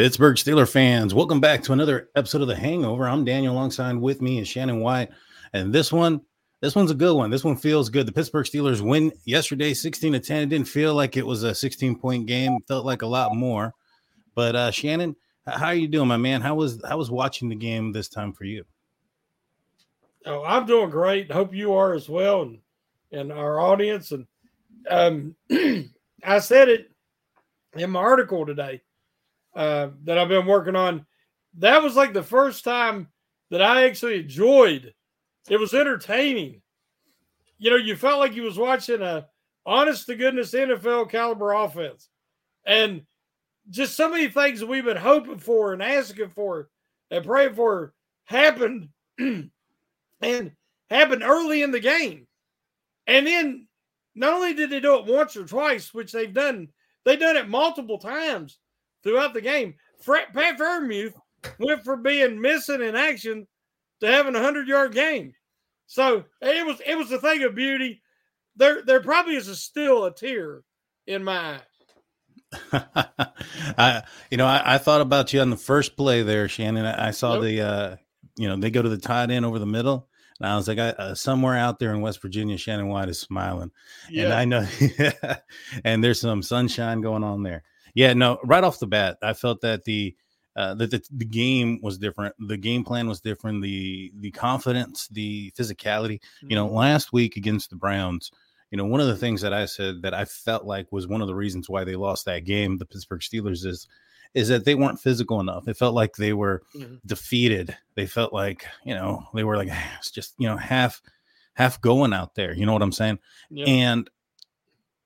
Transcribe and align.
Pittsburgh 0.00 0.36
Steeler 0.36 0.66
fans, 0.66 1.12
welcome 1.12 1.42
back 1.42 1.62
to 1.62 1.74
another 1.74 2.08
episode 2.16 2.40
of 2.40 2.48
The 2.48 2.56
Hangover. 2.56 3.06
I'm 3.06 3.22
Daniel, 3.22 3.52
alongside 3.52 3.98
with 3.98 4.22
me 4.22 4.38
is 4.38 4.48
Shannon 4.48 4.80
White, 4.80 5.10
and 5.52 5.74
this 5.74 5.92
one, 5.92 6.22
this 6.62 6.74
one's 6.74 6.90
a 6.90 6.94
good 6.94 7.14
one. 7.14 7.28
This 7.28 7.44
one 7.44 7.54
feels 7.54 7.90
good. 7.90 8.06
The 8.06 8.12
Pittsburgh 8.12 8.46
Steelers 8.46 8.80
win 8.80 9.12
yesterday, 9.26 9.74
16 9.74 10.14
to 10.14 10.18
10. 10.18 10.44
It 10.44 10.46
didn't 10.48 10.68
feel 10.68 10.94
like 10.94 11.18
it 11.18 11.26
was 11.26 11.42
a 11.42 11.54
16 11.54 11.96
point 11.96 12.24
game. 12.24 12.54
It 12.54 12.66
felt 12.66 12.86
like 12.86 13.02
a 13.02 13.06
lot 13.06 13.34
more. 13.34 13.74
But 14.34 14.56
uh, 14.56 14.70
Shannon, 14.70 15.16
how 15.46 15.66
are 15.66 15.74
you 15.74 15.86
doing, 15.86 16.08
my 16.08 16.16
man? 16.16 16.40
How 16.40 16.54
was 16.54 16.82
how 16.88 16.96
was 16.96 17.10
watching 17.10 17.50
the 17.50 17.54
game 17.54 17.92
this 17.92 18.08
time 18.08 18.32
for 18.32 18.44
you? 18.44 18.64
Oh, 20.24 20.42
I'm 20.44 20.64
doing 20.64 20.88
great. 20.88 21.30
Hope 21.30 21.54
you 21.54 21.74
are 21.74 21.92
as 21.92 22.08
well, 22.08 22.40
and 22.40 22.58
and 23.12 23.30
our 23.30 23.60
audience. 23.60 24.12
And 24.12 24.26
um, 24.88 25.36
I 26.24 26.38
said 26.38 26.70
it 26.70 26.90
in 27.76 27.90
my 27.90 28.00
article 28.00 28.46
today 28.46 28.80
uh, 29.54 29.88
that 30.04 30.18
I've 30.18 30.28
been 30.28 30.46
working 30.46 30.76
on. 30.76 31.06
That 31.58 31.82
was 31.82 31.96
like 31.96 32.12
the 32.12 32.22
first 32.22 32.64
time 32.64 33.08
that 33.50 33.62
I 33.62 33.84
actually 33.84 34.20
enjoyed. 34.20 34.94
It 35.48 35.58
was 35.58 35.74
entertaining. 35.74 36.62
You 37.58 37.70
know, 37.70 37.76
you 37.76 37.96
felt 37.96 38.20
like 38.20 38.34
you 38.34 38.42
was 38.42 38.58
watching 38.58 39.02
a 39.02 39.26
honest 39.66 40.06
to 40.06 40.14
goodness 40.14 40.52
NFL 40.52 41.10
caliber 41.10 41.52
offense. 41.52 42.08
And 42.64 43.02
just 43.68 43.96
so 43.96 44.08
many 44.08 44.28
things 44.28 44.64
we've 44.64 44.84
been 44.84 44.96
hoping 44.96 45.38
for 45.38 45.72
and 45.72 45.82
asking 45.82 46.30
for 46.30 46.68
and 47.10 47.24
praying 47.24 47.54
for 47.54 47.92
happened 48.24 48.88
and 49.18 49.50
happened 50.88 51.22
early 51.22 51.62
in 51.62 51.70
the 51.70 51.80
game. 51.80 52.26
And 53.06 53.26
then 53.26 53.66
not 54.14 54.34
only 54.34 54.54
did 54.54 54.70
they 54.70 54.80
do 54.80 54.98
it 54.98 55.06
once 55.06 55.36
or 55.36 55.44
twice, 55.44 55.92
which 55.92 56.12
they've 56.12 56.32
done, 56.32 56.68
they've 57.04 57.18
done 57.18 57.36
it 57.36 57.48
multiple 57.48 57.98
times 57.98 58.59
throughout 59.02 59.34
the 59.34 59.40
game. 59.40 59.74
Pat 60.04 60.32
Freiermuth 60.34 61.14
went 61.58 61.84
from 61.84 62.02
being 62.02 62.40
missing 62.40 62.82
in 62.82 62.96
action 62.96 63.46
to 64.00 64.06
having 64.06 64.34
a 64.34 64.42
hundred 64.42 64.68
yard 64.68 64.92
game. 64.92 65.32
So 65.86 66.24
it 66.40 66.66
was 66.66 66.80
it 66.86 66.96
was 66.96 67.10
a 67.12 67.18
thing 67.18 67.42
of 67.42 67.54
beauty. 67.54 68.02
There 68.56 68.82
there 68.82 69.00
probably 69.00 69.36
is 69.36 69.48
a, 69.48 69.56
still 69.56 70.04
a 70.04 70.14
tear 70.14 70.62
in 71.06 71.24
my 71.24 71.56
eye. 71.56 71.60
I 73.78 74.02
you 74.30 74.36
know 74.36 74.46
I, 74.46 74.74
I, 74.74 74.78
thought 74.78 75.00
about 75.00 75.32
you 75.32 75.40
on 75.40 75.50
the 75.50 75.56
first 75.56 75.96
play 75.96 76.22
there, 76.22 76.48
Shannon. 76.48 76.84
I, 76.84 77.08
I 77.08 77.10
saw 77.12 77.38
the 77.38 77.60
uh 77.60 77.96
you 78.36 78.48
know 78.48 78.56
they 78.56 78.70
go 78.70 78.82
to 78.82 78.88
the 78.88 78.98
tight 78.98 79.30
end 79.30 79.44
over 79.44 79.58
the 79.58 79.66
middle. 79.66 80.08
And 80.38 80.48
I 80.48 80.56
was 80.56 80.66
like, 80.68 80.78
I, 80.78 80.88
uh, 80.90 81.14
somewhere 81.14 81.54
out 81.54 81.78
there 81.78 81.92
in 81.92 82.00
West 82.00 82.22
Virginia, 82.22 82.56
Shannon 82.56 82.88
White 82.88 83.10
is 83.10 83.20
smiling, 83.20 83.70
yeah. 84.08 84.24
and 84.24 84.32
I 84.32 84.44
know, 84.46 84.66
and 85.84 86.02
there's 86.02 86.18
some 86.18 86.42
sunshine 86.42 87.02
going 87.02 87.22
on 87.22 87.42
there. 87.42 87.62
Yeah, 87.94 88.12
no, 88.14 88.38
right 88.44 88.64
off 88.64 88.78
the 88.78 88.86
bat, 88.86 89.18
I 89.22 89.32
felt 89.32 89.60
that 89.62 89.84
the 89.84 90.14
uh, 90.56 90.74
that 90.74 90.90
the, 90.90 91.02
the 91.10 91.24
game 91.24 91.78
was 91.82 91.98
different. 91.98 92.34
The 92.38 92.56
game 92.56 92.84
plan 92.84 93.08
was 93.08 93.20
different. 93.20 93.62
The 93.62 94.12
the 94.16 94.30
confidence, 94.32 95.08
the 95.08 95.52
physicality. 95.52 96.20
You 96.42 96.56
know, 96.56 96.66
mm-hmm. 96.66 96.76
last 96.76 97.12
week 97.12 97.36
against 97.36 97.70
the 97.70 97.76
Browns, 97.76 98.30
you 98.70 98.76
know, 98.76 98.84
one 98.84 99.00
of 99.00 99.06
the 99.06 99.16
things 99.16 99.40
that 99.42 99.52
I 99.52 99.66
said 99.66 100.02
that 100.02 100.14
I 100.14 100.24
felt 100.24 100.64
like 100.64 100.90
was 100.92 101.06
one 101.06 101.20
of 101.20 101.28
the 101.28 101.34
reasons 101.34 101.68
why 101.68 101.84
they 101.84 101.96
lost 101.96 102.24
that 102.26 102.44
game, 102.44 102.78
the 102.78 102.86
Pittsburgh 102.86 103.20
Steelers, 103.20 103.64
is 103.64 103.86
is 104.32 104.48
that 104.48 104.64
they 104.64 104.76
weren't 104.76 105.00
physical 105.00 105.40
enough. 105.40 105.66
It 105.66 105.76
felt 105.76 105.94
like 105.94 106.14
they 106.14 106.32
were 106.32 106.62
mm-hmm. 106.74 106.96
defeated. 107.04 107.76
They 107.96 108.06
felt 108.06 108.32
like 108.32 108.66
you 108.84 108.94
know 108.94 109.26
they 109.34 109.44
were 109.44 109.56
like 109.56 109.68
it's 109.98 110.10
just 110.10 110.34
you 110.38 110.48
know 110.48 110.56
half 110.56 111.00
half 111.54 111.80
going 111.80 112.12
out 112.12 112.34
there. 112.34 112.54
You 112.54 112.66
know 112.66 112.72
what 112.72 112.82
I'm 112.82 112.92
saying? 112.92 113.18
Yeah. 113.50 113.66
And 113.66 114.10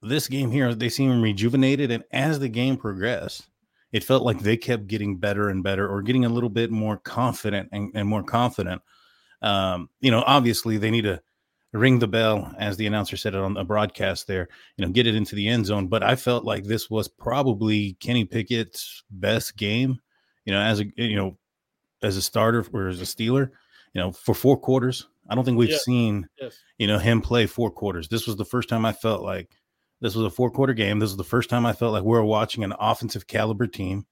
this 0.08 0.28
game 0.28 0.50
here, 0.50 0.74
they 0.74 0.88
seem 0.88 1.20
rejuvenated. 1.20 1.90
And 1.90 2.04
as 2.12 2.38
the 2.38 2.48
game 2.48 2.76
progressed, 2.76 3.48
it 3.92 4.04
felt 4.04 4.24
like 4.24 4.40
they 4.40 4.56
kept 4.56 4.86
getting 4.86 5.18
better 5.18 5.48
and 5.48 5.62
better 5.62 5.88
or 5.88 6.02
getting 6.02 6.24
a 6.24 6.28
little 6.28 6.48
bit 6.48 6.70
more 6.70 6.96
confident 6.96 7.68
and, 7.72 7.92
and 7.94 8.08
more 8.08 8.22
confident. 8.22 8.82
Um, 9.42 9.88
you 10.00 10.10
know, 10.10 10.24
obviously 10.26 10.78
they 10.78 10.90
need 10.90 11.04
to 11.04 11.20
ring 11.72 11.98
the 11.98 12.08
bell, 12.08 12.54
as 12.58 12.76
the 12.76 12.86
announcer 12.86 13.16
said 13.16 13.34
it 13.34 13.40
on 13.40 13.54
the 13.54 13.64
broadcast 13.64 14.26
there, 14.26 14.48
you 14.76 14.84
know, 14.84 14.92
get 14.92 15.06
it 15.06 15.14
into 15.14 15.34
the 15.34 15.48
end 15.48 15.66
zone. 15.66 15.88
But 15.88 16.02
I 16.02 16.16
felt 16.16 16.44
like 16.44 16.64
this 16.64 16.88
was 16.88 17.08
probably 17.08 17.94
Kenny 17.94 18.24
Pickett's 18.24 19.02
best 19.10 19.56
game, 19.56 20.00
you 20.44 20.52
know, 20.52 20.60
as 20.60 20.80
a, 20.80 20.86
you 20.96 21.16
know, 21.16 21.36
as 22.02 22.16
a 22.16 22.22
starter 22.22 22.64
or 22.72 22.88
as 22.88 23.00
a 23.00 23.04
Steeler, 23.04 23.50
you 23.92 24.00
know, 24.00 24.12
for 24.12 24.34
four 24.34 24.56
quarters. 24.56 25.08
I 25.28 25.34
don't 25.34 25.44
think 25.44 25.58
we've 25.58 25.78
seen, 25.78 26.28
yes. 26.40 26.58
you 26.78 26.86
know, 26.86 26.98
him 26.98 27.20
play 27.22 27.46
four 27.46 27.70
quarters. 27.70 28.08
This 28.08 28.26
was 28.26 28.36
the 28.36 28.44
first 28.44 28.68
time 28.68 28.84
I 28.84 28.92
felt 28.92 29.22
like 29.22 29.56
this 30.04 30.14
was 30.14 30.26
a 30.26 30.30
four 30.30 30.50
quarter 30.50 30.74
game. 30.74 30.98
This 30.98 31.08
was 31.08 31.16
the 31.16 31.24
first 31.24 31.48
time 31.48 31.64
I 31.64 31.72
felt 31.72 31.94
like 31.94 32.02
we 32.02 32.10
were 32.10 32.22
watching 32.22 32.62
an 32.62 32.74
offensive 32.78 33.26
caliber 33.26 33.66
team. 33.66 34.04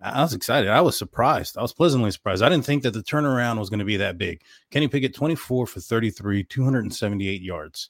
I 0.00 0.22
was 0.22 0.34
excited. 0.34 0.68
I 0.68 0.80
was 0.80 0.98
surprised. 0.98 1.56
I 1.56 1.62
was 1.62 1.72
pleasantly 1.72 2.10
surprised. 2.10 2.42
I 2.42 2.48
didn't 2.48 2.64
think 2.64 2.82
that 2.82 2.90
the 2.90 3.04
turnaround 3.04 3.60
was 3.60 3.70
going 3.70 3.78
to 3.78 3.84
be 3.84 3.98
that 3.98 4.18
big. 4.18 4.42
Kenny 4.72 4.88
Pickett, 4.88 5.14
24 5.14 5.68
for 5.68 5.78
33, 5.78 6.42
278 6.42 7.40
yards. 7.40 7.88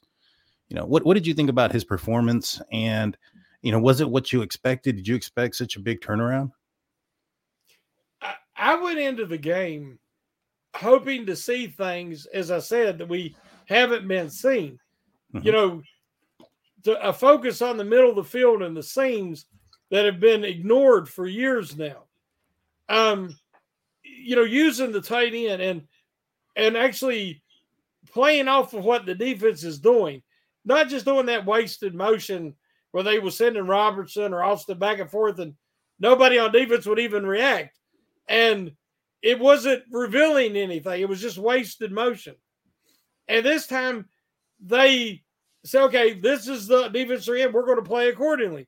you 0.67 0.75
know, 0.75 0.85
what 0.85 1.03
what 1.03 1.15
did 1.15 1.25
you 1.25 1.33
think 1.33 1.49
about 1.49 1.71
his 1.71 1.83
performance? 1.83 2.61
And 2.71 3.17
you 3.63 3.71
know, 3.71 3.79
was 3.79 3.99
it 3.99 4.11
what 4.11 4.31
you 4.31 4.43
expected? 4.43 4.97
Did 4.97 5.07
you 5.07 5.15
expect 5.15 5.55
such 5.55 5.75
a 5.75 5.79
big 5.79 6.01
turnaround? 6.01 6.51
I, 8.21 8.35
I 8.55 8.75
went 8.75 8.99
into 8.99 9.25
the 9.25 9.39
game 9.39 9.97
hoping 10.75 11.25
to 11.25 11.35
see 11.35 11.65
things, 11.65 12.27
as 12.27 12.51
I 12.51 12.59
said, 12.59 12.99
that 12.99 13.09
we 13.09 13.35
haven't 13.65 14.07
been 14.07 14.29
seen. 14.29 14.77
Mm-hmm. 15.33 15.47
You 15.47 15.51
know, 15.51 15.81
to, 16.83 17.07
a 17.07 17.13
focus 17.13 17.61
on 17.61 17.77
the 17.77 17.83
middle 17.83 18.09
of 18.09 18.15
the 18.15 18.23
field 18.23 18.61
and 18.61 18.75
the 18.75 18.83
seams 18.83 19.45
that 19.91 20.05
have 20.05 20.19
been 20.19 20.43
ignored 20.43 21.09
for 21.09 21.25
years 21.25 21.77
now. 21.77 22.03
Um, 22.87 23.35
you 24.03 24.35
know, 24.35 24.43
using 24.43 24.91
the 24.91 25.01
tight 25.01 25.33
end 25.33 25.61
and 25.61 25.81
and 26.55 26.75
actually 26.75 27.41
playing 28.11 28.47
off 28.47 28.73
of 28.73 28.83
what 28.83 29.05
the 29.05 29.15
defense 29.15 29.63
is 29.63 29.79
doing, 29.79 30.21
not 30.65 30.89
just 30.89 31.05
doing 31.05 31.27
that 31.27 31.45
wasted 31.45 31.93
motion 31.93 32.55
where 32.91 33.03
they 33.03 33.19
were 33.19 33.31
sending 33.31 33.67
Robertson 33.67 34.33
or 34.33 34.43
Austin 34.43 34.79
back 34.79 34.99
and 34.99 35.09
forth 35.09 35.39
and 35.39 35.53
nobody 35.99 36.39
on 36.39 36.51
defense 36.51 36.85
would 36.85 36.99
even 36.99 37.25
react. 37.25 37.77
And 38.27 38.71
it 39.21 39.39
wasn't 39.39 39.83
revealing 39.91 40.55
anything. 40.55 41.01
It 41.01 41.09
was 41.09 41.21
just 41.21 41.37
wasted 41.37 41.91
motion. 41.91 42.35
And 43.27 43.45
this 43.45 43.67
time 43.67 44.07
they 44.63 45.23
say, 45.65 45.79
okay, 45.81 46.13
this 46.13 46.47
is 46.47 46.67
the 46.67 46.87
defense 46.89 47.27
we 47.27 47.45
We're 47.47 47.65
going 47.65 47.77
to 47.77 47.89
play 47.89 48.09
accordingly. 48.09 48.67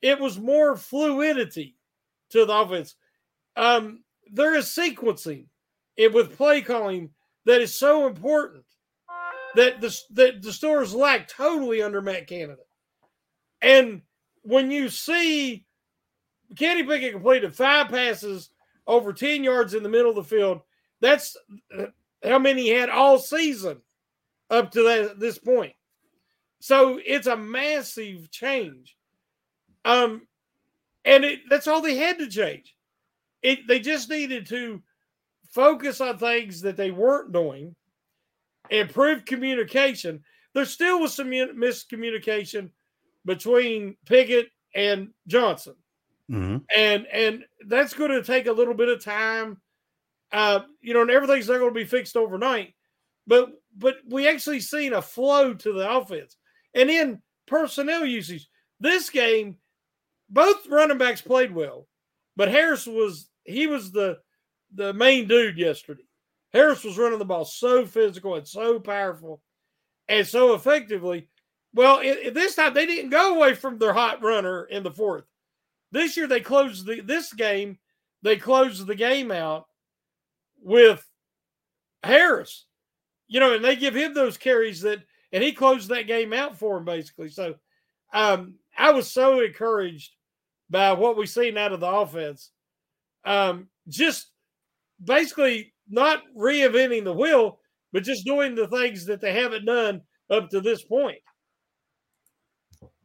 It 0.00 0.18
was 0.18 0.38
more 0.38 0.76
fluidity 0.76 1.76
to 2.30 2.44
the 2.44 2.52
offense. 2.52 2.96
Um, 3.56 4.02
there 4.30 4.54
is 4.54 4.66
sequencing 4.66 5.46
it 5.96 6.12
with 6.12 6.36
play 6.36 6.62
calling 6.62 7.10
that 7.44 7.60
is 7.60 7.78
so 7.78 8.06
important 8.06 8.64
that 9.54 9.80
the 9.80 9.96
that 10.12 10.42
the 10.42 10.52
stores 10.52 10.94
lack 10.94 11.28
totally 11.28 11.82
under 11.82 12.00
Matt 12.00 12.26
Canada. 12.26 12.62
And 13.60 14.02
when 14.42 14.70
you 14.70 14.88
see 14.88 15.66
Kenny 16.56 16.82
Pickett 16.82 17.12
completed 17.12 17.54
five 17.54 17.88
passes 17.88 18.50
over 18.86 19.12
10 19.12 19.44
yards 19.44 19.74
in 19.74 19.82
the 19.82 19.88
middle 19.88 20.10
of 20.10 20.16
the 20.16 20.24
field, 20.24 20.60
that's 21.00 21.36
how 22.24 22.38
many 22.38 22.62
he 22.62 22.68
had 22.70 22.88
all 22.88 23.18
season 23.18 23.80
up 24.50 24.70
to 24.72 24.82
that, 24.82 25.20
this 25.20 25.38
point. 25.38 25.74
So 26.62 27.00
it's 27.04 27.26
a 27.26 27.36
massive 27.36 28.30
change. 28.30 28.96
Um, 29.84 30.28
and 31.04 31.24
it, 31.24 31.40
that's 31.50 31.66
all 31.66 31.82
they 31.82 31.96
had 31.96 32.20
to 32.20 32.28
change. 32.28 32.76
It 33.42 33.66
they 33.66 33.80
just 33.80 34.08
needed 34.08 34.46
to 34.46 34.80
focus 35.50 36.00
on 36.00 36.18
things 36.18 36.60
that 36.60 36.76
they 36.76 36.92
weren't 36.92 37.32
doing, 37.32 37.74
improve 38.70 39.24
communication. 39.24 40.22
There 40.54 40.64
still 40.64 41.00
was 41.00 41.12
some 41.14 41.30
miscommunication 41.30 42.70
between 43.24 43.96
Pickett 44.06 44.46
and 44.72 45.08
Johnson, 45.26 45.74
mm-hmm. 46.30 46.58
and 46.76 47.06
and 47.12 47.44
that's 47.66 47.92
going 47.92 48.12
to 48.12 48.22
take 48.22 48.46
a 48.46 48.52
little 48.52 48.74
bit 48.74 48.88
of 48.88 49.02
time. 49.02 49.60
Uh, 50.30 50.60
you 50.80 50.94
know, 50.94 51.02
and 51.02 51.10
everything's 51.10 51.48
not 51.48 51.58
going 51.58 51.74
to 51.74 51.80
be 51.80 51.84
fixed 51.84 52.16
overnight, 52.16 52.72
but 53.26 53.50
but 53.76 53.96
we 54.08 54.28
actually 54.28 54.60
seen 54.60 54.92
a 54.92 55.02
flow 55.02 55.54
to 55.54 55.72
the 55.72 55.90
offense, 55.90 56.36
and 56.74 56.90
in 56.90 57.22
personnel 57.46 58.04
usage. 58.04 58.48
This 58.80 59.10
game, 59.10 59.56
both 60.28 60.66
running 60.68 60.98
backs 60.98 61.20
played 61.20 61.54
well, 61.54 61.86
but 62.36 62.48
Harris 62.48 62.86
was 62.86 63.28
he 63.44 63.66
was 63.66 63.92
the 63.92 64.18
the 64.74 64.92
main 64.92 65.28
dude 65.28 65.58
yesterday. 65.58 66.04
Harris 66.52 66.84
was 66.84 66.98
running 66.98 67.18
the 67.18 67.24
ball 67.24 67.44
so 67.44 67.86
physical 67.86 68.34
and 68.34 68.46
so 68.46 68.78
powerful 68.78 69.40
and 70.08 70.26
so 70.26 70.54
effectively. 70.54 71.28
Well, 71.74 72.00
it, 72.02 72.34
this 72.34 72.54
time 72.54 72.74
they 72.74 72.86
didn't 72.86 73.10
go 73.10 73.36
away 73.36 73.54
from 73.54 73.78
their 73.78 73.94
hot 73.94 74.22
runner 74.22 74.64
in 74.64 74.82
the 74.82 74.90
fourth. 74.90 75.24
This 75.90 76.16
year 76.16 76.26
they 76.26 76.40
closed 76.40 76.86
the 76.86 77.00
this 77.00 77.32
game. 77.32 77.78
They 78.22 78.36
closed 78.36 78.86
the 78.86 78.94
game 78.94 79.30
out 79.30 79.66
with 80.60 81.04
Harris, 82.02 82.66
you 83.28 83.40
know, 83.40 83.54
and 83.54 83.64
they 83.64 83.76
give 83.76 83.94
him 83.94 84.14
those 84.14 84.36
carries 84.36 84.82
that, 84.82 85.00
and 85.32 85.42
he 85.42 85.52
closed 85.52 85.88
that 85.88 86.06
game 86.06 86.32
out 86.32 86.58
for 86.58 86.78
him 86.78 86.84
basically. 86.84 87.28
So, 87.28 87.54
um, 88.12 88.54
I 88.76 88.92
was 88.92 89.10
so 89.10 89.40
encouraged 89.40 90.12
by 90.70 90.92
what 90.92 91.16
we've 91.16 91.28
seen 91.28 91.58
out 91.58 91.72
of 91.72 91.80
the 91.80 91.86
offense. 91.86 92.50
Um, 93.24 93.68
just 93.88 94.30
basically 95.02 95.72
not 95.88 96.22
reinventing 96.36 97.04
the 97.04 97.12
wheel, 97.12 97.58
but 97.92 98.02
just 98.02 98.24
doing 98.24 98.54
the 98.54 98.68
things 98.68 99.06
that 99.06 99.20
they 99.20 99.34
haven't 99.34 99.66
done 99.66 100.02
up 100.30 100.50
to 100.50 100.60
this 100.60 100.82
point. 100.82 101.18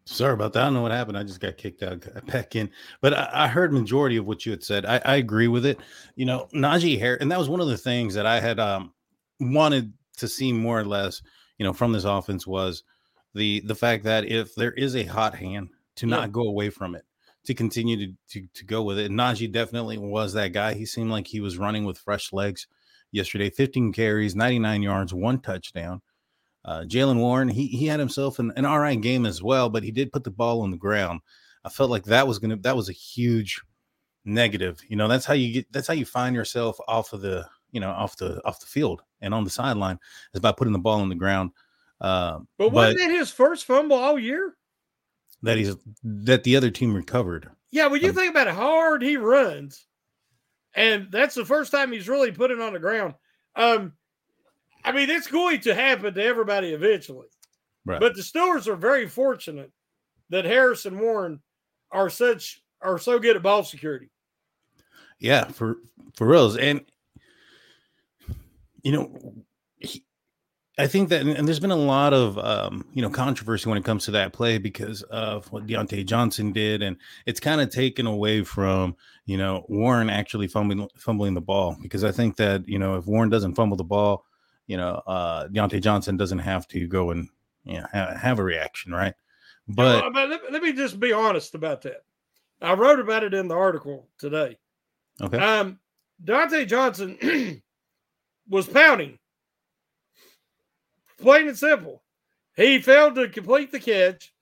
Sorry 0.06 0.34
about 0.34 0.54
that. 0.54 0.62
I 0.62 0.66
don't 0.66 0.76
know 0.76 0.82
what 0.82 0.92
happened. 0.92 1.18
I 1.18 1.24
just 1.24 1.42
got 1.42 1.58
kicked 1.58 1.84
out, 1.84 2.08
back 2.28 2.56
in. 2.56 2.70
But 3.02 3.14
I, 3.14 3.30
I, 3.34 3.48
heard 3.50 3.74
majority 3.74 4.16
of 4.16 4.26
what 4.26 4.46
you 4.46 4.52
had 4.52 4.64
said. 4.64 4.86
I, 4.86 5.02
I, 5.04 5.16
agree 5.18 5.50
with 5.50 5.66
it. 5.66 5.80
You 6.16 6.26
know, 6.26 6.48
Najee 6.54 6.98
Harris, 6.98 7.18
and 7.20 7.30
that 7.30 7.38
was 7.38 7.50
one 7.50 7.60
of 7.60 7.68
the 7.68 7.78
things 7.78 8.14
that 8.14 8.26
I 8.26 8.40
had 8.40 8.58
um, 8.58 8.94
wanted 9.42 9.92
to 10.16 10.30
see 10.30 10.54
more 10.54 10.80
or 10.80 10.86
less, 10.86 11.22
you 11.58 11.66
know, 11.66 11.74
from 11.74 11.92
this 11.92 12.04
offense 12.04 12.46
was 12.46 12.84
the 13.34 13.62
the 13.62 13.76
fact 13.76 14.04
that 14.06 14.26
if 14.26 14.56
there 14.56 14.74
is 14.74 14.96
a 14.96 15.04
hot 15.04 15.36
hand, 15.36 15.70
to 15.98 16.08
yeah. 16.08 16.16
not 16.16 16.32
go 16.32 16.44
away 16.44 16.70
from 16.70 16.96
it 16.96 17.04
to 17.46 17.54
continue 17.54 17.98
to, 17.98 18.14
to, 18.30 18.48
to 18.54 18.66
go 18.66 18.84
with 18.84 19.00
it. 19.00 19.10
And 19.10 19.18
Najee 19.18 19.52
definitely 19.52 19.98
was 19.98 20.34
that 20.34 20.54
guy. 20.54 20.74
He 20.74 20.86
seemed 20.86 21.12
like 21.12 21.28
he 21.28 21.40
was 21.40 21.58
running 21.58 21.86
with 21.86 21.98
fresh 21.98 22.34
legs 22.34 22.68
yesterday. 23.12 23.50
15 23.50 23.94
carries, 23.94 24.36
99 24.36 24.84
yards, 24.84 25.14
one 25.14 25.40
touchdown. 25.40 26.02
Uh, 26.66 26.82
Jaylen 26.82 27.20
Warren, 27.20 27.48
he 27.48 27.68
he 27.68 27.86
had 27.86 28.02
himself 28.02 28.40
an, 28.40 28.52
an 28.58 28.66
all 28.66 28.80
right 28.80 29.00
game 29.00 29.26
as 29.26 29.42
well, 29.42 29.70
but 29.70 29.84
he 29.84 29.92
did 29.92 30.12
put 30.12 30.26
the 30.26 30.32
ball 30.32 30.62
on 30.62 30.72
the 30.72 30.78
ground. 30.78 31.22
I 31.64 31.70
felt 31.70 31.90
like 31.90 32.04
that 32.06 32.28
was 32.28 32.40
gonna 32.40 32.58
that 32.58 32.76
was 32.76 32.90
a 32.90 32.94
huge 32.94 33.62
negative. 34.26 34.82
You 34.90 34.98
know, 34.98 35.08
that's 35.08 35.26
how 35.26 35.34
you 35.34 35.54
get 35.54 35.72
that's 35.72 35.88
how 35.88 35.94
you 35.94 36.06
find 36.06 36.36
yourself 36.36 36.78
off 36.90 37.14
of 37.14 37.22
the 37.22 37.48
you 37.72 37.80
know 37.80 37.90
off 37.90 38.18
the 38.18 38.42
off 38.46 38.60
the 38.60 38.66
field 38.66 39.02
and 39.22 39.34
on 39.34 39.44
the 39.44 39.50
sideline 39.50 40.00
is 40.34 40.40
by 40.40 40.52
putting 40.52 40.74
the 40.74 40.80
ball 40.80 41.02
on 41.02 41.10
the 41.10 41.16
ground. 41.16 41.52
Uh, 42.00 42.40
but 42.58 42.72
wasn't 42.72 43.00
but, 43.00 43.10
it 43.10 43.18
his 43.18 43.32
first 43.32 43.66
fumble 43.66 43.98
all 43.98 44.20
year? 44.20 44.58
that 45.44 45.58
he's 45.58 45.76
that 46.04 46.44
the 46.44 46.56
other 46.56 46.72
team 46.72 46.94
recovered. 46.94 47.50
Yeah, 47.72 47.88
when 47.88 48.02
you 48.02 48.10
um, 48.10 48.16
think 48.16 48.32
about 48.32 48.48
how 48.48 48.54
hard 48.54 49.02
he 49.02 49.18
runs, 49.18 49.86
and 50.74 51.08
that's 51.12 51.36
the 51.36 51.46
first 51.46 51.72
time 51.72 51.92
he's 51.92 52.10
really 52.10 52.32
put 52.32 52.52
it 52.52 52.60
on 52.60 52.74
the 52.74 52.80
ground. 52.80 53.14
Um, 53.56 53.94
I 54.84 54.92
mean, 54.92 55.10
it's 55.10 55.28
going 55.28 55.62
to 55.62 55.76
happen 55.76 56.14
to 56.14 56.24
everybody 56.24 56.70
eventually. 56.70 57.28
Right. 57.86 58.00
But 58.00 58.16
the 58.16 58.22
Steelers 58.22 58.68
are 58.68 58.76
very 58.76 59.08
fortunate 59.08 59.72
that 60.30 60.46
Harris 60.46 60.86
and 60.86 61.00
Warren 61.00 61.42
are 61.92 62.10
such 62.10 62.62
are 62.82 63.00
so 63.00 63.20
good 63.20 63.36
at 63.36 63.44
ball 63.44 63.64
security. 63.64 64.10
Yeah, 65.20 65.46
for 65.46 65.78
for 66.14 66.28
reals, 66.28 66.58
and 66.58 66.82
you 68.88 68.94
know, 68.94 69.34
he, 69.80 70.06
I 70.80 70.88
think 70.88 71.10
that, 71.10 71.26
and 71.26 71.46
there's 71.46 71.60
been 71.60 71.72
a 71.72 71.76
lot 71.76 72.14
of 72.14 72.38
um, 72.38 72.86
you 72.94 73.02
know 73.02 73.10
controversy 73.10 73.68
when 73.68 73.78
it 73.78 73.84
comes 73.84 74.06
to 74.06 74.12
that 74.12 74.32
play 74.32 74.58
because 74.60 75.02
of 75.04 75.52
what 75.52 75.68
Diontae 75.68 76.06
Johnson 76.06 76.54
did, 76.54 76.82
and 76.82 76.96
it's 77.26 77.42
kind 77.42 77.60
of 77.60 77.70
taken 77.70 78.08
away 78.08 78.44
from 78.44 78.96
you 79.26 79.38
know 79.38 79.66
Warren 79.68 80.10
actually 80.10 80.48
fumbling 80.48 80.88
fumbling 80.96 81.34
the 81.34 81.42
ball 81.42 81.76
because 81.82 82.06
I 82.06 82.14
think 82.14 82.38
that 82.38 82.66
you 82.66 82.80
know 82.80 82.96
if 82.96 83.08
Warren 83.08 83.30
doesn't 83.30 83.56
fumble 83.56 83.76
the 83.76 83.84
ball, 83.84 84.24
you 84.68 84.78
know 84.78 85.02
uh, 85.06 85.50
Diontae 85.50 85.82
Johnson 85.82 86.16
doesn't 86.16 86.40
have 86.40 86.66
to 86.70 86.88
go 86.88 87.12
and 87.12 87.28
you 87.66 87.82
know 87.82 87.88
ha- 87.92 88.16
have 88.16 88.40
a 88.40 88.44
reaction, 88.44 88.94
right? 88.94 89.16
But, 89.68 89.98
you 89.98 90.02
know, 90.04 90.12
but 90.14 90.30
let, 90.30 90.52
let, 90.54 90.64
me 90.64 90.72
just 90.72 90.98
be 90.98 91.12
honest 91.12 91.56
about 91.56 91.82
that. 91.82 92.06
I 92.62 92.74
wrote 92.74 93.02
about 93.02 93.26
it 93.26 93.34
in 93.34 93.50
the 93.50 93.56
article 93.58 94.08
today. 94.18 94.58
Okay. 95.22 95.38
Um, 95.40 95.80
Diontae 96.24 96.66
Johnson 96.66 97.18
was 98.50 98.68
pouting 98.68 99.18
Plain 101.20 101.48
and 101.48 101.58
simple. 101.58 102.04
He 102.56 102.80
failed 102.80 103.16
to 103.16 103.30
complete 103.30 103.72
the 103.72 103.80
catch. 103.80 104.34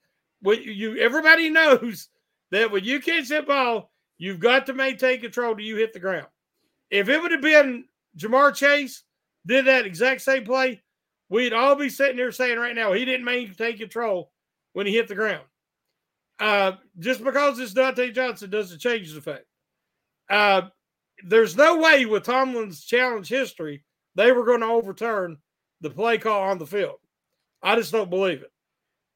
When 0.42 0.62
you 0.62 0.96
everybody 0.98 1.48
knows 1.50 2.08
that 2.50 2.70
when 2.70 2.84
you 2.84 3.00
catch 3.00 3.28
that 3.28 3.46
ball, 3.46 3.90
you've 4.18 4.40
got 4.40 4.66
to 4.66 4.74
maintain 4.74 5.20
control 5.20 5.54
till 5.54 5.64
you 5.64 5.76
hit 5.76 5.92
the 5.92 6.00
ground. 6.00 6.26
If 6.90 7.08
it 7.08 7.20
would 7.20 7.32
have 7.32 7.40
been 7.40 7.84
Ja'Marr 8.18 8.54
Chase 8.54 9.02
did 9.46 9.66
that 9.66 9.86
exact 9.86 10.20
same 10.20 10.44
play, 10.44 10.82
we'd 11.28 11.52
all 11.52 11.74
be 11.74 11.88
sitting 11.88 12.16
there 12.16 12.32
saying 12.32 12.58
right 12.58 12.76
now 12.76 12.92
he 12.92 13.04
didn't 13.04 13.24
maintain 13.24 13.78
control 13.78 14.30
when 14.72 14.86
he 14.86 14.94
hit 14.94 15.08
the 15.08 15.14
ground. 15.14 15.44
Uh, 16.38 16.72
just 16.98 17.24
because 17.24 17.58
it's 17.58 17.72
Diontae 17.72 18.14
Johnson 18.14 18.50
doesn't 18.50 18.78
change 18.78 19.12
the 19.14 19.22
fact. 19.22 19.46
Uh, 20.28 20.68
there's 21.24 21.56
no 21.56 21.78
way 21.78 22.04
with 22.04 22.24
Tomlin's 22.24 22.84
challenge 22.84 23.28
history 23.28 23.82
they 24.16 24.32
were 24.32 24.44
going 24.44 24.60
to 24.60 24.66
overturn 24.66 25.36
the 25.80 25.90
play 25.90 26.18
call 26.18 26.42
on 26.42 26.58
the 26.58 26.66
field. 26.66 26.96
I 27.62 27.76
just 27.76 27.92
don't 27.92 28.10
believe 28.10 28.42
it. 28.42 28.50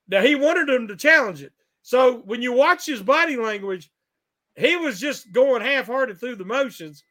Now 0.08 0.22
he 0.22 0.34
wanted 0.34 0.68
him 0.68 0.86
to 0.88 0.96
challenge 0.96 1.42
it. 1.42 1.52
So 1.82 2.18
when 2.18 2.42
you 2.42 2.52
watch 2.52 2.86
his 2.86 3.02
body 3.02 3.36
language, 3.36 3.90
he 4.56 4.76
was 4.76 5.00
just 5.00 5.32
going 5.32 5.62
half-hearted 5.62 6.20
through 6.20 6.36
the 6.36 6.44
motions. 6.44 7.02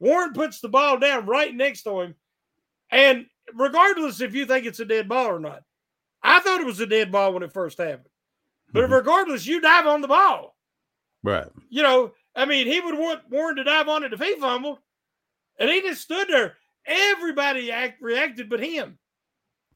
Warren 0.00 0.32
puts 0.32 0.60
the 0.60 0.68
ball 0.68 0.98
down 0.98 1.26
right 1.26 1.54
next 1.54 1.82
to 1.84 2.00
him, 2.00 2.14
and 2.90 3.26
regardless 3.54 4.20
if 4.20 4.34
you 4.34 4.46
think 4.46 4.66
it's 4.66 4.80
a 4.80 4.84
dead 4.84 5.08
ball 5.08 5.26
or 5.26 5.40
not, 5.40 5.62
I 6.22 6.40
thought 6.40 6.60
it 6.60 6.66
was 6.66 6.80
a 6.80 6.86
dead 6.86 7.12
ball 7.12 7.32
when 7.32 7.42
it 7.42 7.52
first 7.52 7.78
happened. 7.78 8.08
But 8.72 8.84
mm-hmm. 8.84 8.92
regardless, 8.92 9.46
you 9.46 9.60
dive 9.60 9.86
on 9.86 10.00
the 10.00 10.08
ball. 10.08 10.56
Right. 11.22 11.48
You 11.68 11.82
know, 11.82 12.12
I 12.34 12.44
mean, 12.44 12.66
he 12.66 12.80
would 12.80 12.98
want 12.98 13.28
Warren 13.30 13.56
to 13.56 13.64
dive 13.64 13.88
on 13.88 14.04
it 14.04 14.12
if 14.12 14.20
he 14.20 14.36
fumbled. 14.36 14.78
And 15.58 15.68
he 15.68 15.80
just 15.80 16.02
stood 16.02 16.28
there. 16.28 16.56
Everybody 16.88 17.70
act, 17.70 18.00
reacted 18.00 18.48
but 18.48 18.60
him. 18.60 18.98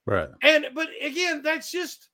Right. 0.06 0.30
And 0.42 0.66
but 0.74 0.88
again, 1.00 1.42
that's 1.42 1.70
just 1.70 2.08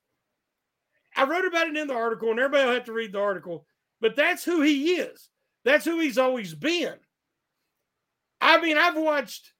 I 1.15 1.23
wrote 1.23 1.45
about 1.45 1.67
it 1.67 1.77
in 1.77 1.87
the 1.87 1.95
article, 1.95 2.29
and 2.29 2.39
everybody 2.39 2.65
will 2.65 2.73
have 2.73 2.85
to 2.85 2.93
read 2.93 3.13
the 3.13 3.19
article, 3.19 3.65
but 4.01 4.15
that's 4.15 4.43
who 4.43 4.61
he 4.61 4.95
is. 4.95 5.29
That's 5.65 5.85
who 5.85 5.99
he's 5.99 6.17
always 6.17 6.53
been. 6.53 6.95
I 8.41 8.61
mean, 8.61 8.77
I've 8.77 8.95
watched 8.95 9.51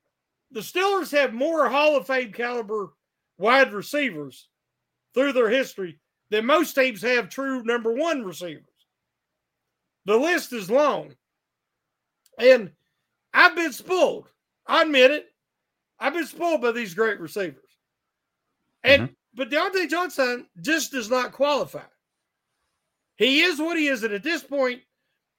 the 0.51 0.61
Steelers 0.61 1.11
have 1.11 1.33
more 1.33 1.69
Hall 1.69 1.95
of 1.97 2.07
Fame 2.07 2.31
caliber 2.31 2.93
wide 3.37 3.73
receivers 3.73 4.47
through 5.13 5.33
their 5.33 5.49
history 5.49 5.99
than 6.29 6.45
most 6.45 6.73
teams 6.73 7.01
have 7.01 7.29
true 7.29 7.63
number 7.63 7.91
one 7.91 8.23
receivers. 8.23 8.63
The 10.05 10.17
list 10.17 10.53
is 10.53 10.69
long. 10.69 11.13
And 12.37 12.71
I've 13.33 13.55
been 13.55 13.73
spoiled. 13.73 14.27
I 14.65 14.83
admit 14.83 15.11
it. 15.11 15.28
I've 15.99 16.13
been 16.13 16.25
spoiled 16.25 16.61
by 16.61 16.71
these 16.71 16.93
great 16.93 17.19
receivers. 17.19 17.63
And 18.83 19.03
mm-hmm. 19.03 19.13
but 19.35 19.49
Diontae 19.49 19.89
Johnson 19.89 20.47
just 20.61 20.91
does 20.91 21.09
not 21.09 21.33
qualify. 21.33 21.83
He 23.17 23.41
is 23.41 23.59
what 23.59 23.77
he 23.77 23.87
is, 23.87 24.03
and 24.03 24.13
at 24.13 24.23
this 24.23 24.43
point 24.43 24.81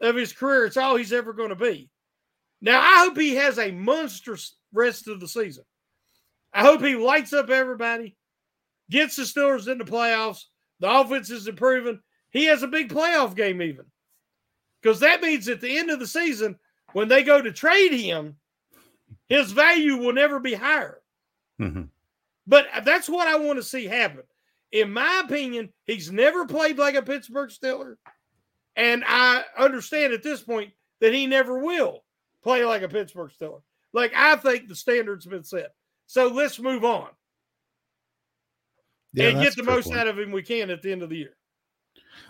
of 0.00 0.14
his 0.14 0.32
career, 0.32 0.66
it's 0.66 0.76
all 0.76 0.96
he's 0.96 1.12
ever 1.12 1.32
going 1.32 1.48
to 1.48 1.56
be. 1.56 1.88
Now, 2.60 2.80
I 2.80 3.04
hope 3.04 3.16
he 3.16 3.36
has 3.36 3.58
a 3.58 3.70
monstrous 3.70 4.54
rest 4.72 5.08
of 5.08 5.18
the 5.18 5.28
season. 5.28 5.64
I 6.52 6.62
hope 6.62 6.82
he 6.82 6.96
lights 6.96 7.32
up 7.32 7.48
everybody, 7.48 8.16
gets 8.90 9.16
the 9.16 9.22
Steelers 9.22 9.66
in 9.66 9.78
the 9.78 9.84
playoffs. 9.84 10.44
The 10.80 10.90
offense 10.90 11.30
is 11.30 11.48
improving. 11.48 12.00
He 12.30 12.46
has 12.46 12.62
a 12.62 12.68
big 12.68 12.92
playoff 12.92 13.34
game, 13.34 13.62
even 13.62 13.86
because 14.80 15.00
that 15.00 15.22
means 15.22 15.48
at 15.48 15.60
the 15.60 15.78
end 15.78 15.90
of 15.90 16.00
the 16.00 16.06
season, 16.06 16.58
when 16.92 17.08
they 17.08 17.22
go 17.22 17.40
to 17.40 17.52
trade 17.52 17.92
him, 17.92 18.36
his 19.30 19.52
value 19.52 19.96
will 19.96 20.12
never 20.12 20.40
be 20.40 20.52
higher. 20.52 21.00
Mm-hmm. 21.60 21.84
But 22.46 22.66
that's 22.84 23.08
what 23.08 23.28
I 23.28 23.38
want 23.38 23.58
to 23.58 23.62
see 23.62 23.86
happen. 23.86 24.24
In 24.72 24.92
my 24.92 25.22
opinion, 25.24 25.70
he's 25.86 26.10
never 26.10 26.46
played 26.46 26.78
like 26.78 26.96
a 26.96 27.02
Pittsburgh 27.02 27.50
Steeler. 27.50 27.96
And 28.76 29.04
I 29.06 29.44
understand 29.56 30.12
at 30.12 30.22
this 30.22 30.42
point 30.42 30.72
that 31.00 31.14
he 31.14 31.26
never 31.26 31.58
will 31.58 32.04
play 32.42 32.64
like 32.64 32.82
a 32.82 32.88
Pittsburgh 32.88 33.30
Steeler. 33.40 33.62
Like 33.92 34.12
I 34.14 34.36
think 34.36 34.68
the 34.68 34.74
standard's 34.74 35.26
been 35.26 35.44
set. 35.44 35.72
So 36.06 36.26
let's 36.28 36.58
move 36.58 36.84
on. 36.84 37.08
Yeah, 39.12 39.28
and 39.28 39.40
get 39.40 39.56
the 39.56 39.62
most 39.62 39.86
point. 39.86 39.98
out 39.98 40.08
of 40.08 40.18
him 40.18 40.32
we 40.32 40.42
can 40.42 40.70
at 40.70 40.82
the 40.82 40.92
end 40.92 41.02
of 41.02 41.08
the 41.08 41.16
year. 41.16 41.36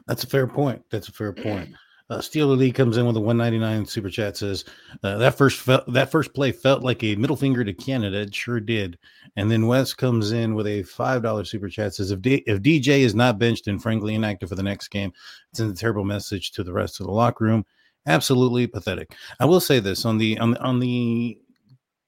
That's 0.07 0.25
a 0.25 0.27
fair 0.27 0.47
point. 0.47 0.83
That's 0.91 1.09
a 1.09 1.13
fair 1.13 1.33
point. 1.33 1.71
Uh, 2.11 2.19
Steeler 2.19 2.59
Lee 2.59 2.73
comes 2.73 2.97
in 2.97 3.07
with 3.07 3.17
a 3.17 3.21
199 3.21 3.87
super 3.87 4.11
chat 4.11 4.37
says 4.37 4.65
uh, 5.05 5.17
that 5.19 5.37
first 5.37 5.65
that 5.65 6.11
first 6.11 6.35
play 6.35 6.51
felt 6.51 6.83
like 6.83 7.05
a 7.05 7.15
middle 7.15 7.37
finger 7.37 7.65
to 7.65 7.73
Canada. 7.73 8.23
It 8.23 8.35
sure 8.35 8.59
did. 8.59 8.99
And 9.37 9.49
then 9.49 9.69
Wes 9.69 9.95
comes 9.95 10.33
in 10.33 10.57
with 10.57 10.67
a 10.67 10.83
five 10.83 11.23
dollar 11.23 11.45
super 11.45 11.69
chat 11.69 11.95
says 11.95 12.11
if 12.11 12.21
D- 12.21 12.43
if 12.49 12.61
DJ 12.63 13.01
is 13.01 13.15
not 13.15 13.39
benched 13.39 13.69
and 13.69 13.81
frankly 13.81 14.17
inactive 14.17 14.49
for 14.49 14.57
the 14.57 14.63
next 14.63 14.89
game, 14.89 15.13
it 15.53 15.57
sends 15.57 15.73
a 15.73 15.81
terrible 15.81 16.05
message 16.05 16.51
to 16.53 16.65
the 16.65 16.73
rest 16.73 16.99
of 16.99 17.07
the 17.07 17.13
locker 17.13 17.45
room. 17.45 17.65
Absolutely 18.07 18.67
pathetic. 18.67 19.15
I 19.39 19.45
will 19.45 19.61
say 19.61 19.79
this 19.79 20.05
on 20.05 20.19
the 20.19 20.37
on 20.41 20.51
the, 20.51 20.61
on 20.61 20.81
the 20.81 21.39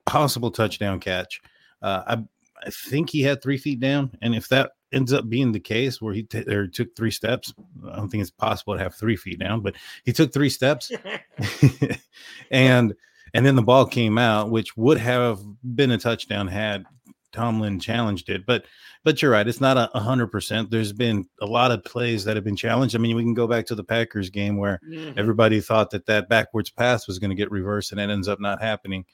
possible 0.04 0.50
touchdown 0.50 0.98
catch. 0.98 1.40
Uh, 1.80 2.02
I 2.08 2.24
I 2.66 2.70
think 2.70 3.10
he 3.10 3.22
had 3.22 3.40
three 3.40 3.58
feet 3.58 3.78
down, 3.78 4.10
and 4.20 4.34
if 4.34 4.48
that 4.48 4.72
ends 4.92 5.12
up 5.12 5.28
being 5.28 5.52
the 5.52 5.60
case 5.60 6.00
where 6.00 6.14
he 6.14 6.22
t- 6.24 6.48
or 6.48 6.66
took 6.66 6.94
three 6.94 7.10
steps. 7.10 7.52
I 7.90 7.96
don't 7.96 8.08
think 8.08 8.22
it's 8.22 8.30
possible 8.30 8.74
to 8.74 8.82
have 8.82 8.94
three 8.94 9.16
feet 9.16 9.38
down, 9.38 9.60
but 9.60 9.74
he 10.04 10.12
took 10.12 10.32
three 10.32 10.50
steps, 10.50 10.92
and 12.50 12.94
and 13.34 13.46
then 13.46 13.56
the 13.56 13.62
ball 13.62 13.86
came 13.86 14.18
out, 14.18 14.50
which 14.50 14.76
would 14.76 14.98
have 14.98 15.40
been 15.62 15.90
a 15.90 15.98
touchdown 15.98 16.48
had 16.48 16.84
Tomlin 17.32 17.80
challenged 17.80 18.28
it. 18.28 18.46
But 18.46 18.64
but 19.04 19.20
you're 19.20 19.32
right, 19.32 19.48
it's 19.48 19.60
not 19.60 19.90
a 19.94 19.98
hundred 19.98 20.28
percent. 20.28 20.70
There's 20.70 20.92
been 20.92 21.26
a 21.40 21.46
lot 21.46 21.72
of 21.72 21.84
plays 21.84 22.24
that 22.24 22.36
have 22.36 22.44
been 22.44 22.56
challenged. 22.56 22.94
I 22.94 22.98
mean, 22.98 23.16
we 23.16 23.22
can 23.22 23.34
go 23.34 23.48
back 23.48 23.66
to 23.66 23.74
the 23.74 23.82
Packers 23.82 24.30
game 24.30 24.58
where 24.58 24.80
mm-hmm. 24.88 25.18
everybody 25.18 25.60
thought 25.60 25.90
that 25.90 26.06
that 26.06 26.28
backwards 26.28 26.70
pass 26.70 27.08
was 27.08 27.18
going 27.18 27.30
to 27.30 27.36
get 27.36 27.50
reversed, 27.50 27.90
and 27.90 28.00
it 28.00 28.10
ends 28.10 28.28
up 28.28 28.40
not 28.40 28.62
happening. 28.62 29.04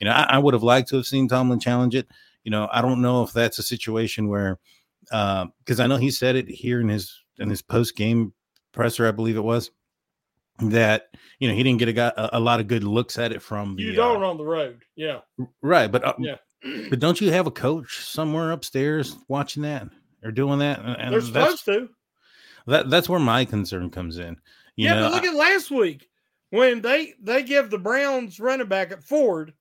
You 0.00 0.06
know, 0.06 0.12
I, 0.12 0.24
I 0.30 0.38
would 0.38 0.54
have 0.54 0.62
liked 0.62 0.88
to 0.90 0.96
have 0.96 1.06
seen 1.06 1.28
Tomlin 1.28 1.60
challenge 1.60 1.94
it. 1.94 2.08
You 2.44 2.50
know, 2.50 2.68
I 2.72 2.82
don't 2.82 3.02
know 3.02 3.22
if 3.22 3.32
that's 3.32 3.58
a 3.58 3.62
situation 3.62 4.28
where 4.28 4.58
because 5.10 5.80
uh, 5.80 5.82
I 5.82 5.86
know 5.86 5.96
he 5.96 6.10
said 6.10 6.36
it 6.36 6.48
here 6.48 6.80
in 6.80 6.88
his 6.88 7.14
in 7.38 7.48
his 7.50 7.62
post 7.62 7.96
game 7.96 8.32
presser, 8.72 9.06
I 9.06 9.12
believe 9.12 9.36
it 9.36 9.44
was 9.44 9.70
that 10.60 11.06
you 11.38 11.48
know 11.48 11.54
he 11.54 11.62
didn't 11.62 11.78
get 11.78 11.88
a, 11.88 11.92
got 11.92 12.14
a, 12.16 12.40
lot 12.40 12.60
of 12.60 12.66
good 12.66 12.84
looks 12.84 13.18
at 13.18 13.32
it 13.32 13.40
from 13.40 13.76
the, 13.76 13.82
you 13.82 13.92
don't 13.92 14.22
uh, 14.22 14.28
on 14.28 14.36
the 14.36 14.44
road, 14.44 14.82
yeah, 14.96 15.20
right. 15.62 15.90
But 15.90 16.04
uh, 16.04 16.14
yeah, 16.18 16.36
but 16.90 16.98
don't 16.98 17.20
you 17.20 17.30
have 17.30 17.46
a 17.46 17.52
coach 17.52 18.04
somewhere 18.04 18.52
upstairs 18.52 19.16
watching 19.28 19.62
that 19.62 19.88
or 20.24 20.30
doing 20.30 20.58
that? 20.58 20.80
And 20.80 21.12
They're 21.12 21.20
supposed 21.20 21.64
to. 21.66 21.88
That 22.66 22.90
that's 22.90 23.08
where 23.08 23.20
my 23.20 23.44
concern 23.44 23.90
comes 23.90 24.18
in. 24.18 24.36
You 24.76 24.86
yeah, 24.86 24.94
know, 24.94 25.02
but 25.10 25.12
look 25.12 25.24
I, 25.24 25.28
at 25.28 25.34
last 25.34 25.70
week 25.70 26.08
when 26.50 26.82
they 26.82 27.14
they 27.22 27.42
give 27.42 27.70
the 27.70 27.78
Browns 27.78 28.40
running 28.40 28.68
back 28.68 28.90
at 28.90 29.04
Ford 29.04 29.52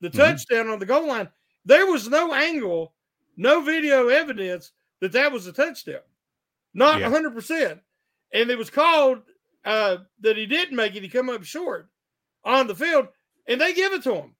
the 0.00 0.08
mm-hmm. 0.08 0.18
touchdown 0.18 0.64
mm-hmm. 0.64 0.72
on 0.72 0.78
the 0.78 0.86
goal 0.86 1.06
line. 1.06 1.28
There 1.64 1.86
was 1.86 2.08
no 2.08 2.32
angle, 2.32 2.94
no 3.36 3.60
video 3.60 4.08
evidence 4.08 4.72
that 5.00 5.12
that 5.12 5.32
was 5.32 5.46
a 5.46 5.52
touchdown, 5.52 6.00
not 6.74 7.00
yeah. 7.00 7.10
100%. 7.10 7.80
And 8.32 8.50
it 8.50 8.58
was 8.58 8.70
called 8.70 9.18
uh, 9.64 9.98
that 10.20 10.36
he 10.36 10.46
didn't 10.46 10.76
make 10.76 10.94
it. 10.94 11.02
He 11.02 11.08
come 11.08 11.28
up 11.28 11.44
short 11.44 11.88
on 12.44 12.66
the 12.66 12.74
field, 12.74 13.08
and 13.46 13.60
they 13.60 13.74
give 13.74 13.92
it 13.92 14.02
to 14.04 14.14
him. 14.14 14.34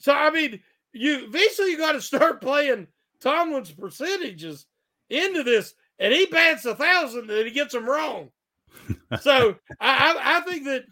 So 0.00 0.12
I 0.12 0.30
mean, 0.30 0.60
you 0.92 1.24
eventually 1.26 1.70
you 1.70 1.78
got 1.78 1.92
to 1.92 2.02
start 2.02 2.40
playing 2.42 2.88
Tomlin's 3.20 3.70
percentages 3.70 4.66
into 5.08 5.42
this, 5.42 5.74
and 5.98 6.12
he 6.12 6.26
bats 6.26 6.64
a 6.64 6.74
thousand 6.74 7.30
and 7.30 7.46
he 7.46 7.52
gets 7.52 7.72
them 7.72 7.88
wrong. 7.88 8.30
so 9.20 9.56
I, 9.80 10.14
I, 10.14 10.38
I 10.38 10.40
think 10.40 10.64
that 10.64 10.84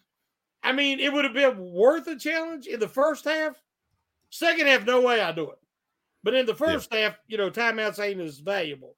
I 0.63 0.73
mean 0.73 1.01
it 1.01 1.13
would 1.13 1.25
have 1.25 1.35
been 1.35 1.73
worth 1.73 2.07
a 2.07 2.17
challenge 2.17 2.67
in 2.67 2.81
the 2.81 2.89
first 2.89 3.25
half. 3.25 3.61
Second 4.31 4.67
half, 4.67 4.85
no 4.85 5.01
way 5.01 5.21
I 5.21 5.33
do 5.33 5.51
it. 5.51 5.59
But 6.27 6.35
in 6.35 6.45
the 6.45 6.57
first 6.57 6.89
yeah. 6.91 7.03
half, 7.03 7.21
you 7.29 7.39
know, 7.39 7.51
timeouts 7.51 8.01
ain't 8.01 8.21
as 8.21 8.41
valuable. 8.41 8.97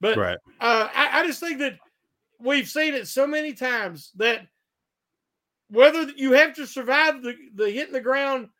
But 0.00 0.16
right. 0.16 0.38
uh, 0.60 0.88
I, 0.94 1.18
I 1.18 1.26
just 1.26 1.40
think 1.40 1.58
that 1.58 1.76
we've 2.38 2.68
seen 2.68 2.94
it 2.94 3.08
so 3.08 3.26
many 3.26 3.54
times 3.54 4.12
that 4.18 4.46
whether 5.68 6.02
you 6.10 6.30
have 6.34 6.54
to 6.54 6.68
survive 6.68 7.24
the, 7.24 7.34
the 7.56 7.68
hitting 7.72 7.92
the 7.92 8.00
ground 8.00 8.50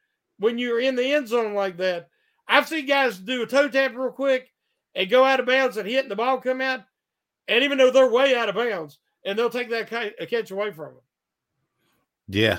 when 0.41 0.59
you're 0.59 0.81
in 0.81 0.97
the 0.97 1.13
end 1.13 1.29
zone 1.29 1.55
like 1.55 1.77
that, 1.77 2.09
I've 2.49 2.67
seen 2.67 2.85
guys 2.87 3.17
do 3.17 3.45
a 3.45 3.47
toe 3.47 3.69
tap 3.69 3.95
real 3.95 4.11
quick 4.11 4.53
and 4.97 5.09
go 5.09 5.25
out 5.25 5.39
of 5.39 5.47
bounds 5.47 5.77
and 5.77 5.89
hit 5.89 6.03
and 6.03 6.11
the 6.11 6.17
ball 6.17 6.41
come 6.41 6.61
out. 6.61 6.81
And 7.47 7.63
even 7.63 7.79
though 7.79 7.93
they're 7.93 8.11
way 8.11 8.35
out 8.35 8.49
of 8.49 8.57
bounds, 8.57 8.99
and 9.25 9.39
they'll 9.39 9.51
take 9.51 9.71
that 9.71 9.89
catch 10.29 10.51
away 10.51 10.73
from 10.73 10.95
them. 10.95 11.03
Yeah. 12.27 12.59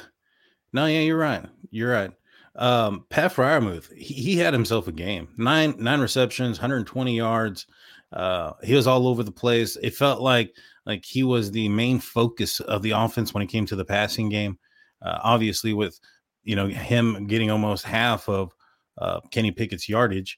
No, 0.71 0.85
yeah, 0.85 1.01
you're 1.01 1.17
right. 1.17 1.43
You're 1.71 1.91
right. 1.91 2.11
Um, 2.55 3.05
Pat 3.09 3.33
Freiermuth, 3.33 3.91
he, 3.93 4.13
he 4.13 4.37
had 4.37 4.53
himself 4.53 4.87
a 4.87 4.91
game. 4.91 5.29
Nine 5.37 5.75
nine 5.79 6.01
receptions, 6.01 6.59
120 6.59 7.15
yards. 7.15 7.67
Uh, 8.11 8.53
he 8.63 8.73
was 8.73 8.87
all 8.87 9.07
over 9.07 9.23
the 9.23 9.31
place. 9.31 9.77
It 9.81 9.95
felt 9.95 10.21
like 10.21 10.53
like 10.85 11.05
he 11.05 11.23
was 11.23 11.51
the 11.51 11.69
main 11.69 11.99
focus 11.99 12.59
of 12.59 12.81
the 12.81 12.91
offense 12.91 13.33
when 13.33 13.43
it 13.43 13.47
came 13.47 13.65
to 13.67 13.75
the 13.75 13.85
passing 13.85 14.29
game. 14.29 14.57
Uh, 15.01 15.19
obviously, 15.23 15.73
with 15.73 15.99
you 16.43 16.55
know 16.55 16.67
him 16.67 17.27
getting 17.27 17.51
almost 17.51 17.85
half 17.85 18.27
of 18.27 18.53
uh, 18.97 19.21
Kenny 19.31 19.51
Pickett's 19.51 19.87
yardage. 19.87 20.37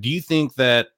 Do 0.00 0.08
you 0.08 0.20
think 0.20 0.54
that 0.54 0.88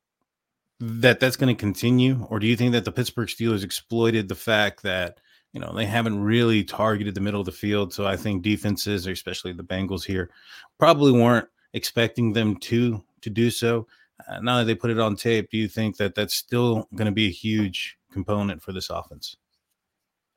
that 0.80 1.20
that's 1.20 1.36
going 1.36 1.54
to 1.54 1.60
continue, 1.60 2.26
or 2.30 2.38
do 2.38 2.46
you 2.46 2.56
think 2.56 2.72
that 2.72 2.86
the 2.86 2.92
Pittsburgh 2.92 3.28
Steelers 3.28 3.64
exploited 3.64 4.28
the 4.28 4.34
fact 4.34 4.82
that 4.82 5.20
you 5.52 5.60
know, 5.60 5.72
they 5.72 5.86
haven't 5.86 6.22
really 6.22 6.62
targeted 6.62 7.14
the 7.14 7.20
middle 7.20 7.40
of 7.40 7.46
the 7.46 7.52
field. 7.52 7.92
So 7.92 8.06
I 8.06 8.16
think 8.16 8.42
defenses, 8.42 9.06
especially 9.06 9.52
the 9.52 9.64
Bengals 9.64 10.04
here, 10.04 10.30
probably 10.78 11.12
weren't 11.12 11.48
expecting 11.72 12.32
them 12.32 12.56
to 12.56 13.02
to 13.22 13.30
do 13.30 13.50
so. 13.50 13.86
Uh, 14.28 14.40
now 14.40 14.58
that 14.58 14.64
they 14.64 14.74
put 14.74 14.90
it 14.90 14.98
on 14.98 15.16
tape, 15.16 15.50
do 15.50 15.58
you 15.58 15.68
think 15.68 15.96
that 15.96 16.14
that's 16.14 16.34
still 16.34 16.88
going 16.94 17.06
to 17.06 17.12
be 17.12 17.26
a 17.26 17.32
huge 17.32 17.98
component 18.12 18.62
for 18.62 18.72
this 18.72 18.90
offense? 18.90 19.36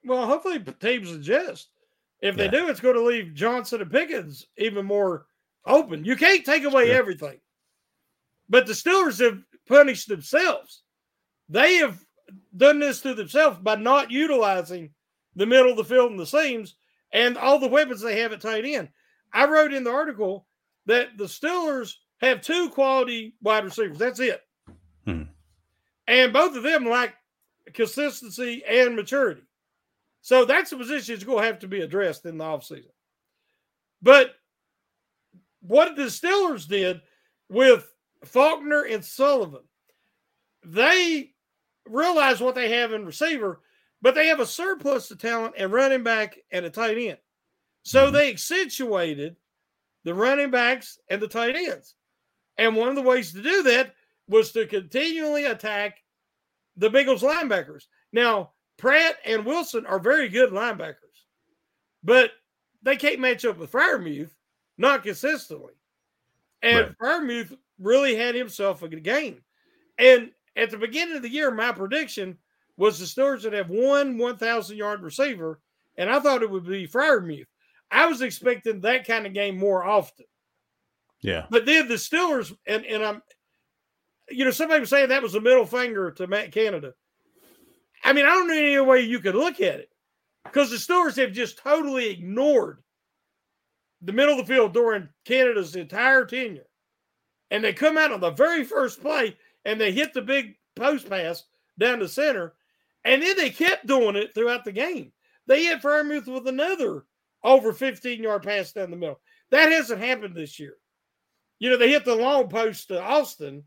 Well, 0.05 0.25
hopefully 0.25 0.59
teams 0.79 1.11
adjust. 1.11 1.69
If 2.21 2.37
yeah. 2.37 2.43
they 2.43 2.49
do, 2.49 2.69
it's 2.69 2.79
going 2.79 2.95
to 2.95 3.01
leave 3.01 3.33
Johnson 3.33 3.81
and 3.81 3.91
Pickens 3.91 4.47
even 4.57 4.85
more 4.85 5.25
open. 5.65 6.05
You 6.05 6.15
can't 6.15 6.45
take 6.45 6.63
away 6.63 6.87
sure. 6.87 6.95
everything. 6.95 7.39
But 8.49 8.65
the 8.65 8.73
Steelers 8.73 9.19
have 9.19 9.41
punished 9.67 10.07
themselves. 10.07 10.83
They 11.49 11.75
have 11.75 12.03
done 12.55 12.79
this 12.79 13.01
to 13.01 13.13
themselves 13.13 13.59
by 13.59 13.75
not 13.75 14.11
utilizing 14.11 14.91
the 15.35 15.45
middle 15.45 15.71
of 15.71 15.77
the 15.77 15.83
field 15.83 16.11
and 16.11 16.19
the 16.19 16.25
seams, 16.25 16.75
and 17.11 17.37
all 17.37 17.59
the 17.59 17.67
weapons 17.67 18.01
they 18.01 18.19
have 18.19 18.33
at 18.33 18.41
tight 18.41 18.65
end. 18.65 18.89
I 19.33 19.45
wrote 19.45 19.73
in 19.73 19.83
the 19.83 19.91
article 19.91 20.47
that 20.85 21.17
the 21.17 21.25
Steelers 21.25 21.95
have 22.21 22.41
two 22.41 22.69
quality 22.69 23.35
wide 23.41 23.65
receivers. 23.65 23.97
That's 23.97 24.19
it. 24.19 24.41
Hmm. 25.05 25.23
And 26.07 26.33
both 26.33 26.55
of 26.55 26.63
them 26.63 26.85
lack 26.85 27.15
consistency 27.73 28.63
and 28.67 28.95
maturity. 28.95 29.43
So 30.21 30.45
that's 30.45 30.71
a 30.71 30.77
position 30.77 31.15
that's 31.15 31.25
going 31.25 31.39
to 31.39 31.45
have 31.45 31.59
to 31.59 31.67
be 31.67 31.81
addressed 31.81 32.25
in 32.25 32.37
the 32.37 32.43
offseason. 32.43 32.91
But 34.01 34.35
what 35.61 35.95
the 35.95 36.03
Steelers 36.03 36.67
did 36.67 37.01
with 37.49 37.89
Faulkner 38.23 38.83
and 38.83 39.03
Sullivan, 39.03 39.63
they 40.63 41.31
realize 41.85 42.39
what 42.39 42.55
they 42.55 42.69
have 42.69 42.93
in 42.93 43.05
receiver, 43.05 43.61
but 44.03 44.15
they 44.15 44.27
have 44.27 44.41
a 44.41 44.45
surplus 44.45 45.09
of 45.09 45.17
talent 45.17 45.55
and 45.57 45.71
running 45.71 46.03
back 46.03 46.37
and 46.51 46.65
a 46.65 46.69
tight 46.69 46.97
end. 46.97 47.17
So 47.83 48.05
mm-hmm. 48.05 48.13
they 48.13 48.29
accentuated 48.29 49.37
the 50.03 50.13
running 50.13 50.51
backs 50.51 50.99
and 51.09 51.21
the 51.21 51.27
tight 51.27 51.55
ends. 51.55 51.95
And 52.57 52.75
one 52.75 52.89
of 52.89 52.95
the 52.95 53.01
ways 53.01 53.31
to 53.31 53.41
do 53.41 53.63
that 53.63 53.95
was 54.27 54.51
to 54.51 54.67
continually 54.67 55.45
attack 55.45 55.97
the 56.75 56.89
Bengals 56.89 57.21
linebackers. 57.21 57.85
Now, 58.11 58.51
Pratt 58.77 59.15
and 59.25 59.45
Wilson 59.45 59.85
are 59.85 59.99
very 59.99 60.27
good 60.27 60.51
linebackers, 60.51 60.95
but 62.03 62.31
they 62.81 62.97
can't 62.97 63.21
match 63.21 63.45
up 63.45 63.57
with 63.57 63.71
Freiermuth, 63.71 64.31
not 64.77 65.03
consistently. 65.03 65.73
And 66.61 66.93
right. 66.99 67.21
Freiermuth 67.21 67.55
really 67.79 68.15
had 68.15 68.35
himself 68.35 68.83
a 68.83 68.89
good 68.89 69.03
game. 69.03 69.41
And 69.97 70.31
at 70.57 70.71
the 70.71 70.77
beginning 70.77 71.15
of 71.15 71.21
the 71.21 71.29
year, 71.29 71.51
my 71.51 71.71
prediction 71.71 72.37
was 72.77 72.99
the 72.99 73.05
Steelers 73.05 73.43
that 73.43 73.53
have 73.53 73.69
one 73.69 74.17
1,000 74.17 74.77
yard 74.77 75.01
receiver, 75.01 75.59
and 75.97 76.09
I 76.09 76.19
thought 76.19 76.43
it 76.43 76.49
would 76.49 76.65
be 76.65 76.87
Freiermuth. 76.87 77.45
I 77.91 78.07
was 78.07 78.21
expecting 78.21 78.81
that 78.81 79.05
kind 79.05 79.27
of 79.27 79.33
game 79.33 79.57
more 79.57 79.83
often. 79.83 80.25
Yeah. 81.21 81.45
But 81.49 81.65
then 81.65 81.87
the 81.87 81.95
Steelers, 81.95 82.55
and, 82.65 82.85
and 82.85 83.03
I'm, 83.03 83.21
you 84.29 84.45
know, 84.45 84.51
somebody 84.51 84.79
was 84.79 84.89
saying 84.89 85.09
that 85.09 85.21
was 85.21 85.35
a 85.35 85.41
middle 85.41 85.65
finger 85.65 86.11
to 86.11 86.27
Matt 86.27 86.51
Canada. 86.51 86.93
I 88.03 88.13
mean, 88.13 88.25
I 88.25 88.29
don't 88.29 88.47
know 88.47 88.57
any 88.57 88.79
way 88.79 89.01
you 89.01 89.19
could 89.19 89.35
look 89.35 89.61
at 89.61 89.79
it 89.79 89.89
because 90.43 90.69
the 90.69 90.77
Steelers 90.77 91.15
have 91.17 91.31
just 91.31 91.57
totally 91.57 92.09
ignored 92.09 92.83
the 94.01 94.11
middle 94.11 94.37
of 94.37 94.45
the 94.45 94.53
field 94.53 94.73
during 94.73 95.07
Canada's 95.25 95.75
entire 95.75 96.25
tenure. 96.25 96.67
And 97.51 97.63
they 97.63 97.73
come 97.73 97.97
out 97.97 98.11
on 98.11 98.19
the 98.19 98.31
very 98.31 98.63
first 98.63 99.01
play 99.01 99.37
and 99.63 99.79
they 99.79 99.91
hit 99.91 100.13
the 100.13 100.21
big 100.21 100.55
post 100.75 101.09
pass 101.09 101.43
down 101.79 101.99
the 101.99 102.07
center. 102.07 102.53
And 103.05 103.21
then 103.21 103.35
they 103.35 103.49
kept 103.49 103.85
doing 103.85 104.15
it 104.15 104.33
throughout 104.33 104.63
the 104.63 104.71
game. 104.71 105.11
They 105.47 105.65
hit 105.65 105.81
Freiermuth 105.81 106.27
with 106.27 106.47
another 106.47 107.05
over 107.43 107.73
15 107.73 108.23
yard 108.23 108.43
pass 108.43 108.71
down 108.71 108.91
the 108.91 108.97
middle. 108.97 109.19
That 109.51 109.71
hasn't 109.71 110.01
happened 110.01 110.35
this 110.35 110.59
year. 110.59 110.75
You 111.59 111.69
know, 111.69 111.77
they 111.77 111.89
hit 111.89 112.05
the 112.05 112.15
long 112.15 112.47
post 112.47 112.87
to 112.87 113.01
Austin 113.01 113.63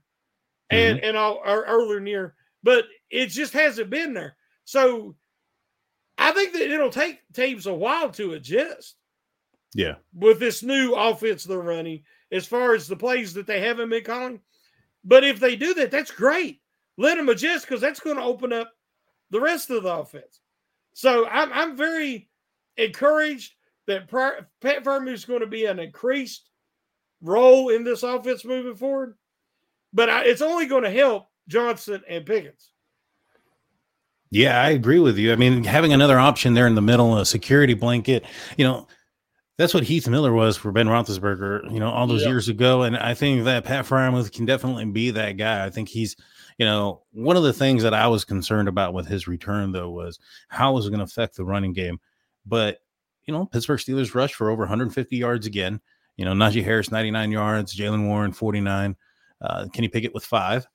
and, 0.70 0.98
mm-hmm. 0.98 1.06
and 1.06 1.16
all, 1.16 1.40
earlier 1.44 2.00
near, 2.00 2.34
but 2.62 2.84
it 3.10 3.26
just 3.26 3.52
hasn't 3.52 3.90
been 3.90 4.14
there. 4.14 4.36
So 4.64 5.14
I 6.18 6.32
think 6.32 6.52
that 6.54 6.70
it'll 6.70 6.90
take 6.90 7.20
teams 7.34 7.66
a 7.66 7.74
while 7.74 8.10
to 8.12 8.32
adjust. 8.32 8.96
Yeah. 9.74 9.96
With 10.14 10.40
this 10.40 10.62
new 10.62 10.94
offense 10.94 11.44
they're 11.44 11.58
running, 11.58 12.02
as 12.32 12.46
far 12.46 12.74
as 12.74 12.88
the 12.88 12.96
plays 12.96 13.34
that 13.34 13.46
they 13.46 13.60
haven't 13.60 13.90
been 13.90 14.04
calling. 14.04 14.40
But 15.04 15.22
if 15.22 15.38
they 15.38 15.54
do 15.54 15.74
that, 15.74 15.90
that's 15.90 16.10
great. 16.10 16.60
Let 16.98 17.16
them 17.16 17.28
adjust 17.28 17.66
because 17.66 17.80
that's 17.80 18.00
going 18.00 18.16
to 18.16 18.22
open 18.22 18.52
up 18.52 18.72
the 19.30 19.40
rest 19.40 19.70
of 19.70 19.82
the 19.82 19.94
offense. 19.94 20.40
So 20.92 21.26
I'm, 21.26 21.52
I'm 21.52 21.76
very 21.76 22.28
encouraged 22.76 23.52
that 23.86 24.08
Pat 24.08 24.84
Freiermuth 24.84 25.12
is 25.12 25.24
going 25.24 25.40
to 25.40 25.46
be 25.46 25.66
an 25.66 25.78
increased 25.78 26.48
role 27.20 27.68
in 27.68 27.84
this 27.84 28.02
offense 28.02 28.44
moving 28.44 28.74
forward. 28.74 29.16
But 29.92 30.10
I, 30.10 30.24
it's 30.24 30.42
only 30.42 30.66
going 30.66 30.84
to 30.84 30.90
help 30.90 31.28
Johnson 31.48 32.02
and 32.08 32.26
Pickens. 32.26 32.72
Yeah, 34.30 34.60
I 34.60 34.70
agree 34.70 34.98
with 34.98 35.18
you. 35.18 35.32
I 35.32 35.36
mean, 35.36 35.64
having 35.64 35.92
another 35.92 36.18
option 36.18 36.54
there 36.54 36.66
in 36.66 36.74
the 36.74 36.82
middle, 36.82 37.16
a 37.16 37.24
security 37.24 37.74
blanket, 37.74 38.24
you 38.56 38.64
know, 38.64 38.88
that's 39.56 39.72
what 39.72 39.84
Heath 39.84 40.08
Miller 40.08 40.32
was 40.32 40.56
for 40.56 40.72
Ben 40.72 40.88
Roethlisberger, 40.88 41.72
you 41.72 41.78
know, 41.78 41.88
all 41.88 42.06
those 42.06 42.26
years 42.26 42.48
ago. 42.48 42.82
And 42.82 42.96
I 42.96 43.14
think 43.14 43.44
that 43.44 43.64
Pat 43.64 43.86
Freiermuth 43.86 44.32
can 44.32 44.44
definitely 44.44 44.84
be 44.86 45.12
that 45.12 45.38
guy. 45.38 45.64
I 45.64 45.70
think 45.70 45.88
he's, 45.88 46.16
you 46.58 46.66
know, 46.66 47.02
one 47.12 47.36
of 47.36 47.42
the 47.42 47.52
things 47.52 47.82
that 47.82 47.94
I 47.94 48.08
was 48.08 48.24
concerned 48.24 48.68
about 48.68 48.94
with 48.94 49.06
his 49.06 49.28
return, 49.28 49.72
though, 49.72 49.90
was 49.90 50.18
how 50.48 50.72
was 50.72 50.86
it 50.86 50.90
going 50.90 50.98
to 50.98 51.04
affect 51.04 51.36
the 51.36 51.44
running 51.44 51.72
game. 51.72 52.00
But, 52.46 52.78
you 53.26 53.34
know, 53.34 53.46
Pittsburgh 53.46 53.80
Steelers 53.80 54.14
rushed 54.14 54.34
for 54.34 54.50
over 54.50 54.62
150 54.62 55.16
yards 55.16 55.46
again. 55.46 55.80
You 56.16 56.24
know, 56.24 56.32
Najee 56.32 56.64
Harris, 56.64 56.90
99 56.90 57.30
yards, 57.30 57.76
Jaylen 57.76 58.06
Warren, 58.06 58.32
49, 58.32 58.96
uh, 59.42 59.66
Kenny 59.72 59.88
Pickett 59.88 60.14
with 60.14 60.24
five 60.24 60.66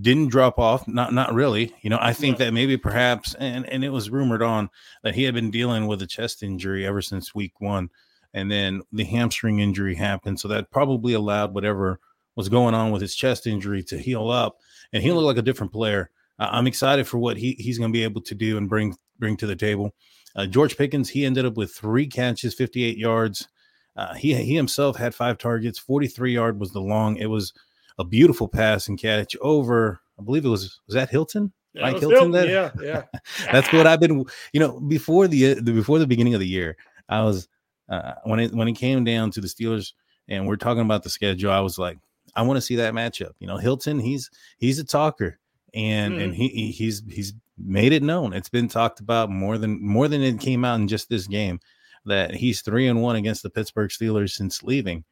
didn't 0.00 0.28
drop 0.28 0.58
off 0.58 0.86
not 0.88 1.12
not 1.12 1.34
really 1.34 1.74
you 1.82 1.90
know 1.90 1.98
i 2.00 2.12
think 2.12 2.38
that 2.38 2.52
maybe 2.52 2.76
perhaps 2.76 3.34
and 3.34 3.68
and 3.68 3.84
it 3.84 3.90
was 3.90 4.08
rumored 4.08 4.42
on 4.42 4.70
that 5.02 5.14
he 5.14 5.24
had 5.24 5.34
been 5.34 5.50
dealing 5.50 5.86
with 5.86 6.00
a 6.00 6.06
chest 6.06 6.42
injury 6.42 6.86
ever 6.86 7.02
since 7.02 7.34
week 7.34 7.60
one 7.60 7.90
and 8.32 8.50
then 8.50 8.80
the 8.92 9.04
hamstring 9.04 9.58
injury 9.58 9.94
happened 9.94 10.40
so 10.40 10.48
that 10.48 10.70
probably 10.70 11.12
allowed 11.12 11.52
whatever 11.54 12.00
was 12.36 12.48
going 12.48 12.74
on 12.74 12.90
with 12.90 13.02
his 13.02 13.14
chest 13.14 13.46
injury 13.46 13.82
to 13.82 13.98
heal 13.98 14.30
up 14.30 14.58
and 14.92 15.02
he 15.02 15.12
looked 15.12 15.26
like 15.26 15.36
a 15.36 15.42
different 15.42 15.72
player 15.72 16.10
uh, 16.38 16.48
i'm 16.50 16.66
excited 16.66 17.06
for 17.06 17.18
what 17.18 17.36
he, 17.36 17.56
he's 17.58 17.78
going 17.78 17.90
to 17.90 17.96
be 17.96 18.04
able 18.04 18.20
to 18.20 18.34
do 18.34 18.56
and 18.56 18.68
bring 18.68 18.96
bring 19.18 19.36
to 19.36 19.46
the 19.46 19.56
table 19.56 19.94
uh, 20.36 20.46
george 20.46 20.76
pickens 20.76 21.08
he 21.08 21.24
ended 21.24 21.44
up 21.44 21.56
with 21.56 21.72
three 21.72 22.06
catches 22.06 22.54
58 22.54 22.96
yards 22.96 23.48
uh, 23.96 24.14
he 24.14 24.34
he 24.34 24.54
himself 24.54 24.96
had 24.96 25.14
five 25.14 25.38
targets 25.38 25.78
43 25.78 26.32
yard 26.32 26.58
was 26.58 26.72
the 26.72 26.80
long 26.80 27.16
it 27.16 27.26
was 27.26 27.52
a 27.98 28.04
beautiful 28.04 28.48
pass 28.48 28.88
and 28.88 28.98
catch 28.98 29.36
over. 29.40 30.00
I 30.18 30.22
believe 30.22 30.44
it 30.44 30.48
was 30.48 30.80
was 30.86 30.94
that 30.94 31.10
Hilton. 31.10 31.52
Yeah, 31.74 31.82
Mike 31.82 32.00
Hilton, 32.00 32.32
Hilton. 32.32 32.48
Yeah, 32.50 32.70
yeah. 32.82 33.02
That's 33.52 33.72
what 33.72 33.86
I've 33.86 34.00
been. 34.00 34.24
You 34.52 34.60
know, 34.60 34.80
before 34.80 35.26
the, 35.28 35.54
the 35.54 35.72
before 35.72 35.98
the 35.98 36.06
beginning 36.06 36.34
of 36.34 36.40
the 36.40 36.46
year, 36.46 36.76
I 37.08 37.22
was 37.22 37.48
uh, 37.88 38.14
when 38.24 38.40
it 38.40 38.52
when 38.52 38.68
it 38.68 38.74
came 38.74 39.04
down 39.04 39.30
to 39.32 39.40
the 39.40 39.48
Steelers 39.48 39.92
and 40.28 40.46
we're 40.46 40.56
talking 40.56 40.82
about 40.82 41.02
the 41.02 41.10
schedule. 41.10 41.50
I 41.50 41.60
was 41.60 41.78
like, 41.78 41.98
I 42.34 42.42
want 42.42 42.56
to 42.56 42.62
see 42.62 42.76
that 42.76 42.94
matchup. 42.94 43.32
You 43.38 43.46
know, 43.46 43.56
Hilton, 43.56 43.98
he's 43.98 44.30
he's 44.58 44.78
a 44.78 44.84
talker, 44.84 45.38
and 45.74 46.14
mm. 46.14 46.24
and 46.24 46.34
he 46.34 46.72
he's 46.72 47.02
he's 47.08 47.34
made 47.58 47.92
it 47.92 48.02
known. 48.02 48.32
It's 48.32 48.48
been 48.48 48.68
talked 48.68 49.00
about 49.00 49.30
more 49.30 49.58
than 49.58 49.84
more 49.84 50.08
than 50.08 50.22
it 50.22 50.40
came 50.40 50.64
out 50.64 50.80
in 50.80 50.88
just 50.88 51.08
this 51.08 51.26
game 51.26 51.60
that 52.04 52.34
he's 52.34 52.62
three 52.62 52.88
and 52.88 53.02
one 53.02 53.16
against 53.16 53.42
the 53.42 53.50
Pittsburgh 53.50 53.90
Steelers 53.90 54.30
since 54.30 54.62
leaving. 54.62 55.04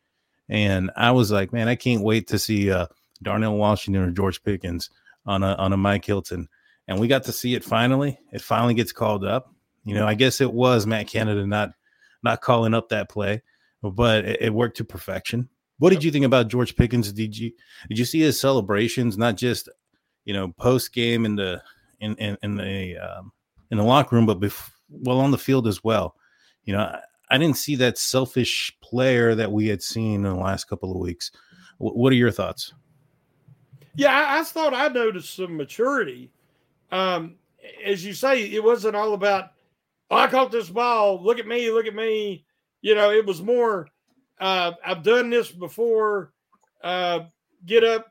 And 0.49 0.91
I 0.97 1.13
was 1.13 1.31
like, 1.31 1.53
man, 1.53 1.69
I 1.69 1.77
can't 1.77 2.03
wait 2.03 2.27
to 2.29 2.39
see 2.39 2.73
uh, 2.73 2.87
Darnell 3.23 3.57
Washington 3.57 4.03
or 4.03 4.11
George 4.11 4.43
Pickens 4.43 4.91
on 5.27 5.43
a 5.43 5.55
on 5.55 5.73
a 5.73 5.77
Mike 5.77 6.05
Hilton. 6.05 6.49
And 6.89 6.99
we 6.99 7.07
got 7.07 7.25
to 7.25 7.33
see 7.33 7.55
it 7.55 7.63
finally. 7.63 8.19
It 8.33 8.43
finally 8.43 8.75
gets 8.75 8.93
called 8.93 9.25
up. 9.25 9.55
You 9.85 9.95
know, 9.95 10.07
I 10.07 10.15
guess 10.15 10.41
it 10.41 10.53
was 10.53 10.87
Matt 10.87 11.07
Canada 11.07 11.47
not 11.47 11.71
not 12.23 12.41
calling 12.41 12.75
up 12.75 12.89
that 12.89 13.09
play, 13.09 13.43
but 13.83 14.25
it, 14.25 14.43
it 14.43 14.55
worked 14.55 14.79
to 14.79 14.85
perfection. 14.85 15.49
What 15.81 15.91
did 15.91 16.05
you 16.05 16.11
think 16.11 16.25
about 16.25 16.49
George 16.49 16.77
Pickens? 16.77 17.13
Did 17.13 17.37
you 17.37 17.51
did 17.89 17.99
you 17.99 18.05
see 18.05 18.21
his 18.21 18.39
celebrations? 18.39 19.19
Not 19.19 19.37
just 19.37 19.69
you 20.25 20.33
know 20.33 20.53
post 20.53 20.93
game 20.93 21.25
in 21.25 21.35
the 21.35 21.61
in 22.01 22.15
in, 22.17 22.39
in 22.43 22.57
the 22.57 22.99
um, 22.99 23.33
in 23.71 23.79
the 23.79 23.85
locker 23.85 24.15
room, 24.15 24.27
but 24.27 24.39
bef- 24.39 24.71
well 24.91 25.19
on 25.19 25.31
the 25.31 25.39
field 25.39 25.67
as 25.67 25.83
well. 25.83 26.15
You 26.65 26.75
know, 26.75 26.97
I 27.31 27.39
didn't 27.39 27.57
see 27.57 27.77
that 27.77 27.97
selfish 27.97 28.77
player 28.83 29.35
that 29.35 29.51
we 29.51 29.69
had 29.69 29.83
seen 29.83 30.17
in 30.17 30.23
the 30.23 30.35
last 30.35 30.65
couple 30.65 30.91
of 30.91 30.99
weeks. 30.99 31.31
W- 31.79 31.97
what 31.99 32.13
are 32.13 32.17
your 32.17 32.31
thoughts? 32.31 32.75
Yeah, 33.95 34.13
I, 34.13 34.41
I 34.41 34.45
thought 34.45 34.75
I 34.75 34.89
noticed 34.89 35.35
some 35.35 35.57
maturity. 35.57 36.31
Um, 36.93 37.37
as 37.85 38.05
you 38.05 38.13
say, 38.13 38.43
it 38.51 38.63
wasn't 38.63 38.97
all 38.97 39.15
about, 39.15 39.53
oh, 40.11 40.17
I 40.17 40.27
caught 40.29 40.53
this 40.53 40.69
ball. 40.69 41.23
Look 41.23 41.39
at 41.39 41.47
me, 41.47 41.71
look 41.71 41.87
at 41.87 41.95
me. 41.95 42.45
You 42.83 42.95
know, 42.95 43.11
it 43.11 43.25
was 43.27 43.43
more, 43.43 43.89
uh, 44.41 44.73
I've 44.85 45.03
done 45.03 45.31
this 45.31 45.51
before. 45.51 46.33
Uh, 46.83 47.21
get 47.67 47.85
up, 47.85 48.11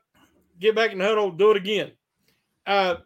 get 0.58 0.74
back 0.74 0.92
in 0.92 0.98
the 0.98 1.04
huddle, 1.04 1.32
do 1.32 1.50
it 1.50 1.56
again. 1.56 1.90
Uh, 2.66 2.96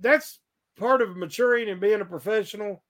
that's 0.00 0.38
part 0.76 1.00
of 1.00 1.16
maturing 1.16 1.68
and 1.70 1.80
being 1.80 2.02
a 2.02 2.04
professional. 2.04 2.82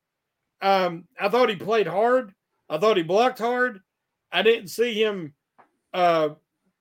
Um, 0.61 1.07
I 1.21 1.29
thought 1.29 1.49
he 1.49 1.57
played 1.57 1.87
hard. 1.87 2.35
I 2.69 2.79
thought 2.79 2.97
he 2.97 3.05
blocked 3.05 3.39
hard. 3.39 3.81
I 4.33 4.43
didn't 4.43 4.69
see 4.69 5.01
him. 5.01 5.35
Uh, 5.95 6.31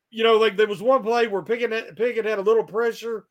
you 0.09 0.23
know, 0.23 0.37
like 0.37 0.57
there 0.57 0.67
was 0.67 0.81
one 0.81 1.03
play 1.03 1.27
where 1.27 1.43
Pickett 1.43 1.95
Pickett 1.95 2.25
had 2.25 2.39
a 2.39 2.43
little 2.43 2.63
pressure, 2.63 3.25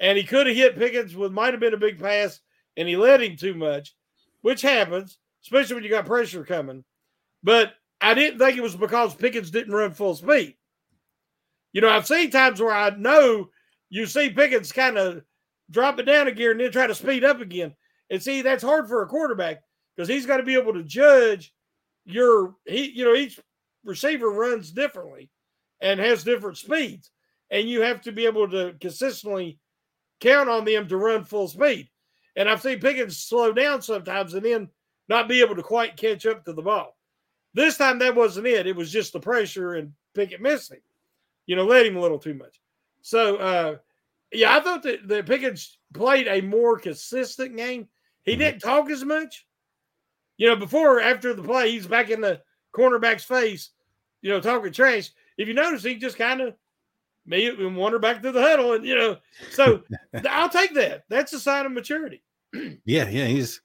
and 0.00 0.16
he 0.16 0.24
could 0.24 0.46
have 0.46 0.56
hit 0.56 0.78
Pickens 0.78 1.14
with 1.14 1.32
might 1.32 1.52
have 1.52 1.60
been 1.60 1.74
a 1.74 1.78
big 1.78 1.98
pass, 1.98 2.40
and 2.76 2.88
he 2.88 2.96
let 2.96 3.22
him 3.22 3.36
too 3.36 3.54
much, 3.54 3.94
which 4.40 4.62
happens, 4.62 5.18
especially 5.42 5.74
when 5.74 5.84
you 5.84 5.90
got 5.90 6.06
pressure 6.06 6.44
coming. 6.44 6.84
But 7.42 7.74
I 8.00 8.14
didn't 8.14 8.38
think 8.38 8.56
it 8.56 8.62
was 8.62 8.76
because 8.76 9.14
Pickens 9.14 9.50
didn't 9.50 9.74
run 9.74 9.92
full 9.92 10.14
speed. 10.14 10.56
You 11.72 11.80
know, 11.80 11.88
I've 11.88 12.06
seen 12.06 12.30
times 12.30 12.60
where 12.60 12.74
I 12.74 12.90
know 12.90 13.50
you 13.90 14.06
see 14.06 14.30
Pickens 14.30 14.72
kind 14.72 14.98
of 14.98 15.22
drop 15.70 15.98
it 15.98 16.04
down 16.04 16.28
a 16.28 16.32
gear 16.32 16.52
and 16.52 16.60
then 16.60 16.72
try 16.72 16.86
to 16.86 16.94
speed 16.94 17.24
up 17.24 17.40
again. 17.40 17.74
And 18.10 18.22
see, 18.22 18.42
that's 18.42 18.62
hard 18.62 18.88
for 18.88 19.02
a 19.02 19.06
quarterback 19.06 19.62
because 19.94 20.08
he's 20.08 20.26
got 20.26 20.38
to 20.38 20.42
be 20.42 20.54
able 20.54 20.72
to 20.72 20.82
judge 20.82 21.52
your 22.06 22.56
he 22.66 22.90
you 22.90 23.04
know 23.04 23.14
each 23.14 23.38
receiver 23.84 24.30
runs 24.30 24.72
differently 24.72 25.30
and 25.80 26.00
has 26.00 26.24
different 26.24 26.56
speeds 26.56 27.10
and 27.50 27.68
you 27.68 27.82
have 27.82 28.00
to 28.00 28.12
be 28.12 28.26
able 28.26 28.48
to 28.48 28.74
consistently 28.80 29.58
count 30.20 30.48
on 30.48 30.64
them 30.64 30.86
to 30.88 30.96
run 30.96 31.24
full 31.24 31.48
speed. 31.48 31.88
And 32.36 32.48
I've 32.48 32.62
seen 32.62 32.80
Pickens 32.80 33.18
slow 33.18 33.52
down 33.52 33.82
sometimes 33.82 34.34
and 34.34 34.44
then 34.44 34.68
not 35.08 35.28
be 35.28 35.40
able 35.40 35.56
to 35.56 35.62
quite 35.62 35.96
catch 35.96 36.26
up 36.26 36.44
to 36.44 36.52
the 36.52 36.62
ball. 36.62 36.96
This 37.54 37.76
time 37.76 37.98
that 37.98 38.14
wasn't 38.14 38.46
it. 38.46 38.66
It 38.66 38.76
was 38.76 38.92
just 38.92 39.12
the 39.12 39.20
pressure 39.20 39.74
and 39.74 39.92
Pickett 40.14 40.40
missing. 40.40 40.80
You 41.46 41.56
know, 41.56 41.64
let 41.64 41.86
him 41.86 41.96
a 41.96 42.00
little 42.00 42.18
too 42.18 42.34
much. 42.34 42.60
So 43.02 43.36
uh 43.36 43.76
yeah, 44.32 44.56
I 44.56 44.60
thought 44.60 44.82
that, 44.84 45.08
that 45.08 45.26
Pickens 45.26 45.78
played 45.92 46.28
a 46.28 46.40
more 46.40 46.78
consistent 46.78 47.56
game. 47.56 47.88
He 48.24 48.32
mm-hmm. 48.32 48.40
didn't 48.40 48.60
talk 48.60 48.90
as 48.90 49.04
much. 49.04 49.46
You 50.36 50.48
know, 50.48 50.56
before 50.56 51.00
after 51.00 51.34
the 51.34 51.42
play, 51.42 51.70
he's 51.70 51.86
back 51.86 52.10
in 52.10 52.20
the 52.20 52.40
cornerback's 52.74 53.24
face, 53.24 53.70
you 54.22 54.30
know, 54.30 54.40
talking 54.40 54.72
trash. 54.72 55.10
If 55.36 55.48
you 55.48 55.54
notice, 55.54 55.82
he 55.82 55.96
just 55.96 56.16
kind 56.16 56.40
of 56.40 56.54
me 57.26 57.48
and 57.48 57.76
wander 57.76 57.98
back 57.98 58.22
to 58.22 58.32
the 58.32 58.40
huddle, 58.40 58.72
and 58.74 58.84
you 58.84 58.94
know, 58.94 59.16
so 59.50 59.82
I'll 60.28 60.48
take 60.48 60.74
that. 60.74 61.04
That's 61.08 61.32
a 61.32 61.40
sign 61.40 61.66
of 61.66 61.72
maturity. 61.72 62.22
yeah, 62.54 63.08
yeah, 63.08 63.26
he's 63.26 63.60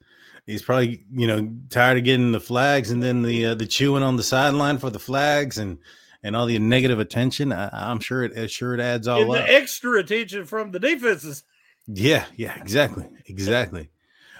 he's 0.46 0.62
probably 0.62 1.04
you 1.12 1.26
know 1.26 1.50
tired 1.70 1.98
of 1.98 2.04
getting 2.04 2.32
the 2.32 2.40
flags 2.40 2.90
and 2.90 3.02
then 3.02 3.22
the 3.22 3.46
uh, 3.46 3.54
the 3.54 3.66
chewing 3.66 4.02
on 4.02 4.16
the 4.16 4.22
sideline 4.22 4.78
for 4.78 4.90
the 4.90 4.98
flags 4.98 5.58
and 5.58 5.78
and 6.22 6.34
all 6.34 6.46
the 6.46 6.58
negative 6.58 6.98
attention. 6.98 7.52
I, 7.52 7.90
am 7.90 8.00
sure 8.00 8.24
it 8.24 8.50
sure 8.50 8.74
it 8.74 8.80
adds 8.80 9.06
all 9.06 9.20
and 9.20 9.30
the 9.32 9.54
extra 9.54 9.98
attention 10.00 10.44
from 10.44 10.70
the 10.70 10.80
defenses. 10.80 11.44
Yeah, 11.86 12.24
yeah, 12.36 12.58
exactly, 12.60 13.06
exactly. 13.26 13.90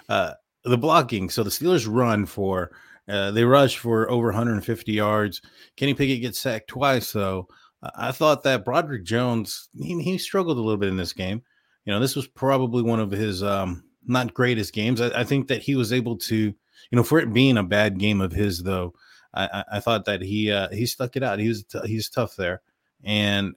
Uh, 0.08 0.32
the 0.64 0.78
blocking. 0.78 1.30
So 1.30 1.42
the 1.42 1.50
Steelers 1.50 1.86
run 1.88 2.26
for 2.26 2.72
uh, 3.08 3.30
they 3.30 3.44
rush 3.44 3.78
for 3.78 4.10
over 4.10 4.26
150 4.26 4.92
yards. 4.92 5.40
Kenny 5.76 5.94
Pickett 5.94 6.22
gets 6.22 6.40
sacked 6.40 6.68
twice, 6.68 7.12
though. 7.12 7.48
I 7.94 8.10
thought 8.10 8.42
that 8.42 8.64
Broderick 8.64 9.04
Jones 9.04 9.68
he, 9.78 10.02
he 10.02 10.18
struggled 10.18 10.58
a 10.58 10.60
little 10.60 10.78
bit 10.78 10.88
in 10.88 10.96
this 10.96 11.12
game. 11.12 11.42
You 11.84 11.92
know, 11.92 12.00
this 12.00 12.16
was 12.16 12.26
probably 12.26 12.82
one 12.82 12.98
of 12.98 13.12
his 13.12 13.44
um, 13.44 13.84
not 14.06 14.34
greatest 14.34 14.72
games. 14.72 15.00
I, 15.00 15.20
I, 15.20 15.24
think 15.24 15.48
that 15.48 15.62
he 15.62 15.74
was 15.74 15.92
able 15.92 16.16
to, 16.18 16.36
you 16.36 16.54
know, 16.92 17.02
for 17.02 17.18
it 17.18 17.32
being 17.32 17.56
a 17.56 17.62
bad 17.62 17.98
game 17.98 18.20
of 18.20 18.32
his, 18.32 18.62
though, 18.62 18.94
I, 19.34 19.64
I 19.72 19.80
thought 19.80 20.06
that 20.06 20.22
he 20.22 20.50
uh, 20.50 20.68
he 20.70 20.86
stuck 20.86 21.16
it 21.16 21.22
out. 21.22 21.38
He 21.38 21.48
was 21.48 21.64
t- 21.64 21.78
he's 21.84 22.08
tough 22.08 22.36
there, 22.36 22.62
and 23.04 23.54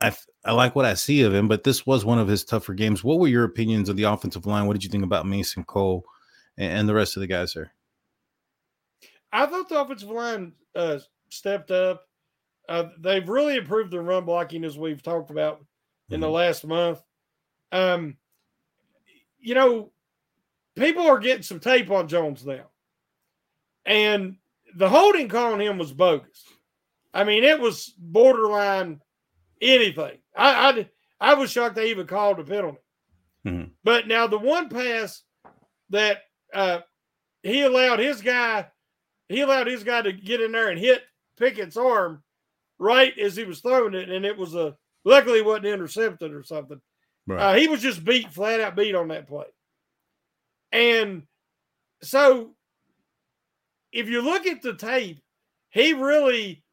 I 0.00 0.14
I 0.44 0.52
like 0.52 0.76
what 0.76 0.84
I 0.84 0.94
see 0.94 1.22
of 1.22 1.34
him. 1.34 1.48
But 1.48 1.64
this 1.64 1.84
was 1.84 2.04
one 2.04 2.18
of 2.18 2.28
his 2.28 2.44
tougher 2.44 2.74
games. 2.74 3.02
What 3.02 3.18
were 3.18 3.28
your 3.28 3.44
opinions 3.44 3.88
of 3.88 3.96
the 3.96 4.04
offensive 4.04 4.46
line? 4.46 4.66
What 4.66 4.74
did 4.74 4.84
you 4.84 4.90
think 4.90 5.04
about 5.04 5.26
Mason 5.26 5.64
Cole 5.64 6.04
and, 6.56 6.72
and 6.72 6.88
the 6.88 6.94
rest 6.94 7.16
of 7.16 7.20
the 7.20 7.26
guys 7.26 7.54
there? 7.54 7.72
I 9.32 9.46
thought 9.46 9.68
the 9.68 9.80
offensive 9.80 10.10
line 10.10 10.52
uh, 10.74 10.98
stepped 11.28 11.70
up. 11.70 12.04
Uh, 12.68 12.90
they've 13.00 13.28
really 13.28 13.56
improved 13.56 13.92
their 13.92 14.02
run 14.02 14.24
blocking 14.24 14.64
as 14.64 14.78
we've 14.78 15.02
talked 15.02 15.30
about 15.30 15.56
mm-hmm. 15.56 16.14
in 16.14 16.20
the 16.20 16.26
mm-hmm. 16.26 16.34
last 16.34 16.64
month. 16.64 17.02
Um, 17.72 18.16
you 19.40 19.54
know, 19.54 19.92
people 20.76 21.06
are 21.06 21.18
getting 21.18 21.42
some 21.42 21.60
tape 21.60 21.90
on 21.90 22.08
Jones 22.08 22.44
now, 22.44 22.66
and 23.84 24.36
the 24.76 24.88
holding 24.88 25.28
call 25.28 25.52
on 25.52 25.60
him 25.60 25.78
was 25.78 25.92
bogus. 25.92 26.44
I 27.12 27.24
mean, 27.24 27.44
it 27.44 27.60
was 27.60 27.92
borderline 27.98 29.00
anything. 29.60 30.18
I 30.36 30.88
I, 31.20 31.32
I 31.32 31.34
was 31.34 31.50
shocked 31.50 31.76
they 31.76 31.90
even 31.90 32.06
called 32.06 32.40
a 32.40 32.44
penalty. 32.44 32.78
Mm-hmm. 33.46 33.70
But 33.84 34.06
now 34.06 34.26
the 34.26 34.38
one 34.38 34.68
pass 34.68 35.22
that 35.90 36.18
uh, 36.52 36.80
he 37.42 37.62
allowed 37.62 37.98
his 37.98 38.20
guy, 38.20 38.68
he 39.28 39.40
allowed 39.40 39.66
his 39.66 39.84
guy 39.84 40.02
to 40.02 40.12
get 40.12 40.40
in 40.40 40.52
there 40.52 40.68
and 40.68 40.78
hit 40.78 41.02
Pickett's 41.38 41.76
arm 41.76 42.22
right 42.78 43.16
as 43.18 43.36
he 43.36 43.44
was 43.44 43.60
throwing 43.60 43.94
it, 43.94 44.08
and 44.08 44.24
it 44.24 44.36
was 44.36 44.54
a 44.54 44.76
luckily 45.04 45.38
it 45.38 45.44
wasn't 45.44 45.66
intercepted 45.66 46.32
or 46.32 46.42
something. 46.42 46.80
Right. 47.30 47.40
Uh, 47.40 47.54
he 47.54 47.68
was 47.68 47.80
just 47.80 48.04
beat 48.04 48.32
flat 48.32 48.60
out 48.60 48.74
beat 48.74 48.94
on 48.94 49.08
that 49.08 49.28
play, 49.28 49.46
and 50.72 51.22
so 52.02 52.56
if 53.92 54.08
you 54.08 54.20
look 54.20 54.46
at 54.46 54.62
the 54.62 54.74
tape, 54.74 55.20
he 55.70 55.92
really, 55.92 56.64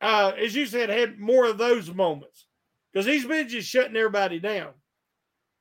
uh, 0.00 0.32
as 0.36 0.54
you 0.54 0.66
said, 0.66 0.88
had 0.88 1.20
more 1.20 1.46
of 1.46 1.58
those 1.58 1.92
moments 1.94 2.46
because 2.92 3.06
he's 3.06 3.24
been 3.24 3.48
just 3.48 3.68
shutting 3.68 3.96
everybody 3.96 4.40
down. 4.40 4.70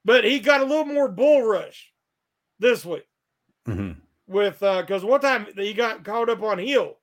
But 0.04 0.24
he 0.24 0.40
got 0.40 0.62
a 0.62 0.66
little 0.66 0.86
more 0.86 1.10
bull 1.10 1.44
rush 1.44 1.92
this 2.58 2.84
week 2.84 3.06
mm-hmm. 3.68 4.00
with 4.28 4.60
because 4.60 5.04
uh, 5.04 5.08
one 5.08 5.22
time 5.22 5.46
he 5.56 5.74
got 5.74 6.04
caught 6.04 6.30
up 6.30 6.42
on 6.42 6.58
Hill. 6.58 6.96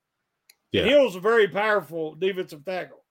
Yeah. 0.73 0.83
Hill's 0.83 1.15
a 1.15 1.21
very 1.21 1.47
powerful 1.47 2.15
defensive 2.15 2.65
tackle, 2.65 3.05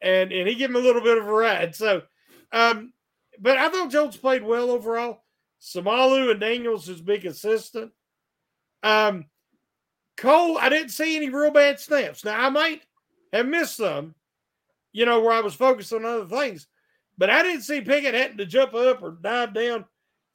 and 0.00 0.32
and 0.32 0.48
he 0.48 0.56
gave 0.56 0.70
him 0.70 0.76
a 0.76 0.80
little 0.80 1.02
bit 1.02 1.18
of 1.18 1.26
a 1.28 1.32
ride. 1.32 1.76
So, 1.76 2.02
um, 2.50 2.92
but 3.40 3.56
I 3.56 3.68
thought 3.70 3.90
Jones 3.90 4.16
played 4.16 4.42
well 4.42 4.70
overall. 4.70 5.22
Seumalo 5.60 6.30
and 6.30 6.40
Daniels 6.40 6.86
has 6.86 7.00
big 7.00 7.22
consistent. 7.22 7.92
Um, 8.82 9.26
Cole, 10.16 10.58
I 10.58 10.68
didn't 10.68 10.90
see 10.90 11.16
any 11.16 11.30
real 11.30 11.50
bad 11.50 11.80
snaps. 11.80 12.24
Now, 12.24 12.38
I 12.38 12.50
might 12.50 12.82
have 13.32 13.46
missed 13.46 13.76
some, 13.76 14.14
you 14.92 15.06
know, 15.06 15.20
where 15.20 15.32
I 15.32 15.40
was 15.40 15.54
focused 15.54 15.92
on 15.92 16.04
other 16.04 16.26
things, 16.26 16.66
but 17.16 17.30
I 17.30 17.42
didn't 17.42 17.62
see 17.62 17.80
Pickett 17.80 18.14
having 18.14 18.38
to 18.38 18.46
jump 18.46 18.74
up 18.74 19.02
or 19.02 19.18
dive 19.22 19.54
down 19.54 19.84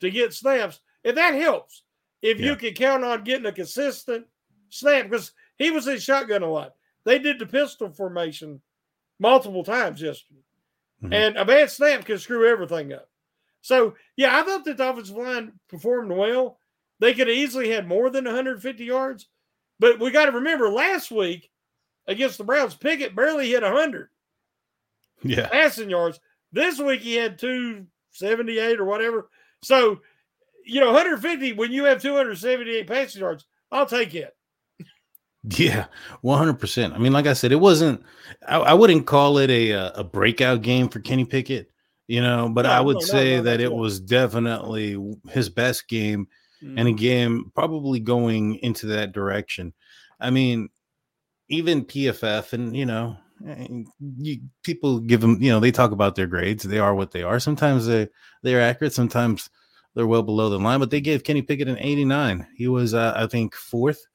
to 0.01 0.09
get 0.09 0.33
snaps. 0.33 0.79
And 1.03 1.17
that 1.17 1.35
helps 1.35 1.83
if 2.21 2.39
yeah. 2.39 2.47
you 2.47 2.55
can 2.55 2.73
count 2.73 3.03
on 3.03 3.23
getting 3.23 3.45
a 3.45 3.51
consistent 3.51 4.25
snap 4.69 5.09
because 5.09 5.31
he 5.57 5.71
was 5.71 5.87
in 5.87 5.99
shotgun 5.99 6.43
a 6.43 6.49
lot. 6.49 6.73
They 7.05 7.19
did 7.19 7.37
the 7.37 7.45
pistol 7.45 7.91
formation 7.91 8.61
multiple 9.19 9.63
times 9.63 10.01
yesterday. 10.01 10.44
Mm-hmm. 11.05 11.13
And 11.13 11.37
a 11.37 11.45
bad 11.45 11.69
snap 11.69 12.05
can 12.05 12.17
screw 12.17 12.47
everything 12.47 12.93
up. 12.93 13.09
So, 13.61 13.95
yeah, 14.15 14.37
I 14.37 14.43
thought 14.43 14.65
that 14.65 14.77
the 14.77 14.89
offensive 14.89 15.15
line 15.15 15.53
performed 15.69 16.11
well. 16.11 16.59
They 16.99 17.13
could 17.13 17.27
have 17.27 17.35
easily 17.35 17.69
had 17.69 17.87
more 17.87 18.09
than 18.09 18.25
150 18.25 18.83
yards, 18.83 19.27
but 19.79 19.99
we 19.99 20.11
got 20.11 20.25
to 20.25 20.31
remember 20.31 20.69
last 20.69 21.11
week 21.11 21.49
against 22.07 22.37
the 22.37 22.43
Browns, 22.43 22.75
Pickett 22.75 23.15
barely 23.15 23.49
hit 23.49 23.63
100 23.63 24.09
yeah. 25.23 25.47
passing 25.49 25.89
yards. 25.89 26.19
This 26.51 26.79
week 26.79 27.01
he 27.01 27.15
had 27.15 27.37
278 27.39 28.79
or 28.79 28.85
whatever. 28.85 29.29
So, 29.61 29.99
you 30.65 30.79
know, 30.79 30.91
150 30.91 31.53
when 31.53 31.71
you 31.71 31.85
have 31.85 32.01
278 32.01 32.87
passing 32.87 33.21
yards, 33.21 33.45
I'll 33.71 33.85
take 33.85 34.15
it. 34.15 34.34
Yeah, 35.49 35.85
100%. 36.23 36.93
I 36.93 36.97
mean, 36.97 37.13
like 37.13 37.27
I 37.27 37.33
said, 37.33 37.51
it 37.51 37.59
wasn't, 37.59 38.03
I, 38.47 38.57
I 38.57 38.73
wouldn't 38.73 39.05
call 39.05 39.37
it 39.37 39.49
a, 39.49 39.71
a 39.99 40.03
breakout 40.03 40.61
game 40.61 40.89
for 40.89 40.99
Kenny 40.99 41.25
Pickett, 41.25 41.71
you 42.07 42.21
know, 42.21 42.49
but 42.49 42.63
no, 42.63 42.71
I 42.71 42.81
would 42.81 42.95
no, 42.95 43.01
say 43.01 43.37
no, 43.37 43.43
that 43.43 43.61
it 43.61 43.71
was 43.71 43.99
definitely 43.99 44.97
his 45.29 45.49
best 45.49 45.87
game 45.87 46.27
mm. 46.63 46.79
and 46.79 46.97
game 46.97 47.51
probably 47.53 47.99
going 47.99 48.55
into 48.55 48.87
that 48.87 49.11
direction. 49.11 49.73
I 50.19 50.29
mean 50.29 50.69
even 51.47 51.85
pff 51.85 52.53
and 52.53 52.75
you 52.75 52.87
know 52.87 53.15
eh, 53.47 53.67
you, 54.17 54.39
people 54.63 54.99
give 54.99 55.21
them 55.21 55.39
you 55.39 55.51
know 55.51 55.59
they 55.59 55.71
talk 55.71 55.91
about 55.91 56.15
their 56.15 56.27
grades. 56.27 56.63
They 56.63 56.79
are 56.79 56.95
what 56.95 57.11
they 57.11 57.21
are. 57.21 57.39
Sometimes 57.39 57.85
they 57.85 58.07
they're 58.41 58.61
accurate. 58.61 58.93
Sometimes 58.93 59.49
they're 59.95 60.07
well 60.07 60.23
below 60.23 60.49
the 60.49 60.59
line 60.59 60.79
but 60.79 60.91
they 60.91 61.01
gave 61.01 61.23
kenny 61.23 61.41
pickett 61.41 61.67
an 61.67 61.77
89 61.79 62.45
he 62.55 62.67
was 62.67 62.93
uh, 62.93 63.13
i 63.15 63.25
think 63.25 63.55
fourth 63.55 64.05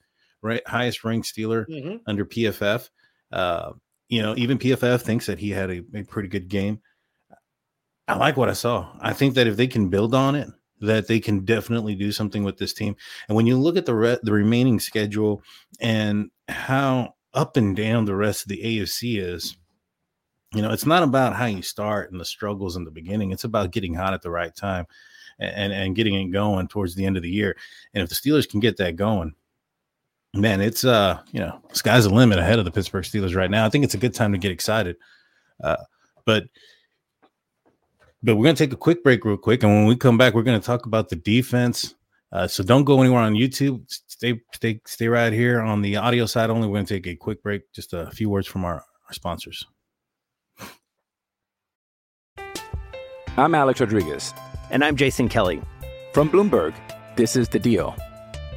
right 0.43 0.67
highest 0.67 1.05
ranked 1.05 1.27
steeler 1.27 1.67
mm-hmm. 1.69 1.97
under 2.07 2.25
pff 2.25 2.89
uh, 3.33 3.73
you 4.09 4.23
know 4.23 4.35
even 4.37 4.59
pff 4.59 5.01
thinks 5.03 5.27
that 5.27 5.39
he 5.39 5.51
had 5.51 5.71
a, 5.71 5.83
a 5.95 6.03
pretty 6.03 6.29
good 6.29 6.49
game 6.49 6.81
i 8.09 8.15
like 8.15 8.37
what 8.37 8.49
i 8.49 8.53
saw 8.55 8.89
i 9.01 9.13
think 9.13 9.35
that 9.35 9.47
if 9.47 9.57
they 9.57 9.67
can 9.67 9.89
build 9.89 10.15
on 10.15 10.35
it 10.35 10.49
that 10.81 11.07
they 11.07 11.21
can 11.21 11.45
definitely 11.45 11.95
do 11.95 12.11
something 12.11 12.43
with 12.43 12.57
this 12.57 12.73
team. 12.73 12.97
And 13.29 13.37
when 13.37 13.47
you 13.47 13.57
look 13.59 13.77
at 13.77 13.87
the 13.87 13.95
re- 13.95 14.19
the 14.23 14.33
remaining 14.33 14.81
schedule 14.81 15.43
and 15.81 16.31
how 16.49 17.15
up 17.35 17.57
and 17.57 17.77
down 17.77 18.05
the 18.05 18.17
rest 18.17 18.43
of 18.43 18.49
the 18.49 18.63
AFC 18.63 19.21
is, 19.21 19.57
you 20.55 20.63
know, 20.63 20.73
it's 20.73 20.87
not 20.87 21.03
about 21.03 21.37
how 21.37 21.47
you 21.47 21.63
start 21.63 22.11
and 22.11 22.21
the 22.21 22.25
struggles 22.25 22.77
in 22.77 22.85
the 22.85 22.91
beginning. 22.91 23.31
It's 23.31 23.45
about 23.45 23.71
getting 23.71 23.95
hot 23.95 24.15
at 24.15 24.23
the 24.23 24.31
right 24.31 24.55
time 24.55 24.87
and 25.39 25.73
and 25.73 25.95
getting 25.95 26.15
it 26.15 26.33
going 26.33 26.69
towards 26.69 26.95
the 26.95 27.05
end 27.05 27.17
of 27.17 27.23
the 27.23 27.31
year. 27.31 27.57
And 27.95 28.03
if 28.03 28.09
the 28.09 28.15
Steelers 28.15 28.49
can 28.49 28.61
get 28.61 28.77
that 28.79 28.97
going, 28.97 29.35
man, 30.35 30.61
it's 30.61 30.85
uh, 30.85 31.21
you 31.33 31.41
know, 31.41 31.61
sky's 31.73 32.05
the 32.05 32.15
limit 32.15 32.39
ahead 32.39 32.59
of 32.59 32.65
the 32.65 32.71
Pittsburgh 32.71 33.05
Steelers 33.05 33.35
right 33.35 33.51
now. 33.51 33.67
I 33.67 33.71
think 33.71 33.85
it's 33.85 33.95
a 33.95 33.99
good 33.99 34.15
time 34.15 34.33
to 34.33 34.39
get 34.39 34.53
excited. 34.53 34.97
Uh, 35.63 35.77
but 36.25 36.45
but 38.23 38.37
we're 38.37 38.45
going 38.45 38.57
to 38.57 38.65
take 38.65 38.73
a 38.73 38.77
quick 38.77 39.03
break, 39.03 39.25
real 39.25 39.37
quick. 39.37 39.63
And 39.63 39.73
when 39.73 39.87
we 39.87 39.97
come 39.97 40.19
back, 40.19 40.35
we're 40.35 40.43
going 40.43 40.61
to 40.61 40.67
talk 40.67 40.87
about 40.87 41.09
the 41.09 41.17
defense. 41.17 41.95
Uh, 42.33 42.47
so 42.47 42.63
don't 42.63 42.85
go 42.85 43.01
anywhere 43.01 43.23
on 43.23 43.35
YouTube. 43.35 43.83
Stay, 43.89 44.41
stay, 44.55 44.81
stay 44.87 45.09
right 45.09 45.33
here 45.33 45.61
on 45.61 45.83
the 45.83 45.97
audio 45.97 46.27
side 46.27 46.51
only. 46.51 46.69
We're 46.69 46.75
going 46.75 46.87
to 46.87 46.95
take 46.95 47.07
a 47.07 47.17
quick 47.17 47.43
break. 47.43 47.73
Just 47.73 47.93
a 47.93 48.11
few 48.11 48.29
words 48.29 48.47
from 48.47 48.65
our, 48.65 48.75
our 48.75 49.13
sponsors. 49.13 49.67
I'm 53.37 53.55
Alex 53.55 53.81
Rodriguez. 53.81 54.35
And 54.71 54.85
I'm 54.85 54.97
Jason 54.97 55.29
Kelly. 55.29 55.63
From 56.13 56.29
Bloomberg, 56.29 56.75
this 57.17 57.37
is 57.37 57.49
The 57.49 57.59
Deal. 57.59 57.97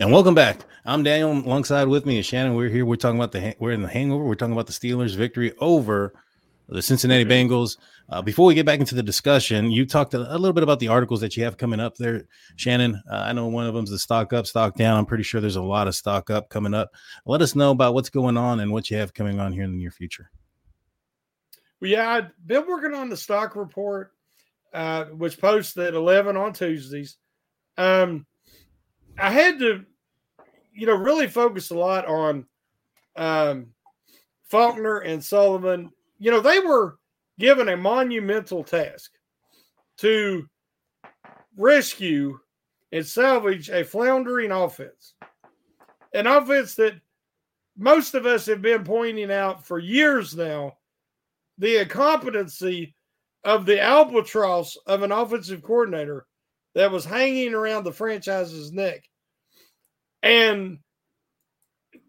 And 0.00 0.12
welcome 0.12 0.32
back. 0.32 0.60
I'm 0.84 1.02
Daniel. 1.02 1.32
Alongside 1.32 1.88
with 1.88 2.06
me 2.06 2.20
is 2.20 2.26
Shannon. 2.26 2.54
We're 2.54 2.68
here. 2.68 2.86
We're 2.86 2.94
talking 2.94 3.18
about 3.18 3.32
the 3.32 3.56
we're 3.58 3.72
in 3.72 3.82
the 3.82 3.88
hangover. 3.88 4.22
We're 4.22 4.36
talking 4.36 4.52
about 4.52 4.68
the 4.68 4.72
Steelers' 4.72 5.16
victory 5.16 5.52
over 5.58 6.14
the 6.68 6.80
Cincinnati 6.80 7.24
Bengals. 7.24 7.78
Uh, 8.08 8.22
before 8.22 8.46
we 8.46 8.54
get 8.54 8.64
back 8.64 8.78
into 8.78 8.94
the 8.94 9.02
discussion, 9.02 9.72
you 9.72 9.84
talked 9.84 10.14
a, 10.14 10.18
a 10.18 10.38
little 10.38 10.52
bit 10.52 10.62
about 10.62 10.78
the 10.78 10.86
articles 10.86 11.20
that 11.22 11.36
you 11.36 11.42
have 11.42 11.56
coming 11.56 11.80
up 11.80 11.96
there, 11.96 12.28
Shannon. 12.54 13.02
Uh, 13.10 13.16
I 13.16 13.32
know 13.32 13.48
one 13.48 13.66
of 13.66 13.74
them 13.74 13.82
is 13.82 13.90
the 13.90 13.98
stock 13.98 14.32
up, 14.32 14.46
stock 14.46 14.76
down. 14.76 14.96
I'm 14.96 15.04
pretty 15.04 15.24
sure 15.24 15.40
there's 15.40 15.56
a 15.56 15.62
lot 15.62 15.88
of 15.88 15.96
stock 15.96 16.30
up 16.30 16.48
coming 16.48 16.74
up. 16.74 16.92
Let 17.26 17.42
us 17.42 17.56
know 17.56 17.72
about 17.72 17.92
what's 17.92 18.08
going 18.08 18.36
on 18.36 18.60
and 18.60 18.70
what 18.70 18.92
you 18.92 18.98
have 18.98 19.12
coming 19.12 19.40
on 19.40 19.52
here 19.52 19.64
in 19.64 19.72
the 19.72 19.78
near 19.78 19.90
future. 19.90 20.30
Well, 21.80 21.90
yeah, 21.90 22.08
I've 22.08 22.30
been 22.46 22.68
working 22.68 22.94
on 22.94 23.08
the 23.08 23.16
stock 23.16 23.56
report, 23.56 24.12
uh, 24.72 25.06
which 25.06 25.40
posts 25.40 25.76
at 25.76 25.94
11 25.94 26.36
on 26.36 26.52
Tuesdays. 26.52 27.16
Um, 27.76 28.26
I 29.18 29.30
had 29.30 29.58
to, 29.58 29.84
you 30.78 30.86
know, 30.86 30.94
really 30.94 31.26
focused 31.26 31.72
a 31.72 31.78
lot 31.78 32.06
on 32.06 32.46
um, 33.16 33.66
Faulkner 34.44 34.98
and 34.98 35.22
Sullivan. 35.22 35.90
You 36.20 36.30
know, 36.30 36.40
they 36.40 36.60
were 36.60 36.98
given 37.38 37.68
a 37.68 37.76
monumental 37.76 38.62
task 38.62 39.10
to 39.98 40.46
rescue 41.56 42.38
and 42.92 43.04
salvage 43.04 43.70
a 43.70 43.82
floundering 43.82 44.52
offense, 44.52 45.14
an 46.14 46.28
offense 46.28 46.76
that 46.76 46.94
most 47.76 48.14
of 48.14 48.24
us 48.24 48.46
have 48.46 48.62
been 48.62 48.84
pointing 48.84 49.32
out 49.32 49.66
for 49.66 49.80
years 49.80 50.36
now 50.36 50.74
the 51.58 51.82
incompetency 51.82 52.94
of 53.42 53.66
the 53.66 53.80
albatross 53.80 54.76
of 54.86 55.02
an 55.02 55.10
offensive 55.10 55.62
coordinator 55.62 56.26
that 56.76 56.90
was 56.90 57.04
hanging 57.04 57.52
around 57.52 57.82
the 57.82 57.92
franchise's 57.92 58.72
neck. 58.72 59.02
And 60.22 60.78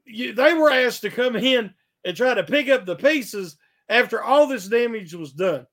you, 0.06 0.34
they 0.34 0.54
were 0.54 0.72
asked 0.72 1.02
to 1.02 1.10
come 1.10 1.36
in 1.36 1.74
and 2.06 2.18
try 2.18 2.34
to 2.34 2.44
pick 2.44 2.70
up 2.70 2.86
the 2.86 2.96
pieces 2.96 3.58
after 3.88 4.24
all 4.24 4.48
this 4.48 4.68
damage 4.68 5.14
was 5.14 5.34
done. 5.34 5.66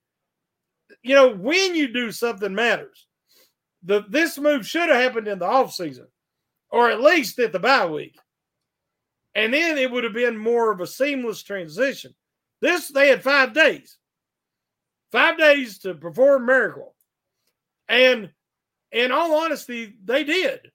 You 1.03 1.15
know, 1.15 1.35
when 1.35 1.75
you 1.75 1.89
do 1.89 2.13
something 2.13 2.55
matters. 2.55 3.07
The 3.83 4.05
this 4.09 4.37
move 4.37 4.67
should 4.67 4.89
have 4.89 5.01
happened 5.01 5.29
in 5.29 5.39
the 5.39 5.47
offseason 5.47 6.07
or 6.71 6.91
at 6.91 7.01
least 7.01 7.39
at 7.39 7.53
the 7.53 7.59
bye 7.59 7.87
week. 7.87 8.19
And 9.35 9.53
then 9.53 9.79
it 9.79 9.91
would 9.91 10.05
have 10.05 10.15
been 10.15 10.37
more 10.37 10.73
of 10.73 10.81
a 10.81 10.87
seamless 10.87 11.43
transition. 11.43 12.15
This 12.61 12.89
they 12.89 13.09
had 13.09 13.23
five 13.23 13.53
days, 13.53 13.99
five 15.13 15.37
days 15.39 15.79
to 15.81 15.95
perform 15.95 16.47
miracle, 16.47 16.95
and 17.89 18.31
in 18.93 19.13
all 19.13 19.45
honesty, 19.45 19.95
they 20.05 20.25
did. 20.25 20.71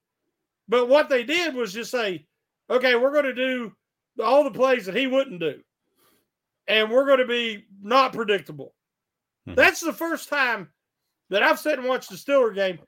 But 0.71 0.87
what 0.87 1.09
they 1.09 1.25
did 1.25 1.53
was 1.53 1.73
just 1.73 1.91
say, 1.91 2.25
"Okay, 2.69 2.95
we're 2.95 3.11
going 3.11 3.25
to 3.25 3.33
do 3.33 3.75
all 4.23 4.45
the 4.45 4.51
plays 4.51 4.85
that 4.85 4.95
he 4.95 5.05
wouldn't 5.05 5.41
do, 5.41 5.61
and 6.65 6.89
we're 6.89 7.05
going 7.05 7.19
to 7.19 7.27
be 7.27 7.65
not 7.81 8.13
predictable." 8.13 8.73
Mm-hmm. 9.45 9.55
That's 9.55 9.81
the 9.81 9.91
first 9.91 10.29
time 10.29 10.69
that 11.29 11.43
I've 11.43 11.59
sat 11.59 11.77
and 11.77 11.89
watched 11.89 12.09
the 12.09 12.15
Steeler 12.15 12.55
game 12.55 12.79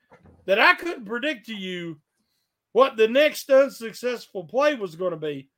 that 0.46 0.62
I 0.62 0.76
couldn't 0.76 1.06
predict 1.06 1.48
to 1.48 1.54
you 1.54 2.00
what 2.72 2.96
the 2.96 3.10
next 3.10 3.50
unsuccessful 3.50 4.46
play 4.46 4.76
was 4.76 4.96
going 4.96 5.12
to 5.12 5.18
be 5.18 5.50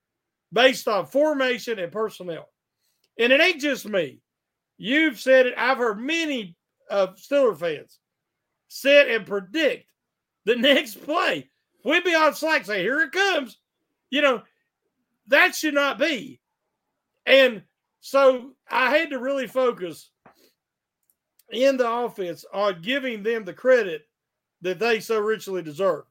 based 0.52 0.88
on 0.88 1.06
formation 1.06 1.78
and 1.78 1.92
personnel. 1.92 2.50
And 3.20 3.32
it 3.32 3.40
ain't 3.40 3.62
just 3.62 3.88
me. 3.88 4.20
You've 4.80 5.20
said 5.20 5.46
it. 5.46 5.54
I've 5.58 5.78
heard 5.78 6.00
many 6.00 6.56
of 6.90 7.18
Steeler 7.18 7.58
fans 7.58 8.00
sit 8.68 9.10
and 9.10 9.28
predict 9.28 9.86
the 10.46 10.56
next 10.56 10.96
play. 11.06 11.50
We'd 11.86 12.04
be 12.04 12.16
on 12.16 12.34
slack, 12.34 12.66
say, 12.66 12.82
here 12.82 13.00
it 13.02 13.12
comes. 13.12 13.60
You 14.10 14.24
know, 14.24 14.42
that 15.28 15.54
should 15.54 15.76
not 15.76 16.00
be. 16.00 16.42
And 17.28 17.62
so 18.02 18.54
I 18.70 18.90
had 18.90 19.12
to 19.12 19.20
really 19.20 19.46
focus 19.46 20.10
in 21.52 21.78
the 21.78 21.90
offense 21.90 22.44
on 22.52 22.82
giving 22.82 23.22
them 23.22 23.46
the 23.46 23.54
credit 23.54 24.08
that 24.62 24.80
they 24.80 25.00
so 25.00 25.20
richly 25.20 25.62
deserved. 25.62 26.08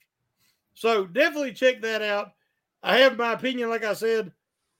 So 0.74 1.06
definitely 1.06 1.52
check 1.52 1.82
that 1.82 2.02
out. 2.02 2.30
I 2.84 2.98
have 2.98 3.18
my 3.18 3.32
opinion, 3.32 3.68
like 3.68 3.84
I 3.84 3.94
said, 3.94 4.30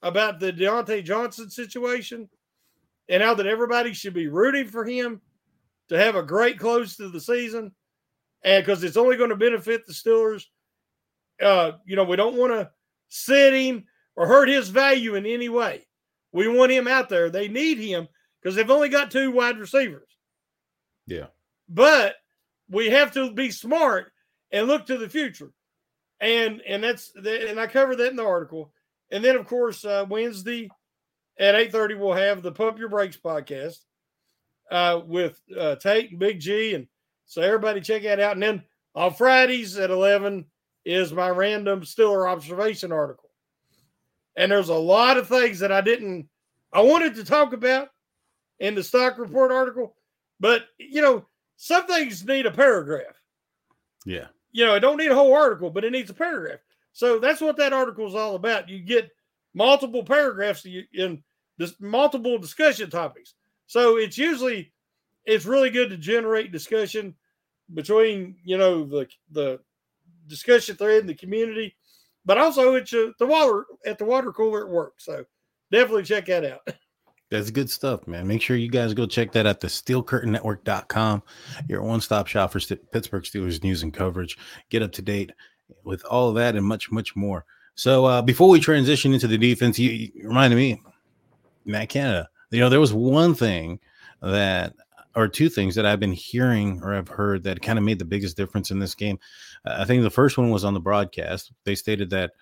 about 0.02 0.38
the 0.38 0.52
Diontae 0.52 1.04
Johnson 1.04 1.50
situation 1.50 2.28
and 3.09 3.20
how 3.20 3.35
that 3.35 3.48
everybody 3.48 3.94
should 3.94 4.14
be 4.14 4.28
rooting 4.28 4.68
for 4.68 4.85
him 4.85 5.20
to 5.88 5.98
have 5.98 6.14
a 6.14 6.22
great 6.22 6.59
close 6.59 6.96
to 6.96 7.09
the 7.09 7.20
season. 7.20 7.72
And 8.44 8.64
because 8.64 8.85
it's 8.85 8.96
only 8.96 9.16
going 9.16 9.30
to 9.30 9.37
benefit 9.37 9.87
the 9.87 9.92
Steelers. 9.92 10.44
Uh, 11.42 11.73
you 11.85 11.97
know, 11.97 12.05
we 12.05 12.16
don't 12.16 12.37
want 12.37 12.53
to 12.53 12.70
sit 13.09 13.55
him 13.55 13.85
or 14.16 14.27
hurt 14.27 14.49
his 14.49 14.68
value 14.68 15.14
in 15.14 15.27
any 15.27 15.49
way. 15.49 15.87
We 16.33 16.49
want 16.49 16.73
him 16.73 16.88
out 16.88 17.09
there. 17.09 17.31
They 17.31 17.49
need 17.49 17.79
him 17.79 18.09
because 18.42 18.57
they've 18.57 18.70
only 18.70 18.88
got 18.88 19.11
two 19.11 19.31
wide 19.31 19.59
receivers. 19.59 20.09
Yeah. 21.07 21.27
But 21.68 22.16
we 22.68 22.90
have 22.90 23.12
to 23.12 23.33
be 23.33 23.51
smart 23.51 24.12
and 24.51 24.66
look 24.66 24.87
to 24.87 24.99
the 24.99 25.09
future. 25.09 25.53
And 26.20 26.61
and 26.62 26.83
that's 26.83 27.12
the, 27.14 27.51
and 27.51 27.61
I 27.61 27.66
covered 27.66 27.97
that 27.97 28.11
in 28.11 28.16
the 28.16 28.25
article. 28.25 28.73
And 29.11 29.25
then 29.25 29.37
of 29.37 29.47
course 29.47 29.85
uh, 29.85 30.07
Wednesday 30.09 30.70
at 31.38 31.55
8:30 31.55 31.99
we'll 31.99 32.14
have 32.14 32.42
the 32.42 32.53
Pump 32.53 32.79
Your 32.79 32.88
Brakes 32.88 33.16
podcast 33.16 33.79
uh, 34.70 35.01
with 35.05 35.40
uh, 35.59 35.77
Tate 35.77 36.11
and 36.11 36.18
Big 36.18 36.40
G 36.40 36.75
and 36.75 36.87
so 37.27 37.42
everybody 37.42 37.81
check 37.81 38.03
that 38.03 38.20
out. 38.20 38.35
And 38.35 38.42
then 38.42 38.62
on 38.94 39.14
Fridays 39.14 39.77
at 39.79 39.90
11 39.90 40.44
is 40.85 41.12
my 41.12 41.31
random 41.31 41.83
Steeler 41.83 42.31
observation 42.31 42.92
article. 42.92 43.31
And 44.37 44.51
there's 44.51 44.68
a 44.68 44.75
lot 44.75 45.16
of 45.16 45.29
things 45.29 45.61
that 45.61 45.73
I 45.73 45.81
didn't 45.81 46.29
I 46.73 46.81
wanted 46.81 47.14
to 47.14 47.25
talk 47.25 47.53
about 47.53 47.88
in 48.59 48.75
the 48.75 48.83
stock 48.83 49.18
report 49.18 49.53
article, 49.53 49.97
but 50.40 50.64
you 50.77 51.01
know, 51.01 51.25
some 51.57 51.87
things 51.87 52.25
need 52.25 52.47
a 52.47 52.51
paragraph. 52.51 53.14
Yeah. 54.05 54.27
You 54.51 54.66
know, 54.66 54.75
it 54.75 54.81
don't 54.81 54.97
need 54.97 55.11
a 55.11 55.14
whole 55.14 55.35
article, 55.35 55.70
but 55.70 55.85
it 55.85 55.92
needs 55.92 56.11
a 56.11 56.14
paragraph. 56.14 56.59
So 56.92 57.18
that's 57.18 57.40
what 57.40 57.57
that 57.59 57.73
article 57.73 58.07
is 58.07 58.14
all 58.14 58.35
about. 58.35 58.68
You 58.68 58.81
get 58.81 59.11
multiple 59.55 60.03
paragraphs 60.05 60.66
in 60.92 61.23
this 61.59 61.75
multiple 61.81 62.38
discussion 62.38 62.90
topics. 62.90 63.35
So 63.66 63.97
it's 63.97 64.18
usually 64.18 64.73
it's 65.25 65.47
really 65.47 65.70
good 65.70 65.90
to 65.90 65.97
generate 65.97 66.53
discussion 66.53 67.14
between 67.73 68.37
you 68.44 68.59
know 68.59 68.85
the 68.85 69.09
the 69.31 69.61
discussion 70.26 70.76
thread 70.76 71.00
in 71.00 71.06
the 71.06 71.14
community, 71.14 71.76
but 72.24 72.38
also 72.38 72.74
it's 72.74 72.90
the 72.90 73.14
water 73.20 73.64
at 73.87 73.98
the 73.98 74.04
water 74.04 74.32
cooler 74.32 74.66
at 74.66 74.70
work. 74.72 74.94
So 74.98 75.24
definitely 75.70 76.04
check 76.04 76.26
that 76.26 76.44
out. 76.44 76.60
That's 77.30 77.50
good 77.50 77.70
stuff, 77.70 78.06
man. 78.06 78.28
Make 78.28 78.42
sure 78.42 78.56
you 78.56 78.68
guys 78.68 78.94
go 78.94 79.06
check 79.06 79.32
that 79.32 79.46
out 79.46 79.58
the 79.58 79.68
steel 79.68 80.02
curtain 80.02 80.34
steelcurtainnetwork.com. 80.34 81.22
Your 81.68 81.82
one 81.82 82.00
stop 82.00 82.26
shop 82.26 82.52
for 82.52 82.60
St- 82.60 82.92
Pittsburgh 82.92 83.24
Steelers 83.24 83.62
news 83.64 83.82
and 83.82 83.92
coverage. 83.92 84.38
Get 84.70 84.82
up 84.82 84.92
to 84.92 85.02
date 85.02 85.32
with 85.82 86.04
all 86.04 86.28
of 86.28 86.34
that 86.37 86.54
and 86.54 86.64
much, 86.64 86.92
much 86.92 87.16
more. 87.16 87.44
So 87.74 88.04
uh, 88.04 88.22
before 88.22 88.48
we 88.48 88.60
transition 88.60 89.14
into 89.14 89.26
the 89.26 89.38
defense, 89.38 89.78
you, 89.78 89.90
you 89.90 90.28
reminded 90.28 90.56
me, 90.56 90.80
Matt 91.64 91.88
Canada. 91.88 92.28
You 92.50 92.60
know, 92.60 92.68
there 92.68 92.78
was 92.78 92.92
one 92.92 93.34
thing 93.34 93.80
that, 94.22 94.74
or 95.16 95.29
two 95.29 95.48
things 95.48 95.74
that 95.74 95.87
I've 95.87 96.00
been 96.00 96.12
hearing 96.12 96.81
or 96.83 96.94
I've 96.94 97.09
heard 97.09 97.44
that 97.44 97.62
kind 97.62 97.79
of 97.79 97.85
made 97.85 97.98
the 97.98 98.05
biggest 98.05 98.37
difference 98.37 98.70
in 98.70 98.79
this 98.79 98.94
game. 98.94 99.18
Uh, 99.64 99.77
I 99.79 99.85
think 99.85 100.03
the 100.03 100.11
first 100.11 100.37
one 100.38 100.50
was 100.50 100.64
on 100.64 100.74
the 100.74 100.81
broadcast. 100.81 101.53
They 101.64 101.74
stated 101.74 102.11
that 102.11 102.33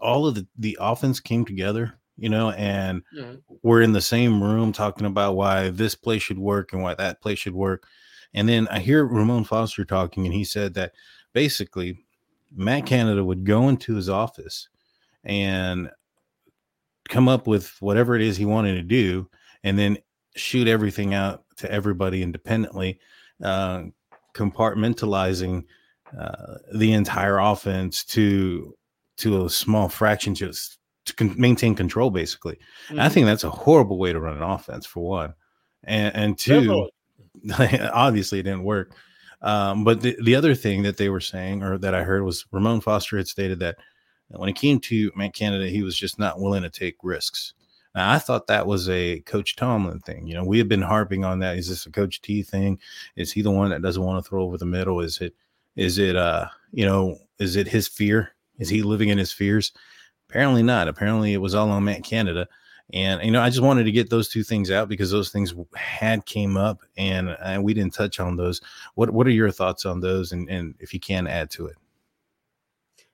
all 0.00 0.26
of 0.26 0.34
the, 0.36 0.46
the 0.58 0.78
offense 0.80 1.20
came 1.20 1.44
together 1.44 1.98
you 2.16 2.28
know, 2.28 2.50
and 2.50 3.02
mm-hmm. 3.16 3.34
we're 3.62 3.82
in 3.82 3.92
the 3.92 4.00
same 4.00 4.42
room 4.42 4.72
talking 4.72 5.06
about 5.06 5.36
why 5.36 5.70
this 5.70 5.94
play 5.94 6.18
should 6.18 6.38
work 6.38 6.72
and 6.72 6.82
why 6.82 6.94
that 6.94 7.20
play 7.20 7.34
should 7.34 7.54
work. 7.54 7.86
And 8.34 8.48
then 8.48 8.68
I 8.68 8.78
hear 8.78 9.04
Ramon 9.04 9.44
Foster 9.44 9.84
talking, 9.84 10.24
and 10.24 10.34
he 10.34 10.44
said 10.44 10.74
that 10.74 10.92
basically 11.32 12.04
Matt 12.54 12.86
Canada 12.86 13.24
would 13.24 13.44
go 13.44 13.68
into 13.68 13.94
his 13.94 14.08
office 14.08 14.68
and 15.24 15.90
come 17.08 17.28
up 17.28 17.46
with 17.46 17.74
whatever 17.80 18.14
it 18.14 18.22
is 18.22 18.36
he 18.36 18.44
wanted 18.44 18.74
to 18.74 18.82
do, 18.82 19.28
and 19.64 19.78
then 19.78 19.98
shoot 20.34 20.68
everything 20.68 21.14
out 21.14 21.44
to 21.56 21.70
everybody 21.70 22.22
independently, 22.22 22.98
uh, 23.42 23.84
compartmentalizing 24.34 25.64
uh, 26.18 26.54
the 26.74 26.92
entire 26.92 27.38
offense 27.38 28.04
to 28.04 28.74
to 29.18 29.44
a 29.44 29.50
small 29.50 29.88
fraction, 29.88 30.34
just 30.34 30.78
to 31.04 31.14
con- 31.14 31.34
maintain 31.38 31.74
control 31.74 32.10
basically. 32.10 32.58
Mm-hmm. 32.88 33.00
i 33.00 33.08
think 33.08 33.26
that's 33.26 33.44
a 33.44 33.50
horrible 33.50 33.98
way 33.98 34.12
to 34.12 34.20
run 34.20 34.36
an 34.36 34.42
offense 34.42 34.86
for 34.86 35.04
one. 35.04 35.34
And 35.84 36.14
and 36.14 36.38
two 36.38 36.88
obviously 37.92 38.40
it 38.40 38.44
didn't 38.44 38.64
work. 38.64 38.94
Um, 39.40 39.82
but 39.82 40.02
the, 40.02 40.16
the 40.22 40.36
other 40.36 40.54
thing 40.54 40.82
that 40.82 40.96
they 40.98 41.08
were 41.08 41.20
saying 41.20 41.62
or 41.62 41.76
that 41.78 41.94
i 41.94 42.04
heard 42.04 42.22
was 42.22 42.46
ramon 42.52 42.80
foster 42.80 43.16
had 43.16 43.26
stated 43.26 43.58
that 43.58 43.76
when 44.28 44.48
it 44.48 44.54
came 44.54 44.78
to 44.80 45.10
matt 45.16 45.34
canada 45.34 45.66
he 45.66 45.82
was 45.82 45.96
just 45.96 46.16
not 46.16 46.40
willing 46.40 46.62
to 46.62 46.70
take 46.70 46.94
risks 47.02 47.54
now, 47.94 48.10
I 48.10 48.18
thought 48.18 48.46
that 48.46 48.66
was 48.66 48.88
a 48.88 49.20
Coach 49.20 49.56
Tomlin 49.56 50.00
thing. 50.00 50.26
You 50.26 50.34
know, 50.34 50.44
we 50.44 50.58
have 50.58 50.68
been 50.68 50.82
harping 50.82 51.24
on 51.24 51.38
that. 51.40 51.58
Is 51.58 51.68
this 51.68 51.86
a 51.86 51.90
Coach 51.90 52.22
T 52.22 52.42
thing? 52.42 52.78
Is 53.16 53.32
he 53.32 53.42
the 53.42 53.50
one 53.50 53.70
that 53.70 53.82
doesn't 53.82 54.02
want 54.02 54.22
to 54.22 54.28
throw 54.28 54.42
over 54.42 54.56
the 54.56 54.64
middle? 54.64 55.00
Is 55.00 55.20
it, 55.20 55.34
is 55.76 55.98
it, 55.98 56.16
uh, 56.16 56.46
you 56.72 56.86
know, 56.86 57.18
is 57.38 57.56
it 57.56 57.68
his 57.68 57.88
fear? 57.88 58.34
Is 58.58 58.68
he 58.68 58.82
living 58.82 59.10
in 59.10 59.18
his 59.18 59.32
fears? 59.32 59.72
Apparently 60.28 60.62
not. 60.62 60.88
Apparently 60.88 61.34
it 61.34 61.38
was 61.38 61.54
all 61.54 61.70
on 61.70 61.84
Matt 61.84 62.04
Canada. 62.04 62.48
And 62.92 63.22
you 63.22 63.30
know, 63.30 63.40
I 63.40 63.48
just 63.48 63.62
wanted 63.62 63.84
to 63.84 63.92
get 63.92 64.10
those 64.10 64.28
two 64.28 64.42
things 64.42 64.70
out 64.70 64.88
because 64.88 65.10
those 65.10 65.30
things 65.30 65.54
had 65.74 66.26
came 66.26 66.56
up, 66.56 66.80
and, 66.98 67.30
and 67.30 67.58
uh, 67.58 67.62
we 67.62 67.72
didn't 67.72 67.94
touch 67.94 68.20
on 68.20 68.36
those. 68.36 68.60
What 68.96 69.10
What 69.10 69.26
are 69.26 69.30
your 69.30 69.50
thoughts 69.50 69.86
on 69.86 70.00
those, 70.00 70.32
and, 70.32 70.48
and 70.50 70.74
if 70.78 70.92
you 70.92 71.00
can 71.00 71.26
add 71.26 71.50
to 71.52 71.66
it? 71.66 71.76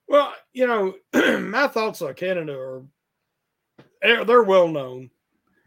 Well, 0.08 0.34
you 0.52 0.66
know, 0.66 0.94
my 1.40 1.68
thoughts 1.68 2.02
on 2.02 2.14
Canada 2.14 2.58
are 2.58 2.82
eh, 4.02 4.24
they're 4.24 4.42
well 4.42 4.68
known, 4.68 5.10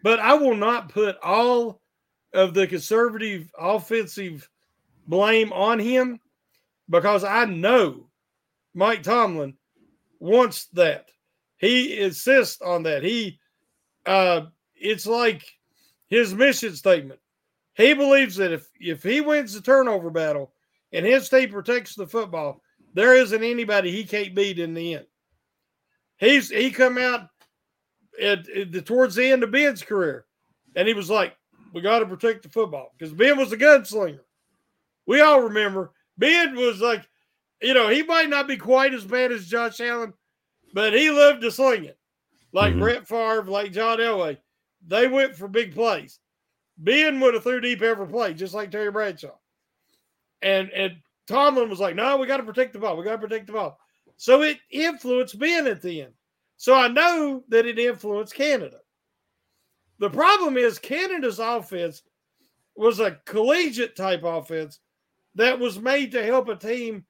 but 0.03 0.19
I 0.19 0.33
will 0.33 0.55
not 0.55 0.89
put 0.89 1.17
all 1.21 1.81
of 2.33 2.53
the 2.53 2.67
conservative 2.67 3.51
offensive 3.57 4.49
blame 5.07 5.51
on 5.51 5.79
him 5.79 6.19
because 6.89 7.23
I 7.23 7.45
know 7.45 8.07
Mike 8.73 9.03
Tomlin 9.03 9.55
wants 10.19 10.65
that. 10.73 11.09
He 11.57 11.99
insists 11.99 12.61
on 12.61 12.83
that. 12.83 13.03
He, 13.03 13.39
uh, 14.05 14.45
it's 14.75 15.05
like 15.05 15.43
his 16.07 16.33
mission 16.33 16.75
statement. 16.75 17.19
He 17.75 17.93
believes 17.93 18.35
that 18.35 18.51
if 18.51 18.67
if 18.79 19.03
he 19.03 19.21
wins 19.21 19.53
the 19.53 19.61
turnover 19.61 20.09
battle 20.09 20.53
and 20.91 21.05
his 21.05 21.29
team 21.29 21.49
protects 21.49 21.95
the 21.95 22.05
football, 22.05 22.61
there 22.93 23.15
isn't 23.15 23.43
anybody 23.43 23.91
he 23.91 24.03
can't 24.03 24.35
beat 24.35 24.59
in 24.59 24.73
the 24.73 24.95
end. 24.95 25.05
He's 26.17 26.49
he 26.49 26.71
come 26.71 26.97
out 26.97 27.29
at, 28.21 28.47
at 28.49 28.71
the 28.71 28.81
towards 28.81 29.15
the 29.15 29.25
end 29.25 29.43
of 29.43 29.51
Ben's 29.51 29.83
career, 29.83 30.25
and 30.75 30.87
he 30.87 30.93
was 30.93 31.09
like, 31.09 31.35
"We 31.73 31.81
got 31.81 31.99
to 31.99 32.05
protect 32.05 32.43
the 32.43 32.49
football 32.49 32.91
because 32.97 33.13
Ben 33.13 33.37
was 33.37 33.51
a 33.51 33.57
gunslinger." 33.57 34.19
We 35.05 35.21
all 35.21 35.41
remember 35.41 35.91
Ben 36.17 36.55
was 36.55 36.79
like, 36.79 37.07
you 37.61 37.73
know, 37.73 37.89
he 37.89 38.03
might 38.03 38.29
not 38.29 38.47
be 38.47 38.57
quite 38.57 38.93
as 38.93 39.03
bad 39.03 39.31
as 39.31 39.47
Josh 39.47 39.79
Allen, 39.79 40.13
but 40.73 40.93
he 40.93 41.09
loved 41.09 41.41
to 41.41 41.51
sling 41.51 41.85
it. 41.85 41.97
Like 42.53 42.71
mm-hmm. 42.71 42.81
Brett 42.81 43.07
Favre, 43.07 43.43
like 43.43 43.71
John 43.71 43.97
Elway. 43.97 44.37
They 44.87 45.07
went 45.07 45.35
for 45.35 45.47
big 45.47 45.73
plays. 45.73 46.19
Ben 46.77 47.19
would 47.19 47.33
have 47.33 47.43
threw 47.43 47.59
deep 47.59 47.81
every 47.81 48.07
play, 48.07 48.33
just 48.33 48.53
like 48.53 48.71
Terry 48.71 48.91
Bradshaw. 48.91 49.35
And 50.41 50.69
and 50.71 50.97
Tomlin 51.27 51.69
was 51.69 51.79
like, 51.79 51.95
no, 51.95 52.17
we 52.17 52.27
got 52.27 52.37
to 52.37 52.43
protect 52.43 52.73
the 52.73 52.79
ball. 52.79 52.97
We 52.97 53.03
got 53.03 53.13
to 53.13 53.27
protect 53.27 53.47
the 53.47 53.53
ball. 53.53 53.79
So 54.17 54.41
it 54.41 54.59
influenced 54.69 55.39
Ben 55.39 55.67
at 55.67 55.81
the 55.81 56.03
end. 56.03 56.13
So 56.61 56.75
I 56.75 56.87
know 56.87 57.43
that 57.49 57.65
it 57.65 57.79
influenced 57.79 58.35
Canada. 58.35 58.77
The 59.99 60.09
problem 60.09 60.57
is 60.57 60.79
Canada's 60.79 61.39
offense 61.39 62.03
was 62.75 62.99
a 62.99 63.19
collegiate 63.25 63.95
type 63.95 64.23
offense 64.23 64.79
that 65.35 65.59
was 65.59 65.79
made 65.79 66.11
to 66.11 66.23
help 66.23 66.49
a 66.49 66.55
team 66.55 67.05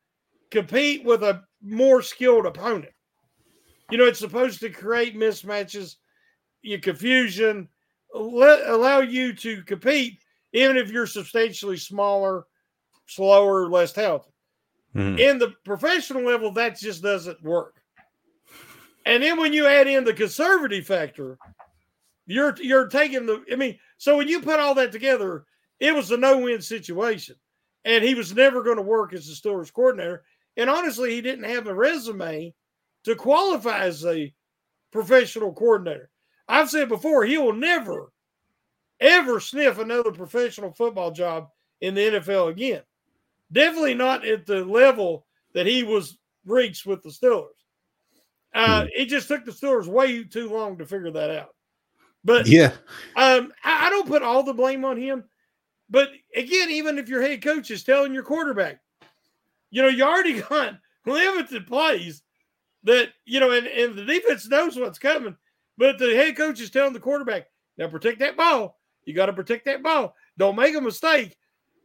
compete 0.50 1.04
with 1.04 1.24
a 1.24 1.44
more 1.62 2.02
skilled 2.02 2.46
opponent 2.46 2.94
you 3.92 3.98
know, 3.98 4.06
it's 4.06 4.20
supposed 4.20 4.62
to 4.62 4.70
create 4.70 5.16
mismatches, 5.16 5.98
your 6.62 6.80
confusion, 6.80 7.68
let, 8.14 8.68
allow 8.68 9.02
you 9.02 9.34
to 9.34 9.62
compete, 9.64 10.20
even 10.54 10.78
if 10.78 10.90
you're 10.90 11.06
substantially 11.06 11.78
smaller, 11.78 12.46
slower, 13.06 13.70
less 13.70 13.92
talented. 13.92 14.32
Mm-hmm. 14.96 15.20
In 15.20 15.38
the 15.38 15.54
professional 15.66 16.24
level, 16.24 16.54
that 16.54 16.80
just 16.80 17.04
doesn't 17.04 17.44
work. 17.44 17.81
And 19.06 19.24
then 19.24 19.40
when 19.40 19.54
you 19.54 19.68
add 19.68 19.88
in 19.88 20.04
the 20.04 20.14
conservative 20.14 20.86
factor, 20.86 21.38
you're 22.28 22.56
you're 22.62 22.88
taking 22.88 23.26
the. 23.26 23.44
I 23.52 23.56
mean, 23.56 23.78
so 23.98 24.18
when 24.18 24.28
you 24.28 24.42
put 24.42 24.60
all 24.60 24.76
that 24.76 24.92
together, 24.92 25.46
it 25.80 25.94
was 25.94 26.12
a 26.12 26.18
no-win 26.18 26.62
situation, 26.62 27.36
and 27.84 28.04
he 28.04 28.16
was 28.16 28.36
never 28.36 28.64
going 28.64 28.78
to 28.78 28.84
work 28.84 29.14
as 29.14 29.28
the 29.28 29.34
Steelers 29.34 29.74
coordinator. 29.74 30.24
And 30.58 30.70
honestly, 30.70 31.12
he 31.12 31.22
didn't 31.22 31.46
have 31.46 31.68
a 31.68 31.74
resume 31.74 32.54
to 33.06 33.16
qualify 33.16 33.80
as 33.80 34.06
a 34.06 34.34
professional 34.92 35.54
coordinator. 35.54 36.10
I've 36.48 36.70
said 36.70 36.90
before, 36.90 37.24
he 37.24 37.38
will 37.38 37.54
never, 37.54 38.12
ever 39.00 39.40
sniff 39.40 39.80
another 39.80 40.12
professional 40.12 40.74
football 40.74 41.12
job 41.12 41.48
in 41.80 41.96
the 41.96 42.02
NFL 42.02 42.50
again. 42.50 42.82
Definitely 43.52 43.96
not 43.96 44.26
at 44.26 44.46
the 44.46 44.64
level 44.64 45.26
that 45.54 45.66
he 45.66 45.84
was 45.84 46.18
reached 46.46 46.86
with 46.86 47.02
the 47.04 47.10
Steelers. 47.10 47.61
Uh, 48.54 48.84
hmm. 48.84 48.88
It 48.96 49.06
just 49.06 49.28
took 49.28 49.46
the 49.46 49.52
Steelers 49.52 49.88
way 49.88 50.24
too 50.24 50.50
long 50.50 50.78
to 50.78 50.86
figure 50.86 51.12
that 51.12 51.30
out. 51.30 51.56
But 52.24 52.48
yeah, 52.48 52.74
um, 53.16 53.52
I, 53.64 53.88
I 53.88 53.90
don't 53.90 54.08
put 54.08 54.22
all 54.22 54.44
the 54.44 54.54
blame 54.54 54.86
on 54.86 54.98
him. 54.98 55.24
But 55.90 56.10
again, 56.36 56.70
even 56.70 56.98
if 56.98 57.10
your 57.10 57.22
head 57.22 57.42
coach 57.42 57.72
is 57.72 57.84
telling 57.84 58.14
your 58.14 58.24
quarterback, 58.24 58.80
you 59.72 59.82
know, 59.82 59.88
you 59.88 60.04
already 60.04 60.42
got 60.50 60.76
limited 61.06 61.68
plays 61.68 62.22
that 62.84 63.10
you 63.26 63.40
know, 63.40 63.52
and, 63.52 63.68
and 63.68 63.96
the 63.96 64.06
defense 64.06 64.48
knows 64.48 64.78
what's 64.78 65.00
coming, 65.00 65.36
but 65.78 65.98
the 65.98 66.16
head 66.16 66.38
coach 66.38 66.60
is 66.62 66.70
telling 66.70 66.94
the 66.94 67.00
quarterback, 67.00 67.48
now 67.78 67.88
protect 67.88 68.20
that 68.20 68.38
ball. 68.38 68.80
You 69.06 69.16
got 69.16 69.28
to 69.28 69.34
protect 69.34 69.66
that 69.66 69.82
ball. 69.82 70.16
Don't 70.38 70.56
make 70.56 70.76
a 70.76 70.82
mistake. 70.82 71.36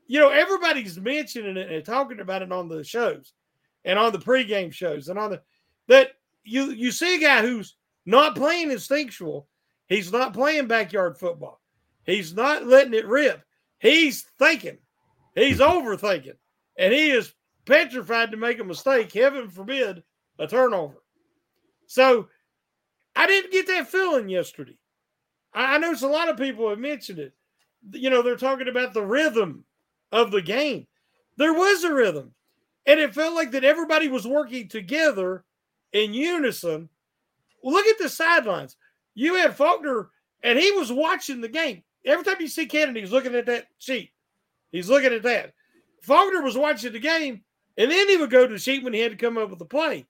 you 0.07 0.21
know, 0.21 0.29
everybody's 0.29 0.99
mentioning 0.99 1.57
it 1.57 1.71
and 1.71 1.85
talking 1.85 2.21
about 2.21 2.43
it 2.43 2.53
on 2.53 2.69
the 2.69 2.85
shows 2.85 3.33
and 3.85 3.99
on 3.99 4.13
the 4.13 4.19
pregame 4.19 4.73
shows 4.73 5.09
and 5.09 5.19
on 5.19 5.31
the 5.31 5.43
that 5.89 6.11
you 6.47 6.71
you 6.71 6.93
see 6.93 7.17
a 7.17 7.21
guy 7.21 7.43
who's 7.43 7.77
not 8.05 8.37
playing 8.37 8.71
instinctual. 8.71 9.49
He's 9.89 10.13
not 10.13 10.35
playing 10.35 10.67
backyard 10.67 11.19
football. 11.19 11.61
He's 12.05 12.35
not 12.35 12.67
letting 12.67 12.95
it 12.95 13.07
rip. 13.07 13.43
He's 13.79 14.25
thinking. 14.39 14.79
He's 15.35 15.59
mm-hmm. 15.59 15.87
overthinking. 15.87 16.37
And 16.79 16.93
he 16.93 17.11
is 17.11 17.33
petrified 17.67 18.31
to 18.31 18.37
make 18.37 18.59
a 18.59 18.65
mistake. 18.65 19.13
Heaven 19.13 19.51
forbid 19.51 20.03
a 20.39 20.47
turnover. 20.47 21.03
So 21.87 22.29
I 23.15 23.27
didn't 23.27 23.53
get 23.53 23.67
that 23.69 23.89
feeling 23.89 24.29
yesterday. 24.29 24.77
I, 25.53 25.75
I 25.75 25.79
noticed 25.79 26.03
a 26.03 26.09
lot 26.09 26.29
of 26.29 26.37
people 26.37 26.69
have 26.69 26.79
mentioned 26.79 27.19
it. 27.19 27.33
You 27.93 28.11
know, 28.11 28.23
they're 28.23 28.37
talking 28.37 28.69
about 28.69 28.95
the 28.95 29.05
rhythm 29.05 29.65
of 30.13 30.31
the 30.31 30.43
game. 30.43 30.87
There 31.37 31.55
was 31.55 31.85
a 31.85 31.93
rhythm. 31.93 32.33
And 32.87 33.01
it 33.01 33.15
felt 33.15 33.35
like 33.35 33.51
that 33.51 33.65
everybody 33.65 34.09
was 34.09 34.27
working 34.27 34.69
together 34.69 35.45
in 35.93 36.15
unison. 36.15 36.89
Look 37.63 37.87
at 37.87 37.99
the 37.99 38.09
sidelines. 38.09 38.77
You 39.15 39.37
had 39.37 39.57
Faulkner, 39.57 40.11
and 40.43 40.59
he 40.59 40.71
was 40.73 40.93
watching 40.93 41.41
the 41.41 41.49
game. 41.49 41.83
Every 42.05 42.25
time 42.25 42.37
you 42.41 42.49
see 42.49 42.67
Canada, 42.67 43.01
he's 43.01 43.13
looking 43.13 43.35
at 43.35 43.47
that 43.47 43.67
sheet. 43.79 44.11
He's 44.71 44.89
looking 44.89 45.13
at 45.13 45.23
that. 45.25 45.55
Faulkner 46.03 46.43
was 46.43 46.57
watching 46.57 46.93
the 46.93 46.99
game, 46.99 47.43
and 47.77 47.91
then 47.91 48.09
he 48.09 48.17
would 48.17 48.31
go 48.31 48.47
to 48.47 48.53
the 48.53 48.59
sheet 48.59 48.85
when 48.85 48.93
he 48.93 49.01
had 49.01 49.13
to 49.13 49.17
come 49.17 49.39
up 49.39 49.51
with 49.51 49.59
the 49.59 49.65
play. 49.65 50.07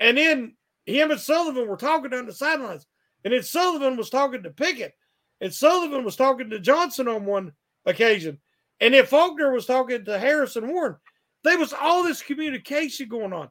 And 0.00 0.16
then 0.16 0.56
him 0.86 1.10
and 1.10 1.20
Sullivan 1.20 1.68
were 1.68 1.76
talking 1.76 2.12
on 2.12 2.26
the 2.26 2.32
sidelines. 2.32 2.86
And 3.24 3.32
then 3.32 3.42
Sullivan 3.42 3.96
was 3.96 4.10
talking 4.10 4.42
to 4.42 4.50
Pickett. 4.50 4.94
And 5.40 5.54
Sullivan 5.54 6.04
was 6.04 6.16
talking 6.16 6.50
to 6.50 6.58
Johnson 6.58 7.06
on 7.08 7.24
one 7.24 7.52
occasion. 7.86 8.38
And 8.80 8.94
then 8.94 9.06
Faulkner 9.06 9.52
was 9.52 9.66
talking 9.66 10.04
to 10.04 10.18
Harris 10.18 10.56
and 10.56 10.68
Warren. 10.68 10.96
There 11.44 11.58
was 11.58 11.72
all 11.72 12.02
this 12.02 12.22
communication 12.22 13.08
going 13.08 13.32
on, 13.32 13.48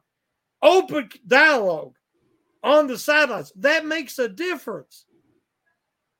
open 0.62 1.10
dialogue 1.26 1.94
on 2.62 2.86
the 2.86 2.98
sidelines. 2.98 3.52
That 3.56 3.84
makes 3.84 4.18
a 4.18 4.28
difference. 4.28 5.06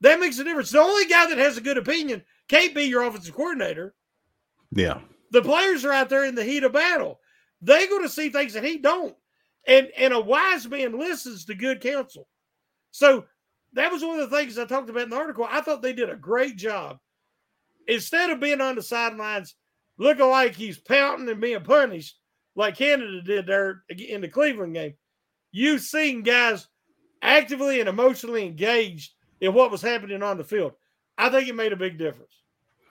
That 0.01 0.19
makes 0.19 0.39
a 0.39 0.45
difference. 0.45 0.71
The 0.71 0.81
only 0.81 1.07
guy 1.07 1.27
that 1.29 1.39
has 1.39 1.57
a 1.57 1.63
good 1.63 1.79
opinion 1.79 2.23
can't 2.49 2.75
be 2.75 2.83
your 2.85 3.03
offensive 3.03 3.35
coordinator. 3.35 3.95
Yeah. 4.73 5.01
The 5.31 5.43
players 5.43 5.85
are 5.85 5.93
out 5.93 6.09
there 6.09 6.25
in 6.25 6.35
the 6.35 6.45
heat 6.45 6.65
of 6.65 6.73
battle. 6.73 7.21
They're 7.61 7.89
going 7.89 8.03
to 8.03 8.09
see 8.09 8.29
things 8.29 8.55
that 8.55 8.65
he 8.65 8.79
don't. 8.79 9.15
And 9.67 9.89
and 9.97 10.13
a 10.13 10.21
wise 10.21 10.67
man 10.67 10.99
listens 10.99 11.45
to 11.45 11.55
good 11.55 11.81
counsel. 11.81 12.27
So 12.91 13.25
that 13.75 13.93
was 13.93 14.03
one 14.03 14.19
of 14.19 14.29
the 14.29 14.37
things 14.37 14.59
I 14.59 14.65
talked 14.65 14.91
about 14.91 15.05
in 15.05 15.11
the 15.11 15.17
article. 15.17 15.47
I 15.49 15.61
thought 15.61 15.83
they 15.83 15.93
did 15.93 16.11
a 16.11 16.17
great 16.17 16.57
job. 16.57 16.99
Instead 17.87 18.31
of 18.31 18.41
being 18.41 18.61
on 18.61 18.75
the 18.75 18.83
sidelines 18.83 19.55
looking 19.99 20.29
like 20.29 20.55
he's 20.55 20.79
pouting 20.79 21.29
and 21.29 21.41
being 21.41 21.63
punished, 21.63 22.19
like 22.55 22.77
Canada 22.77 23.23
did 23.23 23.47
there 23.47 23.83
in 23.89 24.21
the 24.21 24.29
Cleveland 24.29 24.75
game, 24.75 24.95
you've 25.53 25.83
seen 25.83 26.23
guys 26.23 26.69
actively 27.23 27.81
and 27.81 27.89
emotionally 27.89 28.45
engaged 28.45 29.13
in 29.41 29.55
what 29.55 29.71
was 29.71 29.83
happening 29.83 30.23
on 30.23 30.39
the 30.39 30.45
field. 30.45 30.73
I 31.19 31.29
think 31.31 31.49
it 31.49 31.55
made 31.55 31.73
a 31.73 31.77
big 31.77 31.99
difference. 31.99 32.33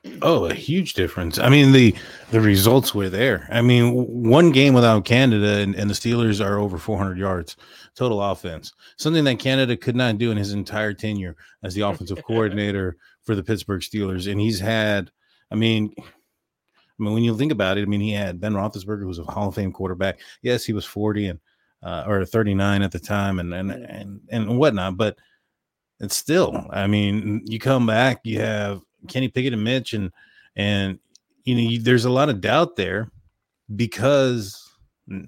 Oh, 0.24 0.46
a 0.46 0.54
huge 0.54 0.96
difference. 0.96 1.38
I 1.38 1.50
mean, 1.50 1.72
the 1.74 1.96
the 2.32 2.42
results 2.42 2.96
were 2.96 3.10
there. 3.10 3.48
I 3.52 3.62
mean, 3.62 3.94
one 3.94 4.52
game 4.52 4.74
without 4.74 5.06
Canada 5.06 5.60
and, 5.60 5.76
and 5.76 5.88
the 5.90 5.94
Steelers 5.94 6.44
are 6.44 6.58
over 6.58 6.80
400 6.80 7.20
yards 7.20 7.56
total 7.96 8.22
offense, 8.22 8.74
something 8.98 9.24
that 9.26 9.40
Canada 9.40 9.78
could 9.78 9.96
not 9.96 10.18
do 10.18 10.32
in 10.32 10.38
his 10.38 10.54
entire 10.54 10.94
tenure 10.94 11.36
as 11.64 11.76
the 11.76 11.82
offensive 11.88 12.24
coordinator 12.26 12.98
for 13.22 13.36
the 13.36 13.44
Pittsburgh 13.44 13.82
Steelers. 13.82 14.32
And 14.32 14.40
he's 14.40 14.60
had, 14.60 15.12
I 15.52 15.56
mean, 15.56 15.94
I 17.02 17.04
mean, 17.04 17.14
when 17.14 17.24
you 17.24 17.36
think 17.36 17.52
about 17.52 17.78
it, 17.78 17.82
I 17.82 17.86
mean, 17.86 18.00
he 18.00 18.12
had 18.12 18.40
Ben 18.40 18.54
Roethlisberger, 18.54 19.02
who's 19.02 19.18
a 19.18 19.24
Hall 19.24 19.48
of 19.48 19.56
Fame 19.56 19.72
quarterback. 19.72 20.20
Yes, 20.44 20.64
he 20.64 20.72
was 20.72 20.86
40 20.86 21.28
and 21.30 21.40
uh, 21.82 22.04
or 22.08 22.24
39 22.24 22.84
at 22.84 22.92
the 22.92 23.00
time, 23.00 23.40
and 23.40 23.54
and 23.54 23.72
and 23.72 24.22
and 24.30 24.60
whatnot. 24.60 24.98
But 24.98 25.18
it's 26.00 26.16
still, 26.16 26.68
I 26.70 26.86
mean, 26.86 27.42
you 27.46 27.58
come 27.58 27.88
back, 27.88 28.22
you 28.24 28.40
have 28.40 28.82
Kenny 29.08 29.30
Pickett 29.30 29.54
and 29.54 29.64
Mitch, 29.64 29.94
and 29.94 30.12
and 30.56 31.00
you 31.44 31.56
know, 31.56 31.62
you, 31.62 31.80
there's 31.80 32.06
a 32.06 32.12
lot 32.12 32.30
of 32.30 32.40
doubt 32.40 32.76
there 32.76 33.10
because 33.76 34.70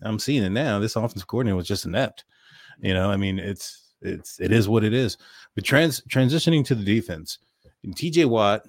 I'm 0.03 0.19
seeing 0.19 0.43
it 0.43 0.51
now. 0.51 0.78
This 0.78 0.95
offensive 0.95 1.28
coordinator 1.28 1.55
was 1.55 1.67
just 1.67 1.86
inept. 1.86 2.24
You 2.82 2.93
know, 2.93 3.09
I 3.09 3.17
mean, 3.17 3.39
it's 3.39 3.93
it's 4.01 4.39
it 4.39 4.51
is 4.51 4.69
what 4.69 4.84
it 4.84 4.93
is. 4.93 5.17
But 5.55 5.63
trans 5.63 6.01
transitioning 6.01 6.63
to 6.65 6.76
the 6.76 6.86
defense, 6.86 7.39
TJ 7.84 8.26
Watt, 8.26 8.63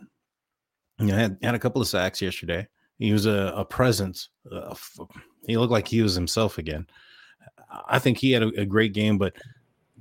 you 0.99 1.07
know, 1.07 1.17
had 1.17 1.37
had 1.43 1.55
a 1.55 1.59
couple 1.59 1.83
of 1.83 1.89
sacks 1.89 2.23
yesterday. 2.23 2.67
He 2.99 3.13
was 3.13 3.27
a, 3.27 3.53
a 3.57 3.65
presence. 3.65 4.29
Uh, 4.51 4.75
he 5.47 5.57
looked 5.57 5.73
like 5.73 5.89
he 5.89 6.03
was 6.03 6.15
himself 6.15 6.59
again. 6.59 6.87
I 7.89 7.99
think 7.99 8.19
he 8.19 8.33
had 8.33 8.43
a, 8.43 8.49
a 8.61 8.65
great 8.65 8.93
game, 8.93 9.19
but 9.19 9.35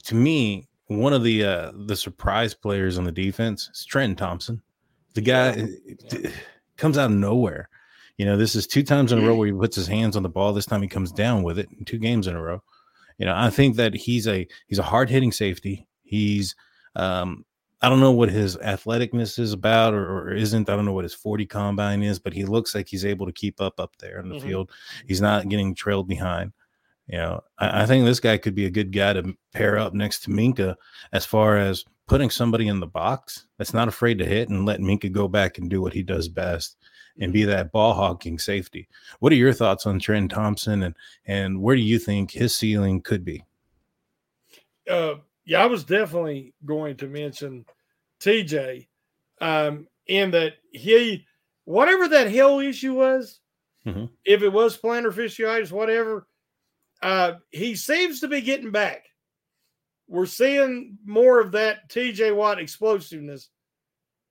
to 0.05 0.15
me, 0.15 0.67
one 0.87 1.13
of 1.13 1.23
the 1.23 1.43
uh, 1.43 1.71
the 1.85 1.95
surprise 1.95 2.53
players 2.53 2.97
on 2.97 3.03
the 3.03 3.11
defense 3.11 3.69
is 3.73 3.85
Trenton 3.85 4.15
Thompson. 4.15 4.61
The 5.13 5.21
guy 5.21 5.67
comes 6.77 6.97
out 6.97 7.11
of 7.11 7.17
nowhere. 7.17 7.69
You 8.17 8.25
know, 8.25 8.37
this 8.37 8.55
is 8.55 8.67
two 8.67 8.83
times 8.83 9.11
in 9.11 9.19
a 9.19 9.27
row 9.27 9.35
where 9.35 9.47
he 9.47 9.53
puts 9.53 9.75
his 9.75 9.87
hands 9.87 10.15
on 10.15 10.23
the 10.23 10.29
ball. 10.29 10.53
This 10.53 10.67
time 10.67 10.81
he 10.81 10.87
comes 10.87 11.11
down 11.11 11.41
with 11.41 11.57
it. 11.57 11.67
Two 11.85 11.97
games 11.97 12.27
in 12.27 12.35
a 12.35 12.41
row. 12.41 12.61
You 13.17 13.25
know, 13.25 13.33
I 13.35 13.49
think 13.49 13.75
that 13.77 13.95
he's 13.95 14.27
a 14.27 14.47
he's 14.67 14.79
a 14.79 14.83
hard 14.83 15.09
hitting 15.09 15.31
safety. 15.31 15.87
He's 16.03 16.55
um, 16.95 17.43
I 17.83 17.89
don't 17.89 17.99
know 17.99 18.13
what 18.13 18.29
his 18.29 18.55
athleticness 18.57 19.37
is 19.37 19.51
about 19.51 19.93
or, 19.93 20.29
or, 20.29 20.33
isn't. 20.33 20.69
I 20.69 20.75
don't 20.75 20.85
know 20.85 20.93
what 20.93 21.03
his 21.03 21.13
40 21.13 21.45
combine 21.45 22.01
is, 22.01 22.17
but 22.17 22.31
he 22.31 22.45
looks 22.45 22.73
like 22.73 22.87
he's 22.87 23.03
able 23.03 23.25
to 23.25 23.33
keep 23.33 23.59
up 23.59 23.77
up 23.77 23.97
there 23.97 24.19
in 24.21 24.29
the 24.29 24.35
mm-hmm. 24.35 24.47
field. 24.47 24.71
He's 25.05 25.19
not 25.19 25.49
getting 25.49 25.75
trailed 25.75 26.07
behind. 26.07 26.53
You 27.07 27.17
know, 27.17 27.41
I, 27.59 27.83
I, 27.83 27.85
think 27.85 28.05
this 28.05 28.21
guy 28.21 28.37
could 28.37 28.55
be 28.55 28.65
a 28.65 28.71
good 28.71 28.93
guy 28.93 29.11
to 29.11 29.35
pair 29.53 29.77
up 29.77 29.93
next 29.93 30.21
to 30.21 30.29
Minkah 30.29 30.75
as 31.11 31.25
far 31.25 31.57
as 31.57 31.83
putting 32.07 32.29
somebody 32.29 32.69
in 32.69 32.79
the 32.79 32.87
box 32.87 33.47
that's 33.57 33.73
not 33.73 33.89
afraid 33.89 34.17
to 34.19 34.25
hit 34.25 34.47
and 34.47 34.65
let 34.65 34.79
Minkah 34.79 35.11
go 35.11 35.27
back 35.27 35.57
and 35.57 35.69
do 35.69 35.81
what 35.81 35.91
he 35.91 36.03
does 36.03 36.29
best 36.29 36.77
and 37.19 37.33
be 37.33 37.43
that 37.43 37.73
ball 37.73 37.93
hawking 37.93 38.39
safety. 38.39 38.87
What 39.19 39.33
are 39.33 39.35
your 39.37 39.51
thoughts 39.51 39.85
on 39.85 39.99
Trent 39.99 40.31
Thompson 40.31 40.83
and 40.83 40.95
and 41.25 41.61
where 41.61 41.75
do 41.75 41.81
you 41.81 41.99
think 41.99 42.31
his 42.31 42.55
ceiling 42.55 43.01
could 43.01 43.25
be? 43.25 43.43
Uh, 44.89 45.15
yeah, 45.45 45.63
I 45.63 45.65
was 45.65 45.83
definitely 45.83 46.53
going 46.65 46.97
to 46.97 47.07
mention 47.07 47.65
TJ 48.21 48.87
um, 49.41 49.87
in 50.07 50.31
that 50.31 50.53
he 50.71 51.25
whatever 51.65 52.07
that 52.07 52.29
heel 52.29 52.59
issue 52.59 52.93
was, 52.93 53.39
mm-hmm. 53.85 54.05
if 54.25 54.41
it 54.41 54.49
was 54.49 54.77
plantar 54.77 55.13
fasciitis, 55.13 55.71
whatever, 55.71 56.27
uh, 57.01 57.33
he 57.51 57.75
seems 57.75 58.19
to 58.21 58.27
be 58.27 58.41
getting 58.41 58.71
back. 58.71 59.05
We're 60.07 60.25
seeing 60.25 60.97
more 61.05 61.39
of 61.39 61.51
that 61.53 61.89
TJ 61.89 62.35
Watt 62.35 62.59
explosiveness. 62.59 63.49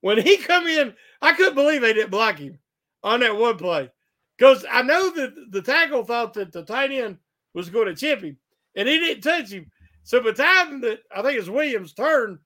When 0.00 0.20
he 0.20 0.36
come 0.36 0.66
in, 0.66 0.94
I 1.20 1.32
couldn't 1.32 1.54
believe 1.54 1.80
they 1.80 1.92
didn't 1.92 2.10
block 2.10 2.38
him 2.38 2.58
on 3.02 3.20
that 3.20 3.36
one 3.36 3.56
play. 3.56 3.90
Because 4.36 4.64
I 4.70 4.82
know 4.82 5.10
that 5.10 5.34
the 5.50 5.62
tackle 5.62 6.04
thought 6.04 6.34
that 6.34 6.52
the 6.52 6.64
tight 6.64 6.90
end 6.90 7.18
was 7.54 7.68
going 7.68 7.86
to 7.86 7.94
chip 7.94 8.22
him, 8.22 8.36
and 8.74 8.88
he 8.88 8.98
didn't 8.98 9.22
touch 9.22 9.50
him. 9.50 9.70
So 10.04 10.20
by 10.20 10.30
the 10.32 10.42
time 10.42 10.80
that 10.82 11.00
I 11.14 11.22
think 11.22 11.38
it's 11.38 11.48
Williams' 11.48 11.94
turn, 11.94 12.38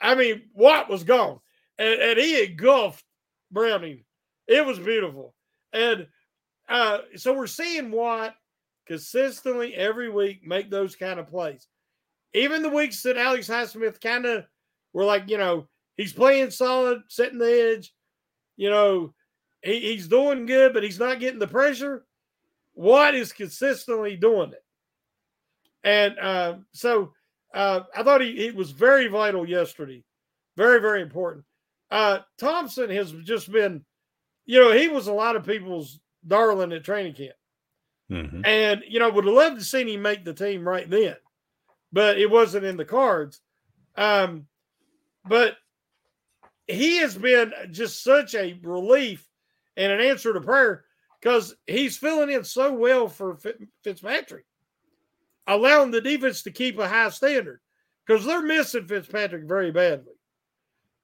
I 0.00 0.14
mean, 0.14 0.42
Watt 0.54 0.88
was 0.88 1.04
gone. 1.04 1.40
And, 1.78 2.00
and 2.00 2.18
he 2.18 2.44
engulfed 2.44 3.04
Browning. 3.50 4.04
It 4.46 4.64
was 4.64 4.78
beautiful. 4.78 5.34
And 5.72 6.06
uh, 6.68 6.98
so 7.16 7.34
we're 7.34 7.46
seeing 7.46 7.90
Watt 7.90 8.34
consistently 8.86 9.74
every 9.74 10.08
week 10.08 10.46
make 10.46 10.70
those 10.70 10.96
kind 10.96 11.20
of 11.20 11.28
plays. 11.28 11.66
Even 12.34 12.62
the 12.62 12.68
weeks 12.68 13.02
that 13.02 13.16
Alex 13.16 13.48
Highsmith 13.48 14.00
kind 14.00 14.26
of 14.26 14.44
were 14.92 15.04
like, 15.04 15.28
you 15.28 15.38
know, 15.38 15.66
he's 15.96 16.12
playing 16.12 16.50
solid, 16.50 17.02
setting 17.08 17.38
the 17.38 17.74
edge, 17.74 17.92
you 18.56 18.70
know, 18.70 19.14
he, 19.62 19.80
he's 19.80 20.08
doing 20.08 20.46
good, 20.46 20.72
but 20.72 20.82
he's 20.82 20.98
not 20.98 21.20
getting 21.20 21.38
the 21.38 21.46
pressure. 21.46 22.04
Watt 22.74 23.14
is 23.14 23.32
consistently 23.32 24.16
doing 24.16 24.52
it. 24.52 24.64
And 25.86 26.18
uh, 26.18 26.54
so 26.72 27.12
uh, 27.54 27.82
I 27.94 28.02
thought 28.02 28.20
he, 28.20 28.36
he 28.36 28.50
was 28.50 28.72
very 28.72 29.06
vital 29.06 29.48
yesterday. 29.48 30.02
Very, 30.56 30.80
very 30.80 31.00
important. 31.00 31.44
Uh, 31.90 32.18
Thompson 32.38 32.90
has 32.90 33.12
just 33.12 33.50
been, 33.50 33.84
you 34.44 34.60
know, 34.60 34.72
he 34.72 34.88
was 34.88 35.06
a 35.06 35.12
lot 35.12 35.36
of 35.36 35.46
people's 35.46 36.00
darling 36.26 36.72
at 36.72 36.84
training 36.84 37.14
camp. 37.14 37.36
Mm-hmm. 38.10 38.44
And, 38.44 38.82
you 38.88 38.98
know, 38.98 39.10
would 39.10 39.26
have 39.26 39.34
loved 39.34 39.58
to 39.60 39.64
see 39.64 39.94
him 39.94 40.02
make 40.02 40.24
the 40.24 40.34
team 40.34 40.66
right 40.66 40.90
then, 40.90 41.16
but 41.92 42.18
it 42.18 42.30
wasn't 42.30 42.64
in 42.64 42.76
the 42.76 42.84
cards. 42.84 43.40
Um, 43.96 44.46
but 45.24 45.56
he 46.66 46.96
has 46.98 47.16
been 47.16 47.52
just 47.70 48.02
such 48.02 48.34
a 48.34 48.58
relief 48.62 49.24
and 49.76 49.92
an 49.92 50.00
answer 50.00 50.32
to 50.32 50.40
prayer 50.40 50.84
because 51.20 51.54
he's 51.66 51.96
filling 51.96 52.30
in 52.30 52.42
so 52.44 52.72
well 52.72 53.08
for 53.08 53.38
Fitzpatrick, 53.84 54.46
allowing 55.46 55.90
the 55.90 56.00
defense 56.00 56.42
to 56.42 56.50
keep 56.50 56.78
a 56.78 56.88
high 56.88 57.10
standard 57.10 57.60
because 58.06 58.24
they're 58.24 58.42
missing 58.42 58.86
Fitzpatrick 58.86 59.44
very 59.44 59.70
badly. 59.70 60.14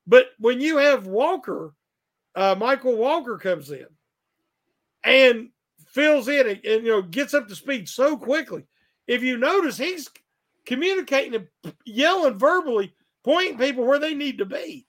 But 0.06 0.26
when 0.38 0.60
you 0.60 0.78
have 0.78 1.06
Walker, 1.06 1.74
uh, 2.34 2.54
Mykal 2.56 2.96
Walker 2.96 3.38
comes 3.38 3.70
in, 3.70 3.86
and 5.04 5.50
fills 5.88 6.28
in 6.28 6.48
and, 6.48 6.64
and, 6.64 6.84
you 6.84 6.90
know 6.90 7.02
gets 7.02 7.34
up 7.34 7.48
to 7.48 7.54
speed 7.54 7.88
so 7.88 8.16
quickly. 8.16 8.64
If 9.06 9.22
you 9.22 9.36
notice, 9.36 9.76
he's 9.76 10.08
communicating 10.64 11.34
and 11.34 11.74
yelling 11.84 12.38
verbally, 12.38 12.94
pointing 13.24 13.58
people 13.58 13.84
where 13.84 13.98
they 13.98 14.14
need 14.14 14.38
to 14.38 14.46
be, 14.46 14.86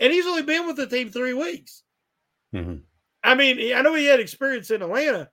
and 0.00 0.12
he's 0.12 0.26
only 0.26 0.42
been 0.42 0.66
with 0.66 0.76
the 0.76 0.86
team 0.86 1.10
three 1.10 1.34
weeks. 1.34 1.82
Mm-hmm. 2.54 2.76
I 3.22 3.34
mean, 3.34 3.74
I 3.74 3.82
know 3.82 3.94
he 3.94 4.06
had 4.06 4.20
experience 4.20 4.70
in 4.70 4.82
Atlanta, 4.82 5.28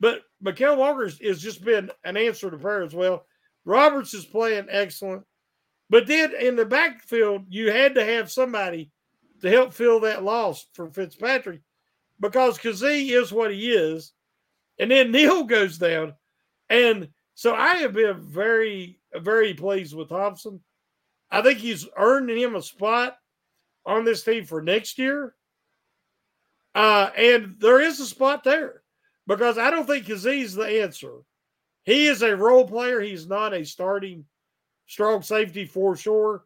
but 0.00 0.22
Mykal 0.44 0.76
Walker 0.76 1.04
has 1.04 1.42
just 1.42 1.64
been 1.64 1.90
an 2.04 2.16
answer 2.16 2.50
to 2.50 2.56
prayer 2.56 2.82
as 2.82 2.94
well. 2.94 3.24
Roberts 3.64 4.14
is 4.14 4.24
playing 4.24 4.66
excellent. 4.70 5.24
But 5.90 6.06
then 6.06 6.32
in 6.38 6.56
the 6.56 6.66
backfield, 6.66 7.46
you 7.48 7.70
had 7.70 7.94
to 7.94 8.04
have 8.04 8.30
somebody 8.30 8.90
to 9.40 9.50
help 9.50 9.72
fill 9.72 10.00
that 10.00 10.22
loss 10.22 10.66
for 10.74 10.90
Fitzpatrick 10.90 11.60
because 12.20 12.58
Kazee 12.58 13.10
is 13.10 13.32
what 13.32 13.52
he 13.52 13.70
is. 13.70 14.12
And 14.78 14.90
then 14.90 15.10
Neil 15.10 15.44
goes 15.44 15.78
down. 15.78 16.14
And 16.68 17.08
so 17.34 17.54
I 17.54 17.76
have 17.76 17.94
been 17.94 18.20
very, 18.20 19.00
very 19.14 19.54
pleased 19.54 19.94
with 19.94 20.10
Thompson. 20.10 20.60
I 21.30 21.42
think 21.42 21.58
he's 21.58 21.86
earned 21.96 22.30
him 22.30 22.54
a 22.54 22.62
spot 22.62 23.16
on 23.86 24.04
this 24.04 24.22
team 24.22 24.44
for 24.44 24.62
next 24.62 24.98
year. 24.98 25.34
Uh, 26.74 27.10
and 27.16 27.56
there 27.58 27.80
is 27.80 27.98
a 27.98 28.06
spot 28.06 28.44
there 28.44 28.82
because 29.28 29.58
I 29.58 29.70
don't 29.70 29.86
think 29.86 30.06
Kazee's 30.06 30.54
the 30.54 30.82
answer. 30.82 31.12
He 31.84 32.06
is 32.06 32.22
a 32.22 32.36
role 32.36 32.66
player. 32.66 33.00
He's 33.00 33.28
not 33.28 33.54
a 33.54 33.64
starting 33.64 34.24
strong 34.86 35.22
safety 35.22 35.66
for 35.66 35.96
sure. 35.96 36.44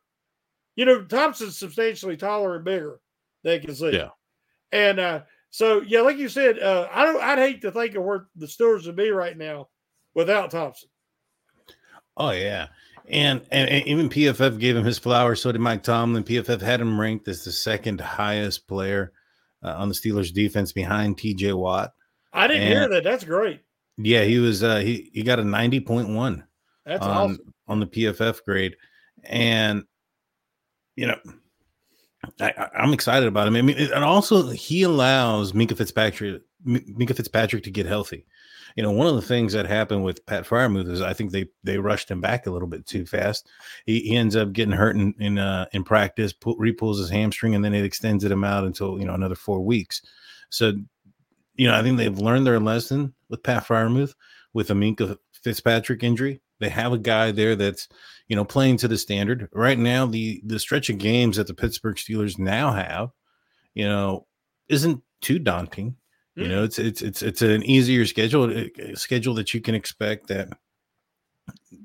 You 0.76 0.84
know, 0.84 1.04
Thompson's 1.04 1.56
substantially 1.56 2.16
taller 2.16 2.56
and 2.56 2.64
bigger 2.64 3.00
than 3.44 3.60
Kazee. 3.60 3.94
Yeah. 3.94 4.08
And 4.72 4.98
uh, 4.98 5.22
so, 5.50 5.82
yeah, 5.82 6.00
like 6.00 6.18
you 6.18 6.28
said, 6.28 6.58
uh, 6.58 6.88
I 6.92 7.04
don't. 7.04 7.22
I'd 7.22 7.38
hate 7.38 7.62
to 7.62 7.70
think 7.70 7.94
of 7.94 8.04
where 8.04 8.26
the 8.36 8.46
Steelers 8.46 8.86
would 8.86 8.96
be 8.96 9.10
right 9.10 9.36
now 9.36 9.68
without 10.14 10.50
Thompson. 10.50 10.88
Oh 12.16 12.30
yeah, 12.30 12.68
and, 13.08 13.42
and, 13.50 13.68
and 13.68 13.86
even 13.86 14.08
PFF 14.08 14.58
gave 14.58 14.76
him 14.76 14.84
his 14.84 14.98
flowers. 14.98 15.42
So 15.42 15.52
did 15.52 15.60
Mike 15.60 15.82
Tomlin. 15.82 16.24
PFF 16.24 16.60
had 16.60 16.80
him 16.80 16.98
ranked 16.98 17.28
as 17.28 17.44
the 17.44 17.52
second 17.52 18.00
highest 18.00 18.66
player 18.66 19.12
uh, 19.62 19.74
on 19.76 19.88
the 19.88 19.94
Steelers 19.94 20.32
defense 20.32 20.72
behind 20.72 21.18
T.J. 21.18 21.52
Watt. 21.52 21.92
I 22.32 22.46
didn't 22.46 22.62
and, 22.62 22.72
hear 22.72 22.88
that. 22.88 23.04
That's 23.04 23.24
great. 23.24 23.60
Yeah, 23.98 24.22
he 24.24 24.38
was. 24.38 24.62
Uh, 24.62 24.78
he 24.78 25.10
he 25.12 25.22
got 25.22 25.38
a 25.38 25.44
ninety 25.44 25.80
point 25.80 26.08
one. 26.08 26.44
That's 26.84 27.04
on, 27.04 27.32
awesome 27.32 27.52
on 27.68 27.80
the 27.80 27.86
PFF 27.86 28.44
grade, 28.44 28.76
and 29.24 29.84
you 30.96 31.06
know, 31.06 31.18
I, 32.40 32.68
am 32.74 32.92
excited 32.92 33.26
about 33.26 33.48
him. 33.48 33.56
I 33.56 33.62
mean, 33.62 33.78
and 33.78 34.04
also 34.04 34.50
he 34.50 34.82
allows 34.82 35.52
Minkah 35.52 35.76
Fitzpatrick 35.76 36.42
Minkah 36.66 37.16
Fitzpatrick 37.16 37.64
to 37.64 37.70
get 37.70 37.86
healthy. 37.86 38.26
You 38.76 38.82
know, 38.82 38.92
one 38.92 39.06
of 39.06 39.16
the 39.16 39.22
things 39.22 39.52
that 39.52 39.66
happened 39.66 40.02
with 40.02 40.24
Pat 40.24 40.44
Freiermuth 40.44 40.88
is 40.88 41.02
I 41.02 41.12
think 41.12 41.30
they 41.30 41.46
they 41.62 41.78
rushed 41.78 42.10
him 42.10 42.20
back 42.20 42.46
a 42.46 42.50
little 42.50 42.68
bit 42.68 42.86
too 42.86 43.04
fast. 43.04 43.48
He, 43.86 44.00
he 44.00 44.16
ends 44.16 44.36
up 44.36 44.52
getting 44.52 44.74
hurt 44.74 44.96
in 44.96 45.14
in, 45.18 45.38
uh, 45.38 45.66
in 45.72 45.84
practice, 45.84 46.32
pull, 46.32 46.56
repulls 46.56 46.98
his 46.98 47.10
hamstring, 47.10 47.54
and 47.54 47.64
then 47.64 47.74
it 47.74 47.84
extends 47.84 48.24
him 48.24 48.44
out 48.44 48.64
until 48.64 48.98
you 48.98 49.04
know 49.04 49.14
another 49.14 49.34
four 49.34 49.60
weeks. 49.60 50.02
So, 50.50 50.72
you 51.55 51.68
know, 51.68 51.74
I 51.74 51.82
think 51.82 51.98
they've 51.98 52.18
learned 52.18 52.46
their 52.46 52.61
lesson 52.61 53.14
with 53.28 53.42
Pat 53.42 53.64
Freiermuth 53.64 54.14
with 54.55 54.70
a 54.70 54.74
Minkah 54.74 55.16
Fitzpatrick 55.32 56.03
injury. 56.03 56.40
They 56.61 56.68
have 56.68 56.92
a 56.92 56.98
guy 56.98 57.32
there 57.32 57.57
that's, 57.57 57.88
you 58.28 58.36
know, 58.36 58.44
playing 58.44 58.76
to 58.78 58.88
the 58.88 58.96
standard. 58.96 59.48
Right 59.53 59.78
now, 59.78 60.07
the 60.07 60.40
the 60.44 60.59
stretch 60.59 60.88
of 60.90 60.98
games 60.98 61.36
that 61.36 61.46
the 61.46 61.55
Pittsburgh 61.55 61.96
Steelers 61.96 62.38
now 62.38 62.72
have, 62.72 63.11
you 63.74 63.84
know, 63.84 64.26
isn't 64.68 65.03
too 65.20 65.38
daunting. 65.38 65.96
You 66.34 66.48
know, 66.48 66.64
it's 66.64 66.78
it's 66.78 67.03
it's 67.03 67.20
it's 67.20 67.42
an 67.42 67.62
easier 67.64 68.07
schedule, 68.07 68.50
a 68.50 68.70
eh, 68.78 68.94
schedule 68.94 69.34
that 69.34 69.53
you 69.53 69.61
can 69.61 69.74
expect 69.74 70.28
that 70.28 70.48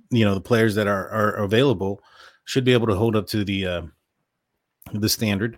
you 0.09 0.23
know 0.23 0.33
the 0.33 0.41
players 0.41 0.75
that 0.75 0.87
are 0.87 1.09
are 1.09 1.31
available 1.43 2.01
should 2.45 2.63
be 2.63 2.71
able 2.71 2.87
to 2.87 2.95
hold 2.95 3.17
up 3.17 3.27
to 3.27 3.43
the 3.43 3.65
uh, 3.65 3.81
the 4.93 5.09
standard. 5.09 5.57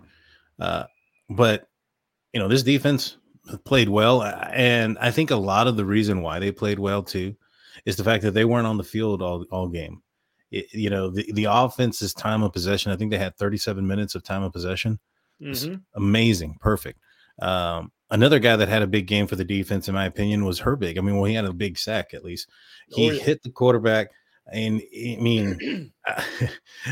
Uh, 0.58 0.84
but 1.28 1.68
you 2.32 2.40
know, 2.40 2.48
this 2.48 2.64
defense 2.64 3.16
played 3.64 3.88
well, 3.88 4.22
and 4.22 4.98
I 4.98 5.10
think 5.10 5.30
a 5.30 5.36
lot 5.36 5.66
of 5.66 5.76
the 5.76 5.84
reason 5.84 6.22
why 6.22 6.38
they 6.38 6.52
played 6.52 6.78
well 6.78 7.02
too 7.02 7.36
is 7.84 7.96
the 7.96 8.04
fact 8.04 8.22
that 8.22 8.32
they 8.32 8.44
weren't 8.44 8.66
on 8.66 8.76
the 8.76 8.84
field 8.84 9.22
all 9.22 9.44
all 9.50 9.68
game. 9.68 10.02
It, 10.50 10.72
you 10.72 10.90
know, 10.90 11.10
the 11.10 11.30
the 11.32 11.44
offense's 11.44 12.14
time 12.14 12.42
of 12.42 12.52
possession. 12.52 12.92
I 12.92 12.96
think 12.96 13.10
they 13.10 13.18
had 13.18 13.36
37 13.36 13.86
minutes 13.86 14.14
of 14.14 14.24
time 14.24 14.42
of 14.42 14.52
possession. 14.52 14.98
Mm-hmm. 15.40 15.76
Amazing, 15.94 16.58
perfect. 16.60 16.98
Um, 17.40 17.92
another 18.10 18.38
guy 18.38 18.56
that 18.56 18.68
had 18.68 18.82
a 18.82 18.86
big 18.86 19.06
game 19.06 19.26
for 19.26 19.36
the 19.36 19.44
defense, 19.44 19.88
in 19.88 19.94
my 19.94 20.06
opinion, 20.06 20.44
was 20.44 20.60
Herbig. 20.60 20.98
I 20.98 21.00
mean, 21.00 21.16
well, 21.16 21.24
he 21.24 21.34
had 21.34 21.44
a 21.44 21.52
big 21.52 21.78
sack 21.78 22.12
at 22.12 22.24
least. 22.24 22.48
He 22.88 23.10
oh, 23.10 23.12
yeah. 23.14 23.22
hit 23.22 23.42
the 23.42 23.50
quarterback. 23.50 24.08
And 24.52 24.82
I 24.92 25.16
mean, 25.20 25.92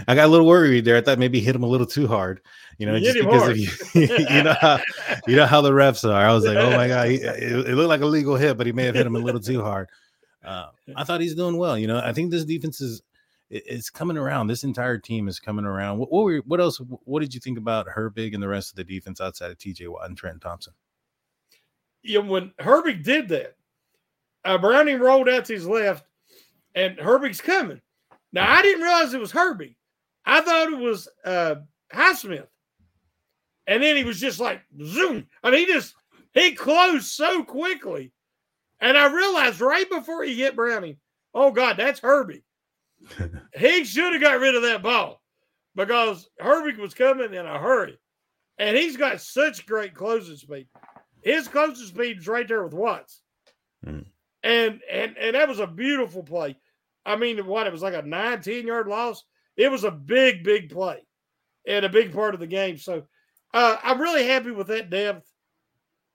I 0.07 0.15
got 0.15 0.27
a 0.27 0.29
little 0.29 0.47
worried 0.47 0.85
there. 0.85 0.97
I 0.97 1.01
thought 1.01 1.19
maybe 1.19 1.41
hit 1.41 1.57
him 1.57 1.65
a 1.65 1.69
little 1.69 1.87
too 1.87 2.07
hard, 2.07 2.41
you 2.79 2.87
know, 2.87 2.99
just 2.99 3.19
because 3.19 3.49
of 3.49 3.57
you, 3.57 3.69
you 3.95 4.43
know 4.43 4.55
how 4.61 4.79
you 5.27 5.37
know 5.37 5.47
how 5.47 5.61
the 5.61 5.73
refs 5.73 6.09
are. 6.09 6.25
I 6.25 6.33
was 6.33 6.45
like, 6.45 6.57
oh 6.57 6.71
my 6.71 6.87
god, 6.87 7.09
he, 7.09 7.15
it, 7.17 7.69
it, 7.69 7.75
looked 7.75 7.89
like 7.89 8.01
a 8.01 8.07
legal 8.07 8.37
hit, 8.37 8.57
but 8.57 8.67
he 8.67 8.73
may 8.73 8.85
have 8.85 8.95
hit 8.95 9.07
him 9.07 9.17
a 9.17 9.21
little 9.21 9.41
too 9.41 9.63
hard. 9.63 9.89
Uh, 10.45 10.67
I 10.95 11.05
thought 11.05 11.21
he's 11.21 11.35
doing 11.35 11.57
well. 11.57 11.77
You 11.77 11.89
know, 11.89 11.99
I 11.99 12.13
think 12.13 12.31
this 12.31 12.45
defense 12.45 12.81
is 12.81 13.03
it's 13.51 13.91
coming 13.91 14.17
around. 14.17 14.47
This 14.47 14.65
entire 14.65 14.99
team 14.99 15.27
is 15.27 15.41
coming 15.41 15.65
around. 15.65 15.99
What, 15.99 16.13
what 16.13 16.25
were 16.25 16.43
what 16.47 16.61
else? 16.61 16.81
What 17.05 17.21
did 17.21 17.35
you 17.35 17.41
think 17.41 17.59
about 17.59 17.87
Herbig 17.87 18.35
and 18.35 18.43
the 18.43 18.49
rest 18.49 18.71
of 18.71 18.77
the 18.77 18.85
defense 18.85 19.21
outside 19.21 19.51
of 19.51 19.59
T.J. 19.59 19.89
Watt 19.89 20.09
and 20.09 20.17
Trent 20.17 20.41
Thompson? 20.41 20.75
Yeah, 22.03 22.21
when 22.21 22.53
Herbig 22.61 23.03
did 23.03 23.29
that, 23.29 23.57
uh, 24.45 24.59
Browning 24.59 25.01
rolled 25.01 25.29
out 25.29 25.47
to 25.47 25.55
his 25.55 25.67
left, 25.67 26.05
and 26.79 26.99
Herbig's 26.99 27.41
coming. 27.41 27.81
Now 28.33 28.51
I 28.51 28.63
didn't 28.63 28.83
realize 28.83 29.15
it 29.15 29.21
was 29.21 29.33
Herbie. 29.33 29.77
I 30.25 30.41
thought 30.41 30.73
it 30.73 30.79
was 30.79 31.09
uh, 31.25 31.57
Highsmith, 31.93 32.49
and 33.67 33.83
then 33.83 33.97
he 33.97 34.05
was 34.05 34.21
just 34.21 34.41
like 34.41 34.61
zoom. 34.83 35.27
I 35.43 35.51
mean, 35.51 35.67
he 35.67 35.73
just 35.73 35.95
he 36.35 36.53
closed 36.53 37.07
so 37.07 37.43
quickly 37.45 38.13
and 38.81 38.97
I 38.97 39.13
realized 39.13 39.61
right 39.61 39.89
before 39.89 40.23
he 40.25 40.35
hit 40.35 40.57
Browning, 40.57 40.97
oh 41.35 41.51
God, 41.51 41.77
that's 41.77 42.01
Herbie. 42.01 42.45
he 43.57 43.85
should 43.85 44.13
have 44.13 44.23
got 44.23 44.41
rid 44.41 44.55
of 44.55 44.63
that 44.63 44.83
ball 44.83 45.21
because 45.75 46.29
Herbie 46.39 46.81
was 46.81 46.95
coming 46.95 47.35
in 47.35 47.47
a 47.47 47.59
hurry. 47.59 47.99
And 48.59 48.77
he's 48.77 48.97
got 48.97 49.21
such 49.21 49.67
great 49.67 49.95
closing 49.95 50.37
speed. 50.37 50.67
His 51.23 51.47
closing 51.47 51.87
speed 51.87 52.19
is 52.19 52.29
right 52.29 52.47
there 52.47 52.65
with 52.65 52.75
Watts. 52.75 53.21
Mm. 53.87 54.07
And 54.43 54.81
and 54.91 55.17
and 55.17 55.35
that 55.35 55.49
was 55.49 55.61
a 55.61 55.67
beautiful 55.67 56.23
play. 56.23 56.57
I 57.09 57.17
mean, 57.17 57.45
what 57.47 57.67
it 57.67 57.73
was 57.73 57.83
like 57.83 57.95
a 57.95 58.03
19 58.03 58.67
yard 58.67 58.87
loss. 58.87 59.25
It 59.57 59.71
was 59.71 59.85
a 59.85 59.91
big, 59.91 60.45
big 60.45 60.71
play 60.71 60.99
and 61.67 61.85
a 61.85 61.89
big 61.89 62.13
part 62.13 62.35
of 62.35 62.41
the 62.41 62.47
game. 62.47 62.77
So 62.77 63.05
uh, 63.55 63.77
I'm 63.83 64.01
really 64.01 64.27
happy 64.27 64.51
with 64.51 64.67
that 64.69 64.91
depth 64.91 65.27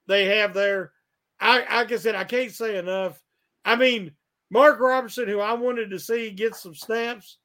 they 0.08 0.26
have 0.38 0.54
there. 0.54 0.92
I 1.40 1.60
like 1.60 1.92
I 1.92 1.98
said, 1.98 2.16
I 2.16 2.24
can't 2.24 2.52
say 2.52 2.78
enough. 2.78 3.22
I 3.66 3.76
mean, 3.76 4.12
Mark 4.52 4.80
Robertson, 4.80 5.28
who 5.28 5.40
I 5.40 5.54
wanted 5.54 5.90
to 5.90 6.00
see 6.00 6.30
get 6.30 6.56
some 6.56 6.76
snaps 6.76 7.38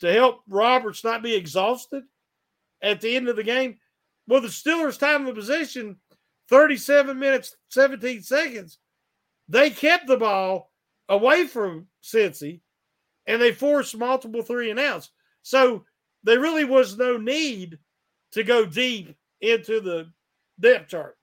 to 0.00 0.12
help 0.12 0.42
Roberts 0.48 1.02
not 1.02 1.22
be 1.22 1.34
exhausted 1.34 2.04
at 2.82 3.00
the 3.00 3.16
end 3.16 3.28
of 3.28 3.36
the 3.36 3.42
game. 3.42 3.78
Well, 4.28 4.40
the 4.40 4.48
Steelers' 4.48 4.98
time 4.98 5.26
of 5.26 5.34
possession, 5.34 5.96
37 6.48 7.18
minutes, 7.18 7.56
17 7.70 8.22
seconds. 8.22 8.78
They 9.48 9.70
kept 9.70 10.06
the 10.06 10.16
ball 10.16 10.70
away 11.08 11.46
from 11.46 11.88
Cincy 12.02 12.60
and 13.26 13.40
they 13.40 13.52
forced 13.52 13.96
multiple 13.96 14.42
three 14.42 14.70
and 14.70 14.80
outs. 14.80 15.10
So 15.42 15.84
there 16.24 16.40
really 16.40 16.64
was 16.64 16.96
no 16.96 17.16
need 17.16 17.78
to 18.32 18.42
go 18.42 18.64
deep 18.66 19.16
into 19.40 19.80
the 19.80 20.10
depth 20.58 20.88
chart. 20.88 21.16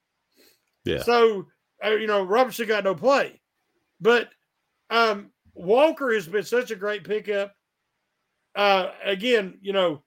Yeah. 0.86 1.04
So 1.04 1.48
uh, 1.84 1.92
you 1.92 2.08
know, 2.08 2.24
Robertson 2.24 2.68
got 2.68 2.84
no 2.84 2.96
play. 2.96 3.40
But 4.00 4.30
um, 4.90 5.32
Walker 5.54 6.14
has 6.14 6.28
been 6.28 6.44
such 6.44 6.72
a 6.72 6.76
great 6.76 7.04
pickup. 7.04 7.54
Uh, 8.56 8.92
again, 9.04 9.58
you 9.62 9.74
know, 9.74 10.04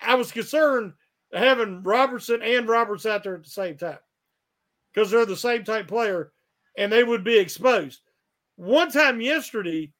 I 0.00 0.14
was 0.14 0.32
concerned 0.32 0.92
having 1.32 1.82
Robertson 1.82 2.42
and 2.42 2.68
Roberts 2.68 3.06
out 3.06 3.24
there 3.24 3.34
at 3.34 3.44
the 3.44 3.50
same 3.50 3.76
time 3.76 3.98
because 4.92 5.10
they're 5.10 5.26
the 5.26 5.36
same 5.36 5.64
type 5.64 5.88
player 5.88 6.32
and 6.78 6.90
they 6.90 7.04
would 7.04 7.24
be 7.24 7.38
exposed. 7.38 8.00
One 8.56 8.90
time 8.90 9.20
yesterday, 9.20 9.92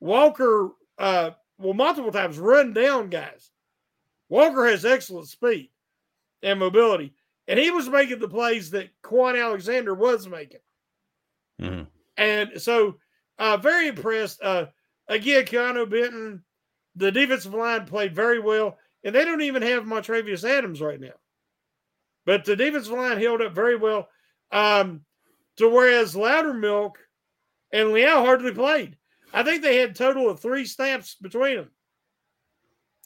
Walker, 0.00 0.70
uh, 0.98 1.30
well, 1.58 1.74
multiple 1.74 2.12
times 2.12 2.38
run 2.38 2.72
down 2.72 3.08
guys. 3.08 3.50
Walker 4.28 4.66
has 4.66 4.84
excellent 4.84 5.28
speed 5.28 5.70
and 6.42 6.58
mobility. 6.58 7.14
And 7.48 7.58
he 7.58 7.70
was 7.70 7.88
making 7.88 8.18
the 8.18 8.28
plays 8.28 8.70
that 8.70 8.90
Kwon 9.02 9.40
Alexander 9.40 9.94
was 9.94 10.26
making. 10.28 10.60
Mm-hmm. 11.60 11.84
And 12.16 12.60
so, 12.60 12.96
uh, 13.38 13.56
very 13.56 13.88
impressed. 13.88 14.42
Uh, 14.42 14.66
again, 15.08 15.44
Keanu 15.44 15.88
Benton, 15.88 16.42
the 16.96 17.12
defensive 17.12 17.54
line 17.54 17.86
played 17.86 18.14
very 18.14 18.40
well. 18.40 18.78
And 19.04 19.14
they 19.14 19.24
don't 19.24 19.42
even 19.42 19.62
have 19.62 19.84
Montravius 19.84 20.48
Adams 20.48 20.80
right 20.80 21.00
now. 21.00 21.14
But 22.24 22.44
the 22.44 22.56
defensive 22.56 22.92
line 22.92 23.20
held 23.20 23.40
up 23.40 23.54
very 23.54 23.76
well. 23.76 24.08
Um, 24.50 25.02
to 25.58 25.68
whereas 25.68 26.14
Loudermilk 26.14 26.94
and 27.72 27.92
Leal 27.92 28.24
hardly 28.24 28.52
played. 28.52 28.96
I 29.32 29.42
think 29.42 29.62
they 29.62 29.76
had 29.76 29.94
total 29.94 30.30
of 30.30 30.40
three 30.40 30.64
snaps 30.64 31.16
between 31.20 31.56
them. 31.56 31.70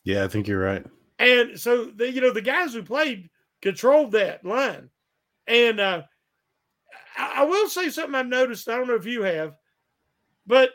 Yeah, 0.05 0.25
I 0.25 0.29
think 0.29 0.49
you're 0.49 0.61
right. 0.61 0.85
And 1.19 1.59
so 1.59 1.85
the 1.85 2.11
you 2.11 2.21
know 2.21 2.33
the 2.33 2.41
guys 2.41 2.73
who 2.73 2.83
played 2.83 3.31
controlled 3.61 4.13
that 4.13 4.45
line. 4.45 4.89
And 5.47 5.81
uh, 5.81 6.03
I, 7.17 7.43
I 7.43 7.45
will 7.45 7.69
say 7.69 7.91
something 7.91 8.15
I've 8.15 8.27
noticed. 8.27 8.69
I 8.69 8.77
don't 8.77 8.89
know 8.89 8.95
if 8.95 9.07
you 9.07 9.23
have, 9.23 9.55
but 10.47 10.71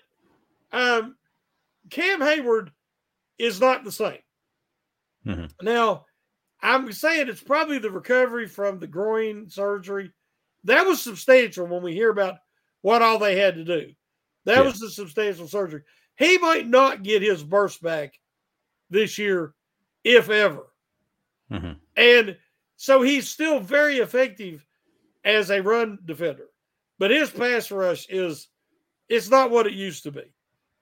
um, 0.72 1.16
Cam 1.90 2.20
Heyward 2.20 2.70
is 3.38 3.60
not 3.60 3.84
the 3.84 3.92
same. 3.92 4.20
Mm-hmm. 5.26 5.66
Now, 5.66 6.06
I'm 6.62 6.92
saying 6.92 7.28
it's 7.28 7.44
probably 7.44 7.80
the 7.80 7.92
recovery 7.92 8.48
from 8.48 8.80
the 8.80 8.88
groin 8.88 9.50
surgery. 9.50 10.12
That 10.64 10.86
was 10.86 11.02
substantial 11.02 11.68
when 11.68 11.84
we 11.84 11.94
hear 11.94 12.10
about 12.10 12.36
what 12.86 13.02
all 13.02 13.18
they 13.18 13.36
had 13.36 13.56
to 13.56 13.64
do. 13.64 13.92
That 14.46 14.58
yeah. 14.58 14.62
was 14.62 14.80
a 14.84 14.92
substantial 14.92 15.48
surgery. 15.48 15.82
He 16.20 16.38
might 16.38 16.68
not 16.68 17.02
get 17.02 17.24
his 17.24 17.44
burst 17.44 17.82
back 17.82 18.14
this 18.92 19.18
year, 19.18 19.56
if 20.04 20.30
ever. 20.30 20.68
Mm-hmm. 21.52 21.72
And 21.98 22.38
so 22.76 23.02
he's 23.02 23.28
still 23.28 23.60
very 23.60 23.98
effective 23.98 24.64
as 25.24 25.50
a 25.50 25.64
run 25.64 25.98
defender. 26.06 26.46
But 27.00 27.10
his 27.10 27.32
pass 27.32 27.72
rush 27.72 28.06
is 28.08 28.50
it's 29.10 29.32
not 29.32 29.50
what 29.50 29.66
it 29.66 29.74
used 29.74 30.04
to 30.04 30.12
be. 30.12 30.32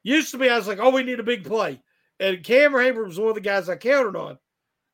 Used 0.04 0.32
to 0.32 0.38
be, 0.38 0.50
I 0.50 0.58
was 0.58 0.68
like, 0.68 0.80
oh, 0.82 0.90
we 0.90 1.04
need 1.04 1.22
a 1.22 1.24
big 1.24 1.46
play. 1.46 1.82
And 2.20 2.44
Cameron 2.44 2.96
Heyward 2.96 3.08
was 3.08 3.18
one 3.18 3.30
of 3.30 3.36
the 3.36 3.40
guys 3.40 3.70
I 3.70 3.78
counted 3.78 4.20
on 4.20 4.38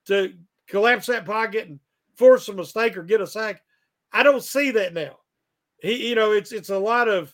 to 0.06 0.36
collapse 0.68 1.08
that 1.08 1.26
pocket 1.26 1.70
and 1.70 1.80
force 2.18 2.48
a 2.50 2.54
mistake 2.54 2.98
or 2.98 3.02
get 3.02 3.20
a 3.20 3.26
sack. 3.26 3.64
I 4.14 4.22
don't 4.22 4.44
see 4.44 4.70
that 4.70 4.94
now. 4.94 5.18
He, 5.82 6.10
you 6.10 6.16
know, 6.16 6.32
it's 6.32 6.52
it's 6.52 6.70
a 6.70 6.80
lot 6.80 7.08
of 7.08 7.34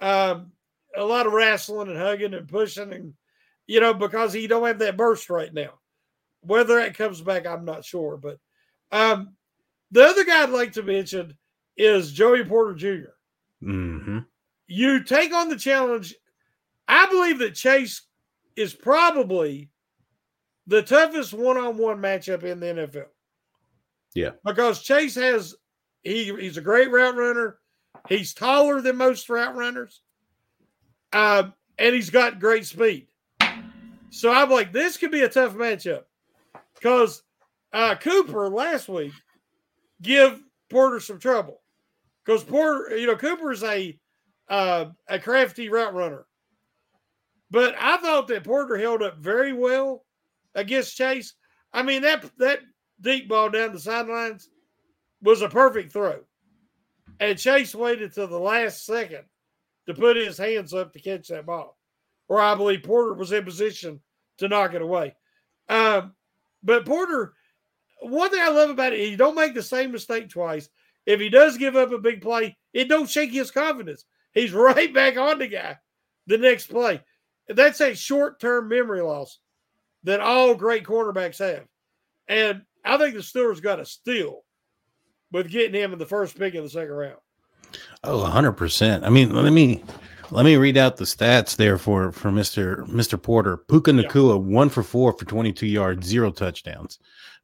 um, 0.00 0.52
a 0.96 1.04
lot 1.04 1.26
of 1.26 1.32
wrestling 1.32 1.88
and 1.88 1.98
hugging 1.98 2.34
and 2.34 2.48
pushing 2.48 2.92
and 2.92 3.14
you 3.66 3.80
know 3.80 3.94
because 3.94 4.32
he 4.32 4.46
don't 4.46 4.66
have 4.66 4.78
that 4.80 4.96
burst 4.96 5.30
right 5.30 5.52
now. 5.52 5.74
Whether 6.42 6.76
that 6.76 6.96
comes 6.96 7.20
back, 7.20 7.46
I'm 7.46 7.64
not 7.64 7.84
sure. 7.84 8.16
But 8.16 8.38
um, 8.92 9.34
the 9.90 10.04
other 10.04 10.24
guy 10.24 10.42
I'd 10.42 10.50
like 10.50 10.72
to 10.72 10.82
mention 10.82 11.36
is 11.76 12.12
Joey 12.12 12.44
Porter 12.44 12.74
junior 12.74 13.14
mm-hmm. 13.62 14.18
You 14.66 15.02
take 15.02 15.34
on 15.34 15.48
the 15.48 15.56
challenge. 15.56 16.14
I 16.86 17.06
believe 17.06 17.38
that 17.40 17.54
Chase 17.54 18.02
is 18.56 18.72
probably 18.72 19.70
the 20.66 20.82
toughest 20.82 21.32
one-on-one 21.32 21.98
matchup 21.98 22.44
in 22.44 22.60
the 22.60 22.66
NFL. 22.66 23.06
Yeah, 24.14 24.30
because 24.44 24.82
Chase 24.82 25.14
has 25.16 25.54
he 26.02 26.34
he's 26.36 26.56
a 26.56 26.62
great 26.62 26.90
route 26.90 27.16
runner. 27.16 27.58
He's 28.08 28.34
taller 28.34 28.80
than 28.80 28.96
most 28.96 29.28
route 29.28 29.56
runners, 29.56 30.00
um, 31.12 31.54
and 31.78 31.94
he's 31.94 32.10
got 32.10 32.40
great 32.40 32.66
speed. 32.66 33.06
So 34.10 34.32
I'm 34.32 34.50
like, 34.50 34.72
this 34.72 34.96
could 34.96 35.12
be 35.12 35.22
a 35.22 35.28
tough 35.28 35.54
matchup 35.54 36.02
because 36.74 37.22
uh, 37.72 37.94
Cooper 37.94 38.48
last 38.48 38.88
week 38.88 39.12
give 40.02 40.40
Porter 40.68 41.00
some 41.00 41.18
trouble 41.18 41.60
because 42.24 42.42
Porter, 42.42 42.96
you 42.96 43.06
know, 43.06 43.16
Cooper's 43.16 43.62
a 43.62 43.98
uh, 44.48 44.86
a 45.08 45.18
crafty 45.18 45.68
route 45.68 45.94
runner. 45.94 46.26
But 47.50 47.74
I 47.78 47.96
thought 47.98 48.28
that 48.28 48.44
Porter 48.44 48.76
held 48.76 49.02
up 49.02 49.18
very 49.18 49.52
well 49.52 50.04
against 50.54 50.96
Chase. 50.96 51.34
I 51.72 51.82
mean 51.82 52.02
that 52.02 52.28
that 52.38 52.60
deep 53.00 53.28
ball 53.28 53.48
down 53.48 53.72
the 53.72 53.78
sidelines 53.78 54.50
was 55.22 55.42
a 55.42 55.48
perfect 55.48 55.92
throw, 55.92 56.20
and 57.20 57.38
Chase 57.38 57.74
waited 57.74 58.12
till 58.12 58.26
the 58.26 58.38
last 58.38 58.84
second 58.84 59.24
to 59.86 59.94
put 59.94 60.16
his 60.16 60.38
hands 60.38 60.74
up 60.74 60.92
to 60.92 61.00
catch 61.00 61.28
that 61.28 61.46
ball, 61.46 61.78
or 62.28 62.40
I 62.40 62.54
believe 62.54 62.82
Porter 62.82 63.14
was 63.14 63.30
in 63.30 63.44
position 63.44 64.00
to 64.38 64.48
knock 64.48 64.74
it 64.74 64.82
away. 64.82 65.14
Um, 65.68 66.14
but 66.62 66.86
Porter, 66.86 67.34
one 68.00 68.30
thing 68.30 68.40
I 68.42 68.48
love 68.48 68.70
about 68.70 68.94
it, 68.94 69.00
he 69.00 69.16
don't 69.16 69.36
make 69.36 69.54
the 69.54 69.62
same 69.62 69.92
mistake 69.92 70.30
twice. 70.30 70.68
If 71.06 71.20
he 71.20 71.28
does 71.28 71.58
give 71.58 71.76
up 71.76 71.92
a 71.92 71.98
big 71.98 72.22
play, 72.22 72.56
it 72.72 72.88
don't 72.88 73.08
shake 73.08 73.32
his 73.32 73.50
confidence. 73.50 74.04
He's 74.32 74.52
right 74.54 74.92
back 74.92 75.16
on 75.16 75.38
the 75.38 75.48
guy 75.48 75.78
the 76.26 76.38
next 76.38 76.66
play. 76.66 77.02
That's 77.48 77.80
a 77.80 77.94
short 77.94 78.40
term 78.40 78.68
memory 78.68 79.02
loss 79.02 79.38
that 80.04 80.20
all 80.20 80.54
great 80.54 80.84
cornerbacks 80.84 81.38
have. 81.38 81.66
And 82.28 82.62
I 82.84 82.96
think 82.96 83.14
the 83.14 83.20
Steelers 83.20 83.60
got 83.60 83.80
a 83.80 83.84
steal 83.84 84.44
with 85.32 85.50
getting 85.50 85.80
him 85.80 85.92
in 85.92 85.98
the 85.98 86.06
first 86.06 86.38
pick 86.38 86.54
in 86.54 86.64
the 86.64 86.70
second 86.70 86.92
round. 86.92 87.18
Oh, 88.04 88.18
100%. 88.18 89.04
I 89.04 89.08
mean, 89.08 89.34
let 89.34 89.52
me 89.52 89.82
let 90.30 90.44
me 90.44 90.56
read 90.56 90.76
out 90.76 90.96
the 90.96 91.04
stats 91.04 91.56
there 91.56 91.78
for 91.78 92.12
for 92.12 92.30
Mr. 92.30 92.86
Mr. 92.88 93.20
Porter. 93.20 93.56
Puka 93.56 93.90
Nacua, 93.90 94.34
yeah. 94.34 94.54
1 94.54 94.68
for 94.68 94.82
4 94.82 95.12
for 95.12 95.24
22 95.24 95.66
yards, 95.66 96.06
zero 96.06 96.30
touchdowns. 96.30 96.98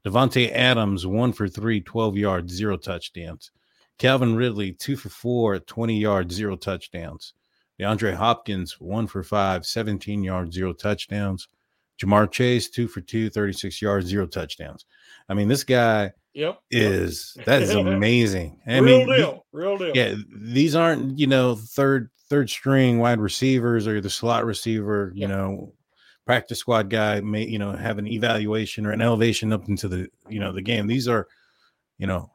Davante 0.04 0.52
Adams, 0.52 1.06
1 1.06 1.32
for 1.32 1.48
3, 1.48 1.80
12 1.80 2.16
yards, 2.16 2.52
zero 2.52 2.76
touchdowns. 2.76 3.50
Calvin 3.98 4.36
Ridley, 4.36 4.72
2 4.72 4.96
for 4.96 5.08
4, 5.08 5.58
20 5.60 5.98
yards, 5.98 6.34
zero 6.34 6.56
touchdowns. 6.56 7.34
DeAndre 7.80 8.14
Hopkins, 8.14 8.80
1 8.80 9.06
for 9.06 9.22
5, 9.22 9.66
17 9.66 10.22
yards, 10.22 10.54
zero 10.54 10.72
touchdowns. 10.72 11.48
Ja'Marr 11.98 12.30
Chase, 12.30 12.68
two 12.68 12.88
for 12.88 13.00
two, 13.00 13.30
36 13.30 13.80
yards, 13.80 14.06
zero 14.06 14.26
touchdowns. 14.26 14.84
I 15.28 15.34
mean, 15.34 15.48
this 15.48 15.64
guy 15.64 16.12
yep. 16.36 16.60
is 16.70 17.36
that 17.46 17.62
is 17.62 17.70
amazing. 17.70 18.60
I 18.66 18.78
Real 18.78 18.98
mean, 18.98 19.06
deal. 19.06 19.46
Real 19.52 19.78
deal. 19.78 19.92
Yeah, 19.94 20.14
these 20.36 20.76
aren't, 20.76 21.18
you 21.18 21.26
know, 21.26 21.56
third 21.56 22.10
third 22.28 22.50
string 22.50 22.98
wide 22.98 23.20
receivers 23.20 23.86
or 23.86 24.00
the 24.00 24.10
slot 24.10 24.44
receiver, 24.44 25.12
you 25.14 25.26
know, 25.26 25.72
practice 26.26 26.58
squad 26.58 26.90
guy 26.90 27.20
may, 27.20 27.46
you 27.46 27.58
know, 27.58 27.72
have 27.72 27.98
an 27.98 28.06
evaluation 28.06 28.84
or 28.84 28.90
an 28.90 29.00
elevation 29.00 29.52
up 29.52 29.68
into 29.68 29.88
the, 29.88 30.08
you 30.28 30.40
know, 30.40 30.52
the 30.52 30.62
game. 30.62 30.86
These 30.86 31.08
are, 31.08 31.26
you 31.98 32.06
know, 32.06 32.30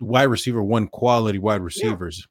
wide 0.00 0.24
receiver 0.24 0.62
one 0.62 0.88
quality 0.88 1.38
wide 1.38 1.60
receivers. 1.60 2.26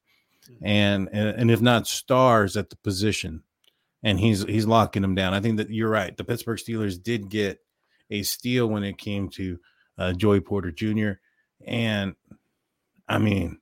Yeah. 0.50 0.56
And, 0.64 1.10
and 1.14 1.30
and 1.30 1.52
if 1.52 1.62
not 1.62 1.88
stars 1.88 2.58
at 2.58 2.70
the 2.70 2.76
position 2.78 3.44
and 4.02 4.20
he's 4.20 4.44
he's 4.44 4.66
locking 4.66 5.02
them 5.02 5.16
down. 5.16 5.34
I 5.34 5.40
think 5.40 5.58
that 5.58 5.70
you're 5.70 5.90
right. 5.90 6.16
The 6.16 6.24
Pittsburgh 6.24 6.60
Steelers 6.60 7.02
did 7.02 7.30
get 7.30 7.60
a 8.10 8.24
steal 8.24 8.68
when 8.68 8.84
it 8.84 8.98
came 8.98 9.30
to 9.30 9.60
uh, 9.98 10.14
Joey 10.14 10.42
Porter 10.42 10.72
Jr. 10.72 11.12
And 11.66 12.16
I 13.08 13.18
mean, 13.18 13.60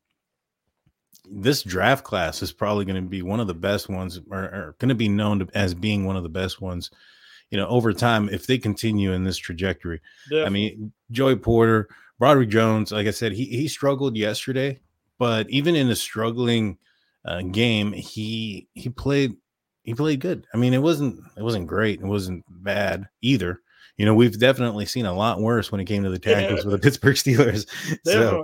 this 1.30 1.64
draft 1.64 2.04
class 2.04 2.42
is 2.42 2.52
probably 2.52 2.86
going 2.86 3.02
to 3.02 3.10
be 3.10 3.22
one 3.22 3.40
of 3.40 3.48
the 3.48 3.54
best 3.54 3.90
ones, 3.90 4.20
or, 4.30 4.40
or 4.40 4.76
going 4.80 4.90
to 4.90 4.96
be 4.96 5.10
known 5.10 5.40
to, 5.40 5.48
as 5.54 5.74
being 5.74 6.06
one 6.06 6.18
of 6.18 6.24
the 6.24 6.30
best 6.30 6.62
ones. 6.62 6.92
You 7.50 7.58
know, 7.58 7.68
over 7.68 7.92
time, 7.92 8.30
if 8.30 8.48
they 8.48 8.58
continue 8.58 9.12
in 9.12 9.24
this 9.24 9.38
trajectory, 9.38 10.02
Definitely. 10.30 10.46
I 10.46 10.50
mean, 10.50 10.94
Joey 11.12 11.36
Porter, 11.36 11.90
Broderick 12.18 12.50
Jones, 12.50 12.92
like 12.92 13.08
I 13.08 13.12
said, 13.12 13.34
he 13.34 13.46
he 13.46 13.68
struggled 13.68 14.16
yesterday, 14.16 14.80
but 15.18 15.50
even 15.50 15.76
in 15.76 15.90
a 15.90 15.96
struggling 15.96 16.78
uh, 17.26 17.42
game, 17.42 17.92
he 17.92 18.68
he 18.74 18.90
played 18.90 19.36
he 19.84 19.94
played 19.94 20.20
good. 20.20 20.48
I 20.54 20.58
mean, 20.58 20.74
it 20.74 20.82
wasn't 20.82 21.20
it 21.36 21.44
wasn't 21.44 21.68
great. 21.68 22.00
It 22.00 22.06
wasn't 22.06 22.46
bad 22.48 23.10
either. 23.22 23.62
You 24.02 24.08
know, 24.08 24.16
we've 24.16 24.40
definitely 24.40 24.88
seen 24.88 25.06
a 25.06 25.14
lot 25.14 25.42
worse 25.42 25.72
when 25.72 25.80
it 25.80 25.86
came 25.86 26.02
to 26.02 26.10
the 26.10 26.18
tackles 26.18 26.62
yeah. 26.62 26.72
with 26.72 26.72
the 26.72 26.80
Pittsburgh 26.80 27.16
Steelers. 27.16 27.68
so, 28.04 28.44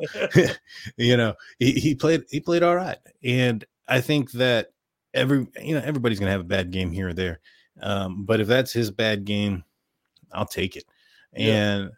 you 0.97 1.17
know, 1.17 1.33
he, 1.57 1.71
he 1.71 1.95
played 1.95 2.25
he 2.29 2.39
played 2.39 2.61
all 2.61 2.75
right, 2.75 2.99
and 3.23 3.65
I 3.87 3.99
think 3.99 4.33
that 4.33 4.67
every 5.15 5.47
you 5.59 5.73
know 5.73 5.81
everybody's 5.83 6.19
gonna 6.19 6.29
have 6.29 6.41
a 6.41 6.43
bad 6.43 6.69
game 6.69 6.91
here 6.91 7.07
or 7.07 7.13
there, 7.13 7.39
um, 7.81 8.23
but 8.23 8.39
if 8.39 8.45
that's 8.45 8.71
his 8.71 8.91
bad 8.91 9.25
game, 9.25 9.63
I'll 10.31 10.45
take 10.45 10.75
it. 10.75 10.83
Yeah. 11.35 11.55
And 11.55 11.91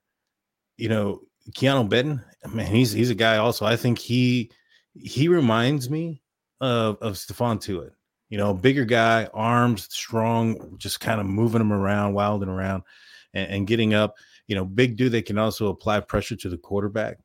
you 0.77 0.87
know, 0.87 1.23
Keanu 1.51 1.89
Benton, 1.89 2.23
man, 2.53 2.67
he's 2.67 2.93
he's 2.93 3.09
a 3.09 3.15
guy. 3.15 3.39
Also, 3.39 3.65
I 3.65 3.75
think 3.75 3.99
he 3.99 4.51
he 4.93 5.27
reminds 5.27 5.89
me 5.89 6.21
of 6.61 6.97
of 7.01 7.15
Stephon 7.15 7.59
Tuitt 7.59 7.91
you 8.29 8.37
know, 8.37 8.53
bigger 8.53 8.85
guy, 8.85 9.27
arms 9.33 9.87
strong, 9.91 10.77
just 10.77 10.99
kind 10.99 11.19
of 11.19 11.25
moving 11.25 11.61
him 11.61 11.73
around, 11.73 12.13
wilding 12.13 12.47
around, 12.47 12.83
and, 13.33 13.51
and, 13.51 13.67
getting 13.67 13.93
up. 13.93 14.15
You 14.47 14.55
know, 14.55 14.65
big 14.65 14.97
dude 14.97 15.11
they 15.11 15.21
can 15.21 15.37
also 15.37 15.67
apply 15.67 15.99
pressure 16.01 16.35
to 16.35 16.49
the 16.49 16.57
quarterback. 16.57 17.19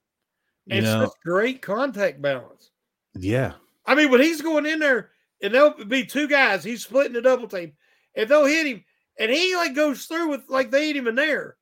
You 0.67 0.77
and 0.77 0.85
know, 0.85 1.13
great 1.25 1.63
contact 1.63 2.21
balance. 2.21 2.71
Yeah. 3.15 3.53
I 3.87 3.95
mean, 3.95 4.11
when 4.11 4.21
he's 4.21 4.43
going 4.43 4.67
in 4.67 4.79
there, 4.79 5.11
and 5.43 5.55
there'll 5.55 5.85
be 5.85 6.05
two 6.05 6.27
guys, 6.27 6.65
he's 6.65 6.85
splitting 6.85 7.13
the 7.13 7.23
double 7.23 7.49
team, 7.49 7.73
and 8.15 8.29
they'll 8.29 8.47
hit 8.47 8.67
him, 8.67 8.85
and 9.19 9.31
he 9.31 9.55
like 9.57 9.75
goes 9.75 10.07
through 10.07 10.29
with 10.29 10.43
like 10.49 10.71
they 10.71 10.87
hit 10.87 10.97
him 10.97 11.07
in 11.07 11.15
there, 11.15 11.57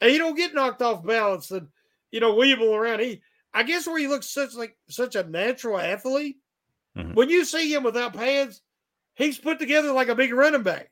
and 0.00 0.10
he 0.10 0.18
don't 0.18 0.36
get 0.36 0.54
knocked 0.54 0.82
off 0.82 1.04
balance 1.04 1.50
and 1.50 1.68
you 2.10 2.20
know 2.20 2.34
weeble 2.34 2.74
around. 2.74 3.00
He, 3.00 3.22
I 3.54 3.62
guess, 3.62 3.86
where 3.86 3.98
he 3.98 4.08
looks 4.08 4.28
such 4.28 4.54
like 4.54 4.76
such 4.88 5.14
a 5.14 5.22
natural 5.22 5.78
athlete. 5.78 6.36
Mm-hmm. 6.96 7.14
When 7.14 7.30
you 7.30 7.44
see 7.44 7.72
him 7.72 7.84
without 7.84 8.14
pads, 8.14 8.60
he's 9.14 9.38
put 9.38 9.58
together 9.58 9.92
like 9.92 10.08
a 10.08 10.14
big 10.14 10.32
running 10.32 10.62
back. 10.62 10.90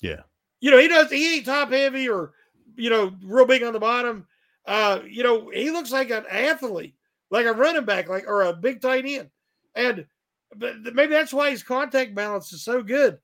Yeah. 0.00 0.22
You 0.60 0.70
know, 0.70 0.78
he 0.78 0.88
does 0.88 1.10
he 1.10 1.36
ain't 1.36 1.46
top 1.46 1.70
heavy 1.70 2.08
or 2.08 2.32
you 2.76 2.90
know, 2.90 3.12
real 3.24 3.46
big 3.46 3.62
on 3.62 3.72
the 3.72 3.80
bottom. 3.80 4.26
Uh, 4.66 5.00
you 5.08 5.22
know, 5.22 5.50
he 5.50 5.70
looks 5.70 5.90
like 5.90 6.10
an 6.10 6.24
athlete, 6.30 6.94
like 7.30 7.46
a 7.46 7.52
running 7.52 7.84
back, 7.84 8.08
like 8.08 8.26
or 8.26 8.42
a 8.42 8.52
big 8.52 8.80
tight 8.80 9.04
end. 9.06 9.30
And 9.74 10.06
but 10.54 10.94
maybe 10.94 11.12
that's 11.12 11.32
why 11.32 11.50
his 11.50 11.62
contact 11.62 12.14
balance 12.14 12.52
is 12.52 12.62
so 12.62 12.82
good. 12.82 13.18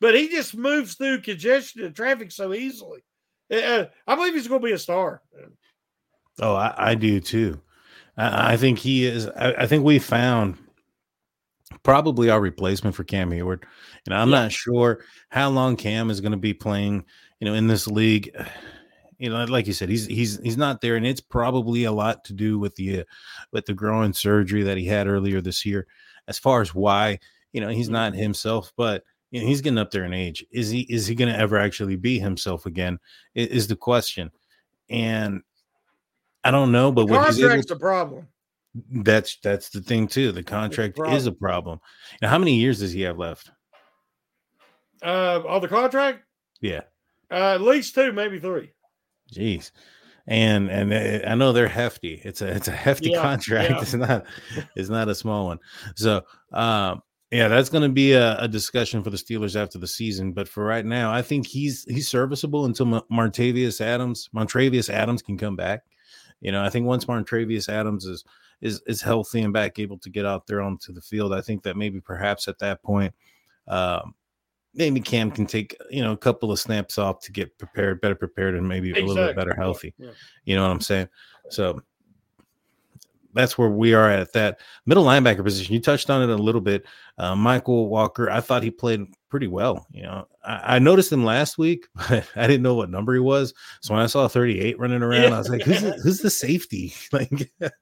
But 0.00 0.14
he 0.14 0.28
just 0.28 0.56
moves 0.56 0.94
through 0.94 1.20
congestion 1.20 1.84
and 1.84 1.94
traffic 1.94 2.32
so 2.32 2.52
easily. 2.54 3.04
Uh, 3.52 3.84
I 4.06 4.14
believe 4.14 4.34
he's 4.34 4.48
going 4.48 4.60
to 4.60 4.66
be 4.66 4.72
a 4.72 4.78
star. 4.78 5.22
Oh, 6.40 6.54
I, 6.54 6.74
I 6.76 6.94
do 6.94 7.20
too. 7.20 7.60
I, 8.16 8.54
I, 8.54 8.56
think 8.56 8.78
he 8.78 9.04
is. 9.06 9.28
I, 9.28 9.52
I, 9.52 9.66
think 9.66 9.84
we 9.84 9.98
found 9.98 10.56
probably 11.82 12.30
our 12.30 12.40
replacement 12.40 12.94
for 12.94 13.04
Cam 13.04 13.30
Heyward. 13.30 13.62
You 14.06 14.10
know, 14.10 14.16
I'm 14.16 14.30
yeah. 14.30 14.42
not 14.42 14.52
sure 14.52 15.04
how 15.28 15.50
long 15.50 15.76
Cam 15.76 16.10
is 16.10 16.20
going 16.20 16.32
to 16.32 16.38
be 16.38 16.54
playing. 16.54 17.04
You 17.40 17.48
know, 17.48 17.54
in 17.54 17.66
this 17.66 17.86
league. 17.86 18.30
You 19.18 19.30
know, 19.30 19.44
like 19.44 19.68
you 19.68 19.72
said, 19.72 19.88
he's 19.88 20.06
he's 20.06 20.40
he's 20.40 20.56
not 20.56 20.80
there, 20.80 20.96
and 20.96 21.06
it's 21.06 21.20
probably 21.20 21.84
a 21.84 21.92
lot 21.92 22.24
to 22.24 22.32
do 22.32 22.58
with 22.58 22.74
the 22.74 23.00
uh, 23.00 23.04
with 23.52 23.66
the 23.66 23.74
growing 23.74 24.12
surgery 24.12 24.64
that 24.64 24.76
he 24.76 24.84
had 24.86 25.06
earlier 25.06 25.40
this 25.40 25.64
year. 25.64 25.86
As 26.26 26.38
far 26.38 26.60
as 26.60 26.74
why, 26.74 27.20
you 27.52 27.60
know, 27.60 27.68
he's 27.68 27.88
not 27.88 28.14
himself, 28.14 28.72
but 28.76 29.04
you 29.32 29.40
know, 29.40 29.46
he's 29.46 29.60
getting 29.60 29.78
up 29.78 29.90
there 29.90 30.04
in 30.04 30.12
age. 30.12 30.44
Is 30.52 30.70
he 30.70 30.82
is 30.82 31.06
he 31.06 31.14
going 31.14 31.32
to 31.32 31.38
ever 31.38 31.56
actually 31.58 31.96
be 31.96 32.18
himself 32.18 32.66
again? 32.66 32.98
Is, 33.34 33.48
is 33.48 33.66
the 33.66 33.76
question. 33.76 34.30
And 34.88 35.42
I 36.44 36.50
don't 36.50 36.70
know, 36.70 36.92
but 36.92 37.08
what's 37.08 37.36
the 37.36 37.42
what 37.44 37.50
contract's 37.50 37.70
able, 37.70 37.76
a 37.76 37.80
problem. 37.80 38.28
That's 38.74 39.36
that's 39.42 39.68
the 39.68 39.82
thing 39.82 40.06
too. 40.06 40.32
The 40.32 40.42
contract 40.42 40.98
a 40.98 41.14
is 41.14 41.26
a 41.26 41.32
problem. 41.32 41.80
Now, 42.22 42.30
how 42.30 42.38
many 42.38 42.56
years 42.56 42.80
does 42.80 42.92
he 42.92 43.02
have 43.02 43.18
left? 43.18 43.50
Uh, 45.02 45.42
on 45.46 45.60
the 45.60 45.68
contract? 45.68 46.22
Yeah, 46.60 46.82
uh, 47.30 47.54
at 47.54 47.60
least 47.60 47.94
two, 47.94 48.12
maybe 48.12 48.38
three. 48.38 48.72
Jeez, 49.34 49.72
and 50.26 50.70
and 50.70 50.92
uh, 50.92 51.28
I 51.28 51.34
know 51.34 51.52
they're 51.52 51.68
hefty. 51.68 52.22
It's 52.24 52.40
a 52.40 52.48
it's 52.48 52.68
a 52.68 52.72
hefty 52.72 53.10
yeah, 53.10 53.20
contract. 53.22 53.70
Yeah. 53.70 53.80
It's 53.82 53.94
not 53.94 54.26
it's 54.74 54.88
not 54.88 55.08
a 55.08 55.14
small 55.14 55.46
one. 55.46 55.58
So, 55.94 56.22
um, 56.52 57.02
yeah, 57.30 57.48
that's 57.48 57.68
going 57.68 57.82
to 57.82 57.88
be 57.88 58.12
a, 58.12 58.38
a, 58.38 58.48
discussion 58.48 59.02
for 59.02 59.08
the 59.08 59.16
Steelers 59.16 59.56
after 59.56 59.78
the 59.78 59.86
season. 59.86 60.32
But 60.32 60.48
for 60.48 60.64
right 60.64 60.84
now, 60.84 61.12
I 61.12 61.22
think 61.22 61.46
he's 61.46 61.84
he's 61.84 62.08
serviceable 62.08 62.66
until 62.66 62.86
Martavius 63.10 63.80
Adams, 63.80 64.28
Montravius 64.34 64.88
Adams 64.88 65.22
can 65.22 65.36
come 65.36 65.56
back. 65.56 65.82
You 66.40 66.52
know, 66.52 66.62
I 66.62 66.68
think 66.68 66.86
once 66.86 67.06
Montravius 67.06 67.68
Adams 67.68 68.04
is 68.04 68.24
is 68.62 68.80
is 68.86 69.02
healthy 69.02 69.42
and 69.42 69.52
back, 69.52 69.78
able 69.78 69.98
to 69.98 70.08
get 70.08 70.24
out 70.24 70.46
there 70.46 70.62
onto 70.62 70.92
the 70.92 71.00
field, 71.00 71.34
I 71.34 71.40
think 71.40 71.62
that 71.64 71.76
maybe 71.76 72.00
perhaps 72.00 72.48
at 72.48 72.58
that 72.60 72.82
point, 72.82 73.12
um, 73.68 74.14
maybe 74.74 75.00
Cam 75.00 75.30
can 75.30 75.44
take 75.44 75.76
you 75.90 76.02
know 76.02 76.12
a 76.12 76.16
couple 76.16 76.50
of 76.50 76.58
snaps 76.58 76.96
off 76.96 77.20
to 77.20 77.32
get 77.32 77.58
prepared, 77.58 78.00
better 78.00 78.14
prepared, 78.14 78.54
and 78.54 78.66
maybe 78.66 78.90
exactly. 78.90 79.04
a 79.04 79.14
little 79.14 79.28
bit 79.28 79.36
better 79.36 79.54
healthy. 79.54 79.92
Yeah. 79.98 80.10
You 80.44 80.56
know 80.56 80.62
what 80.62 80.72
I'm 80.72 80.80
saying? 80.80 81.08
So 81.50 81.82
that's 83.34 83.56
where 83.56 83.68
we 83.68 83.94
are 83.94 84.10
at 84.10 84.32
that 84.32 84.60
middle 84.86 85.04
linebacker 85.04 85.42
position. 85.42 85.74
You 85.74 85.80
touched 85.80 86.10
on 86.10 86.22
it 86.22 86.32
a 86.32 86.42
little 86.42 86.60
bit. 86.60 86.84
Uh, 87.18 87.34
Mykal 87.34 87.88
Walker, 87.88 88.30
I 88.30 88.40
thought 88.40 88.62
he 88.62 88.70
played 88.70 89.06
pretty 89.28 89.46
well. 89.46 89.86
You 89.92 90.02
know, 90.02 90.28
I, 90.44 90.76
I, 90.76 90.78
noticed 90.78 91.12
him 91.12 91.24
last 91.24 91.58
week, 91.58 91.86
but 91.94 92.28
I 92.36 92.46
didn't 92.46 92.62
know 92.62 92.74
what 92.74 92.90
number 92.90 93.14
he 93.14 93.20
was. 93.20 93.54
So 93.80 93.94
when 93.94 94.02
I 94.02 94.06
saw 94.06 94.28
38 94.28 94.78
running 94.78 95.02
around, 95.02 95.22
yeah. 95.22 95.34
I 95.34 95.38
was 95.38 95.48
like, 95.48 95.62
"Who's 95.62 95.82
the, 95.82 95.92
who's 96.02 96.20
the 96.20 96.30
safety?" 96.30 96.92
Like, 97.12 97.52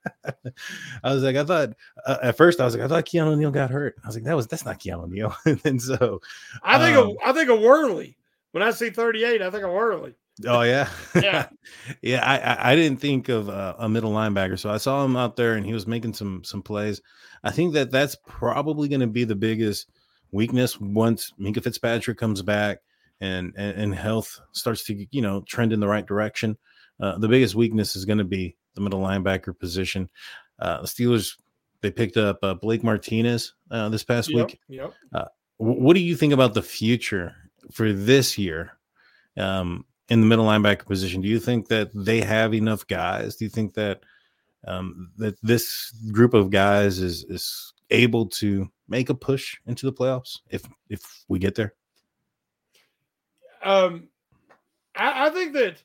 I 1.05 1.13
was 1.15 1.23
like, 1.23 1.37
I 1.37 1.45
thought 1.45 1.71
uh, 2.07 2.19
at 2.23 2.37
first 2.37 2.61
I 2.61 2.65
was 2.65 2.75
like, 2.75 2.85
I 2.85 2.89
thought 2.89 3.07
Keanu 3.07 3.37
Neal 3.39 3.51
got 3.51 3.71
hurt. 3.71 3.97
I 4.03 4.07
was 4.07 4.17
like, 4.17 4.25
that 4.25 4.37
was 4.37 4.47
that's 4.47 4.65
not 4.65 4.81
Keanu 4.81 5.09
Neal. 5.09 5.35
and 5.65 5.81
so 5.81 6.21
I 6.63 6.79
think 6.79 6.97
um, 6.97 7.11
of, 7.11 7.17
I 7.25 7.33
think 7.33 7.49
of 7.49 7.61
Worley. 7.61 8.17
When 8.53 8.63
I 8.65 8.73
see 8.73 8.91
38, 8.91 9.43
I 9.43 9.51
think 9.51 9.63
of 9.63 9.71
Worley. 9.71 10.15
Oh 10.47 10.63
yeah, 10.63 10.89
yeah, 11.15 11.49
yeah. 12.03 12.25
I, 12.25 12.73
I 12.73 12.77
didn't 12.77 13.01
think 13.01 13.29
of 13.29 13.49
uh, 13.49 13.75
a 13.79 13.89
middle 13.89 14.13
linebacker, 14.13 14.59
so 14.59 14.71
I 14.71 14.79
saw 14.79 15.05
him 15.05 15.17
out 15.17 15.37
there 15.37 15.55
and 15.55 15.67
he 15.67 15.75
was 15.75 15.87
making 15.87 16.15
some 16.15 16.43
some 16.45 16.63
plays. 16.63 17.01
I 17.45 17.51
think 17.51 17.75
that 17.75 17.91
that's 17.91 18.17
probably 18.27 18.89
going 18.89 19.01
to 19.01 19.07
be 19.07 19.25
the 19.25 19.37
biggest 19.37 19.91
weakness 20.33 20.81
once 20.81 21.33
Minkah 21.39 21.63
Fitzpatrick 21.63 22.19
comes 22.19 22.43
back 22.43 22.79
and, 23.21 23.53
and 23.57 23.77
and, 23.77 23.95
health 23.95 24.41
starts 24.53 24.85
to 24.85 25.07
you 25.11 25.23
know 25.23 25.43
trend 25.43 25.73
in 25.73 25.81
the 25.81 25.89
right 25.89 26.07
direction. 26.07 26.57
Uh, 27.01 27.19
the 27.19 27.29
biggest 27.29 27.55
weakness 27.55 27.97
is 27.97 28.05
going 28.05 28.19
to 28.19 28.25
be 28.25 28.57
the 28.75 28.81
middle 28.81 29.01
linebacker 29.01 29.59
position. 29.59 30.09
Uh, 30.59 30.83
the 30.83 30.87
Steelers 30.87 31.37
they 31.81 31.91
picked 31.91 32.17
up 32.17 32.39
uh, 32.43 32.55
Blake 32.55 32.83
Martinez 32.83 33.55
uh, 33.71 33.89
this 33.89 34.05
past 34.05 34.31
yep, 34.31 34.49
week. 34.49 34.61
Yep. 34.69 34.95
Uh, 35.13 35.25
what 35.57 35.95
do 35.95 36.01
you 36.01 36.17
think 36.17 36.33
about 36.33 36.55
the 36.55 36.63
future 36.63 37.35
for 37.73 37.93
this 37.93 38.39
year? 38.39 38.73
Um, 39.37 39.85
in 40.11 40.21
the 40.21 40.27
middle 40.27 40.45
linebacker 40.45 40.85
position. 40.85 41.23
Do 41.23 41.29
you 41.29 41.39
think 41.39 41.69
that 41.69 41.91
they 41.95 42.21
have 42.21 42.53
enough 42.53 42.87
guys? 42.87 43.37
Do 43.37 43.45
you 43.45 43.49
think 43.49 43.75
that 43.75 44.01
um, 44.67 45.13
that 45.17 45.41
this 45.43 45.93
group 46.13 46.35
of 46.35 46.51
guys 46.51 46.99
is 46.99 47.25
is 47.25 47.73
able 47.91 48.27
to 48.27 48.69
make 48.89 49.09
a 49.09 49.15
push 49.15 49.57
into 49.67 49.87
the 49.87 49.93
playoffs 49.93 50.41
if 50.51 50.69
if 50.91 51.25
we 51.29 51.39
get 51.39 51.55
there? 51.55 51.75
Um, 53.63 54.09
I, 54.97 55.29
I 55.29 55.31
think 55.31 55.55
that 55.55 55.83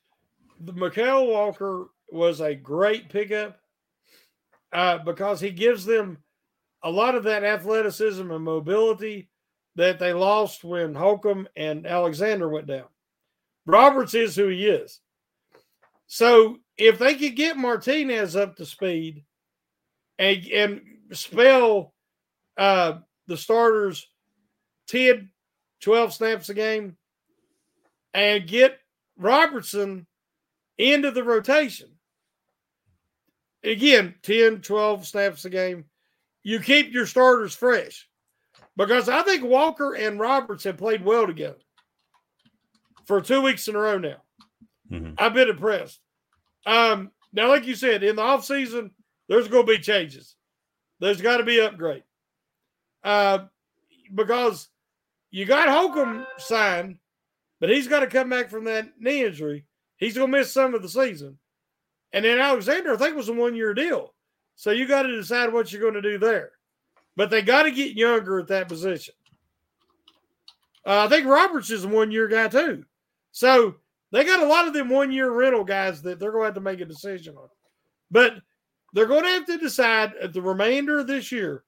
the 0.59 0.73
Mykal 0.73 1.27
Walker 1.27 1.87
was 2.09 2.41
a 2.41 2.55
great 2.55 3.09
pickup 3.09 3.59
uh, 4.73 4.97
because 4.99 5.39
he 5.39 5.51
gives 5.51 5.85
them 5.85 6.17
a 6.83 6.89
lot 6.89 7.15
of 7.15 7.23
that 7.23 7.43
athleticism 7.43 8.29
and 8.29 8.43
mobility 8.43 9.29
that 9.75 9.99
they 9.99 10.13
lost 10.13 10.63
when 10.63 10.95
Holcomb 10.95 11.47
and 11.55 11.85
Alexander 11.85 12.47
went 12.47 12.67
down. 12.67 12.85
Roberts 13.65 14.13
is 14.13 14.35
who 14.35 14.47
he 14.47 14.67
is. 14.67 14.99
So 16.07 16.57
if 16.77 16.99
they 16.99 17.15
could 17.15 17.35
get 17.35 17.57
Martinez 17.57 18.35
up 18.35 18.57
to 18.57 18.65
speed 18.65 19.23
and, 20.19 20.45
and 20.47 20.81
spell 21.11 21.93
uh, 22.57 22.99
the 23.27 23.37
starters 23.37 24.07
10, 24.87 25.29
12 25.81 26.13
snaps 26.13 26.49
a 26.49 26.53
game 26.53 26.95
and 28.13 28.47
get 28.47 28.79
Robertson 29.17 30.05
into 30.77 31.11
the 31.11 31.23
rotation. 31.23 31.89
Again, 33.63 34.13
10, 34.21 34.61
12 34.61 35.07
snaps 35.07 35.45
a 35.45 35.49
game. 35.49 35.85
You 36.43 36.59
keep 36.59 36.93
your 36.93 37.07
starters 37.07 37.55
fresh 37.55 38.07
because 38.77 39.09
I 39.09 39.23
think 39.23 39.43
Walker 39.43 39.95
and 39.95 40.19
Roberts 40.19 40.63
have 40.65 40.77
played 40.77 41.03
well 41.03 41.25
together 41.25 41.57
for 43.05 43.21
two 43.21 43.41
weeks 43.41 43.67
in 43.67 43.75
a 43.75 43.79
row 43.79 43.97
now. 43.97 44.17
Mm-hmm. 44.91 45.13
I've 45.17 45.33
been 45.33 45.49
impressed. 45.49 45.99
Um, 46.65 47.11
now, 47.33 47.49
like 47.49 47.65
you 47.65 47.75
said, 47.75 48.03
in 48.03 48.15
the 48.15 48.21
offseason, 48.21 48.91
there's 49.27 49.47
going 49.47 49.65
to 49.65 49.71
be 49.71 49.79
changes. 49.79 50.35
There's 50.99 51.21
got 51.21 51.37
to 51.37 51.43
be 51.43 51.59
upgrade. 51.59 52.03
Uh, 53.03 53.45
because 54.13 54.69
you 55.31 55.45
got 55.45 55.69
Holcomb 55.69 56.25
signed, 56.37 56.97
but 57.59 57.69
he's 57.69 57.87
got 57.87 57.99
to 58.01 58.07
come 58.07 58.29
back 58.29 58.49
from 58.49 58.65
that 58.65 58.89
knee 58.99 59.23
injury. 59.23 59.65
He's 59.97 60.15
going 60.15 60.31
to 60.31 60.37
miss 60.37 60.51
some 60.51 60.73
of 60.73 60.81
the 60.81 60.89
season. 60.89 61.37
And 62.13 62.23
then 62.23 62.39
Alexander, 62.39 62.93
I 62.93 62.97
think, 62.97 63.15
was 63.15 63.29
a 63.29 63.33
one 63.33 63.55
year 63.55 63.73
deal. 63.73 64.13
So 64.55 64.71
you 64.71 64.87
got 64.87 65.03
to 65.03 65.15
decide 65.15 65.51
what 65.51 65.71
you're 65.71 65.81
going 65.81 66.01
to 66.01 66.01
do 66.01 66.17
there. 66.17 66.51
But 67.17 67.29
they 67.29 67.41
got 67.41 67.63
to 67.63 67.71
get 67.71 67.95
younger 67.95 68.39
at 68.39 68.47
that 68.47 68.67
position. 68.67 69.13
Uh, 70.85 71.05
I 71.05 71.07
think 71.07 71.25
Roberts 71.25 71.71
is 71.71 71.83
a 71.83 71.87
one 71.87 72.11
year 72.11 72.27
guy, 72.27 72.47
too. 72.47 72.85
So 73.35 73.75
they 74.13 74.23
got 74.23 74.41
a 74.41 74.47
lot 74.47 74.65
of 74.65 74.73
them 74.73 74.87
one 74.87 75.11
year 75.11 75.29
rental 75.29 75.65
guys 75.65 76.01
that 76.03 76.19
they're 76.19 76.31
going 76.31 76.43
to 76.43 76.45
have 76.45 76.53
to 76.53 76.61
make 76.61 76.79
a 76.79 76.85
decision 76.85 77.35
on. 77.35 77.49
But 78.09 78.35
they're 78.93 79.07
going 79.07 79.23
to 79.23 79.29
have 79.29 79.45
to 79.47 79.57
decide 79.57 80.13
at 80.21 80.31
the 80.31 80.41
remainder 80.41 80.99
of 80.99 81.07
this 81.07 81.33
year 81.33 81.65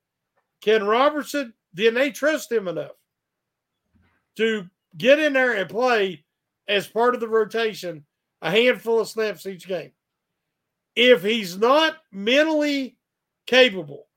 can 0.62 0.88
Robertson, 0.88 1.54
then 1.74 1.94
they 1.94 2.12
trust 2.12 2.50
him 2.50 2.70
enough 2.70 2.94
to 4.38 4.66
get 4.98 5.20
in 5.20 5.34
there 5.34 5.58
and 5.58 5.70
play 5.70 6.24
as 6.70 6.88
part 6.88 7.14
of 7.14 7.20
the 7.20 7.28
rotation 7.28 8.06
a 8.42 8.50
handful 8.50 9.02
of 9.02 9.10
snaps 9.10 9.46
each 9.46 9.68
game. 9.68 9.92
If 10.96 11.22
he's 11.22 11.58
not 11.58 11.98
mentally 12.14 12.96
capable, 13.46 14.08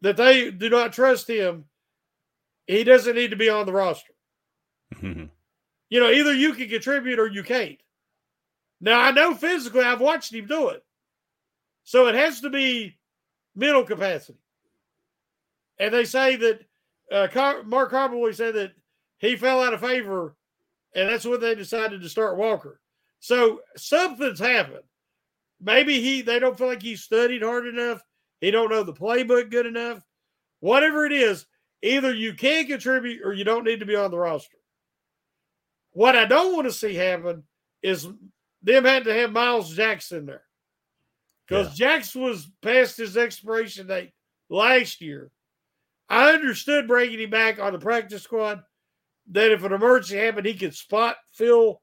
that 0.00 0.16
they 0.16 0.50
do 0.50 0.68
not 0.68 0.92
trust 0.92 1.30
him, 1.30 1.66
he 2.66 2.82
doesn't 2.82 3.14
need 3.14 3.30
to 3.30 3.36
be 3.36 3.48
on 3.48 3.66
the 3.66 3.72
roster. 3.72 4.14
You 5.90 6.00
know, 6.00 6.10
either 6.10 6.32
you 6.32 6.54
can 6.54 6.68
contribute 6.68 7.18
or 7.18 7.26
you 7.26 7.42
can't. 7.42 7.80
Now, 8.80 9.00
I 9.00 9.10
know 9.10 9.34
physically, 9.34 9.82
I've 9.82 10.00
watched 10.00 10.32
him 10.32 10.46
do 10.46 10.68
it. 10.70 10.82
So 11.84 12.06
it 12.06 12.14
has 12.14 12.40
to 12.40 12.50
be 12.50 12.96
mental 13.54 13.84
capacity. 13.84 14.38
And 15.78 15.92
they 15.92 16.04
say 16.04 16.36
that 16.36 16.60
uh, 17.10 17.28
Car- 17.28 17.64
Mark 17.64 17.92
Kaboly 17.92 18.34
said 18.34 18.54
that 18.54 18.72
he 19.18 19.36
fell 19.36 19.62
out 19.62 19.74
of 19.74 19.80
favor, 19.80 20.36
and 20.94 21.08
that's 21.08 21.24
when 21.26 21.40
they 21.40 21.54
decided 21.54 22.00
to 22.00 22.08
start 22.08 22.38
Walker. 22.38 22.80
So 23.18 23.60
something's 23.76 24.38
happened. 24.38 24.84
Maybe 25.60 26.00
he 26.00 26.22
they 26.22 26.38
don't 26.38 26.56
feel 26.56 26.68
like 26.68 26.82
he 26.82 26.96
studied 26.96 27.42
hard 27.42 27.66
enough. 27.66 28.02
He 28.40 28.50
don't 28.50 28.70
know 28.70 28.82
the 28.82 28.94
playbook 28.94 29.50
good 29.50 29.66
enough. 29.66 30.02
Whatever 30.60 31.04
it 31.04 31.12
is, 31.12 31.46
either 31.82 32.14
you 32.14 32.32
can 32.32 32.66
contribute 32.66 33.20
or 33.22 33.34
you 33.34 33.44
don't 33.44 33.64
need 33.64 33.80
to 33.80 33.86
be 33.86 33.96
on 33.96 34.10
the 34.10 34.18
roster. 34.18 34.56
What 36.00 36.16
I 36.16 36.24
don't 36.24 36.54
want 36.54 36.66
to 36.66 36.72
see 36.72 36.94
happen 36.94 37.42
is 37.82 38.08
them 38.62 38.84
had 38.86 39.04
to 39.04 39.12
have 39.12 39.32
Miles 39.32 39.76
Jackson 39.76 40.24
there 40.24 40.44
because 41.46 41.78
yeah. 41.78 41.88
Jackson 41.88 42.22
was 42.22 42.50
past 42.62 42.96
his 42.96 43.18
expiration 43.18 43.86
date 43.86 44.12
last 44.48 45.02
year. 45.02 45.30
I 46.08 46.32
understood 46.32 46.88
bringing 46.88 47.20
him 47.20 47.28
back 47.28 47.58
on 47.58 47.74
the 47.74 47.78
practice 47.78 48.22
squad. 48.22 48.62
That 49.32 49.50
if 49.50 49.62
an 49.62 49.74
emergency 49.74 50.16
happened, 50.16 50.46
he 50.46 50.54
could 50.54 50.74
spot 50.74 51.16
fill, 51.34 51.82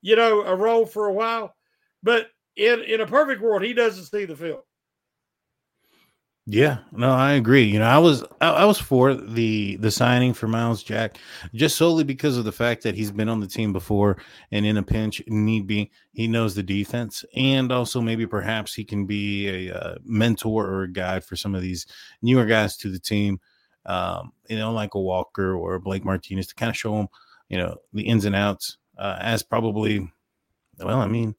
you 0.00 0.16
know, 0.16 0.40
a 0.40 0.56
role 0.56 0.86
for 0.86 1.08
a 1.08 1.12
while. 1.12 1.54
But 2.02 2.28
in 2.56 2.80
in 2.80 3.02
a 3.02 3.06
perfect 3.06 3.42
world, 3.42 3.60
he 3.60 3.74
doesn't 3.74 4.06
see 4.06 4.24
the 4.24 4.36
field. 4.36 4.62
Yeah, 6.46 6.78
no, 6.92 7.10
I 7.10 7.32
agree. 7.32 7.64
You 7.64 7.78
know, 7.78 7.86
I 7.86 7.96
was 7.96 8.22
I, 8.42 8.50
I, 8.50 8.64
was 8.66 8.78
for 8.78 9.14
the 9.14 9.76
the 9.76 9.90
signing 9.90 10.34
for 10.34 10.46
Myles 10.46 10.82
Jack 10.82 11.16
just 11.54 11.74
solely 11.76 12.04
because 12.04 12.36
of 12.36 12.44
the 12.44 12.52
fact 12.52 12.82
that 12.82 12.94
he's 12.94 13.10
been 13.10 13.30
on 13.30 13.40
the 13.40 13.46
team 13.46 13.72
before 13.72 14.18
and 14.52 14.66
in 14.66 14.76
a 14.76 14.82
pinch 14.82 15.22
need 15.26 15.66
be 15.66 15.90
he 16.12 16.28
knows 16.28 16.54
the 16.54 16.62
defense 16.62 17.24
and 17.34 17.72
also 17.72 17.98
maybe 18.02 18.26
perhaps 18.26 18.74
he 18.74 18.84
can 18.84 19.06
be 19.06 19.48
a, 19.48 19.68
a 19.68 19.74
uh, 19.74 19.94
mentor 20.04 20.66
or 20.66 20.82
a 20.82 20.92
guide 20.92 21.24
for 21.24 21.34
some 21.34 21.54
of 21.54 21.62
these 21.62 21.86
newer 22.20 22.44
guys 22.44 22.76
to 22.76 22.90
the 22.90 22.98
team. 22.98 23.40
Um, 23.86 24.32
you 24.48 24.58
know, 24.58 24.70
like 24.70 24.94
a 24.94 25.00
Walker 25.00 25.54
or 25.54 25.78
Blake 25.78 26.04
Martinez 26.04 26.48
to 26.48 26.54
kind 26.54 26.68
of 26.68 26.76
show 26.76 26.94
them, 26.94 27.08
you 27.48 27.56
know, 27.56 27.76
the 27.94 28.02
ins 28.02 28.26
and 28.26 28.36
outs 28.36 28.76
uh, 28.98 29.16
as 29.18 29.42
probably 29.42 30.12
well, 30.78 31.00
I 31.00 31.06
mean, 31.06 31.34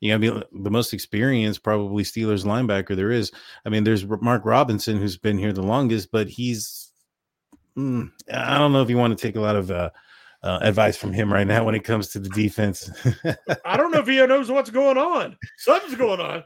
you 0.00 0.10
gotta 0.10 0.40
be 0.40 0.60
the 0.62 0.70
most 0.70 0.94
experienced, 0.94 1.62
probably 1.62 2.04
Steelers 2.04 2.44
linebacker 2.44 2.96
there 2.96 3.10
is. 3.10 3.30
I 3.64 3.68
mean, 3.68 3.84
there's 3.84 4.06
Mark 4.06 4.44
Robinson 4.44 4.96
who's 4.96 5.18
been 5.18 5.38
here 5.38 5.52
the 5.52 5.62
longest, 5.62 6.10
but 6.10 6.28
he's 6.28 6.90
mm, 7.76 8.10
I 8.32 8.58
don't 8.58 8.72
know 8.72 8.82
if 8.82 8.90
you 8.90 8.96
want 8.96 9.16
to 9.16 9.22
take 9.22 9.36
a 9.36 9.40
lot 9.40 9.56
of 9.56 9.70
uh, 9.70 9.90
uh, 10.42 10.58
advice 10.62 10.96
from 10.96 11.12
him 11.12 11.32
right 11.32 11.46
now 11.46 11.64
when 11.64 11.74
it 11.74 11.84
comes 11.84 12.08
to 12.08 12.18
the 12.18 12.30
defense. 12.30 12.90
I 13.64 13.76
don't 13.76 13.90
know 13.90 14.00
if 14.00 14.06
he 14.06 14.24
knows 14.26 14.50
what's 14.50 14.70
going 14.70 14.96
on. 14.96 15.36
Something's 15.58 15.96
going 15.96 16.20
on. 16.20 16.44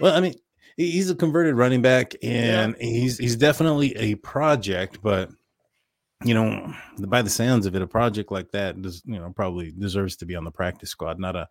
well, 0.00 0.14
I 0.14 0.20
mean, 0.20 0.34
he's 0.76 1.08
a 1.08 1.14
converted 1.14 1.54
running 1.54 1.82
back, 1.82 2.14
and 2.22 2.74
yeah. 2.78 2.84
he's 2.84 3.16
he's 3.16 3.36
definitely 3.36 3.96
a 3.96 4.16
project, 4.16 4.98
but 5.02 5.30
you 6.24 6.34
know, 6.34 6.74
by 6.98 7.22
the 7.22 7.30
sounds 7.30 7.64
of 7.64 7.76
it, 7.76 7.82
a 7.82 7.86
project 7.86 8.32
like 8.32 8.50
that 8.50 8.82
does 8.82 9.02
you 9.04 9.20
know 9.20 9.32
probably 9.36 9.70
deserves 9.70 10.16
to 10.16 10.26
be 10.26 10.34
on 10.34 10.44
the 10.44 10.50
practice 10.50 10.90
squad, 10.90 11.20
not 11.20 11.36
a 11.36 11.48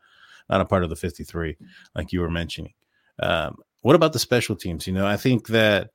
not 0.49 0.61
a 0.61 0.65
part 0.65 0.83
of 0.83 0.89
the 0.89 0.95
53, 0.95 1.57
like 1.95 2.11
you 2.11 2.21
were 2.21 2.29
mentioning. 2.29 2.73
Um, 3.19 3.57
what 3.81 3.95
about 3.95 4.13
the 4.13 4.19
special 4.19 4.55
teams? 4.55 4.87
You 4.87 4.93
know, 4.93 5.05
I 5.05 5.17
think 5.17 5.47
that 5.47 5.91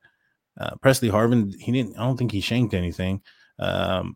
uh, 0.59 0.75
Pressley 0.81 1.09
Harvin, 1.09 1.53
he 1.59 1.71
didn't, 1.71 1.97
I 1.97 2.03
don't 2.03 2.17
think 2.17 2.31
he 2.31 2.41
shanked 2.41 2.73
anything. 2.73 3.21
Um, 3.59 4.15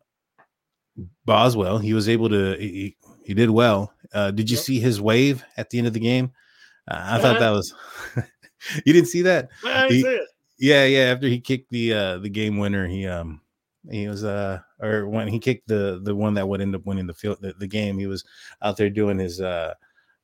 Boswell, 1.25 1.77
he 1.77 1.93
was 1.93 2.09
able 2.09 2.29
to, 2.29 2.57
he, 2.57 2.97
he 3.23 3.33
did 3.33 3.49
well. 3.49 3.93
Uh, 4.13 4.31
did 4.31 4.49
you 4.49 4.55
yep. 4.55 4.65
see 4.65 4.79
his 4.79 5.01
wave 5.01 5.43
at 5.57 5.69
the 5.69 5.77
end 5.77 5.87
of 5.87 5.93
the 5.93 5.99
game? 5.99 6.31
Uh, 6.89 6.95
I 6.95 6.97
uh-huh. 6.97 7.19
thought 7.19 7.39
that 7.39 7.49
was, 7.51 7.73
you 8.85 8.93
didn't 8.93 9.09
see 9.09 9.23
that? 9.23 9.49
He, 9.89 10.19
yeah, 10.59 10.85
yeah. 10.85 11.11
After 11.11 11.27
he 11.27 11.39
kicked 11.39 11.69
the 11.69 11.93
uh 11.93 12.17
the 12.17 12.29
game 12.29 12.57
winner, 12.57 12.87
he 12.87 13.07
um 13.07 13.41
he 13.89 14.07
was 14.07 14.23
uh 14.23 14.59
or 14.79 15.07
when 15.07 15.27
he 15.27 15.39
kicked 15.39 15.67
the 15.67 15.99
the 16.03 16.15
one 16.15 16.33
that 16.33 16.47
would 16.47 16.61
end 16.61 16.75
up 16.75 16.85
winning 16.85 17.07
the 17.07 17.13
field 17.13 17.37
the, 17.41 17.53
the 17.53 17.67
game, 17.67 17.97
he 17.97 18.07
was 18.07 18.25
out 18.61 18.77
there 18.77 18.89
doing 18.89 19.19
his 19.19 19.39
uh 19.39 19.73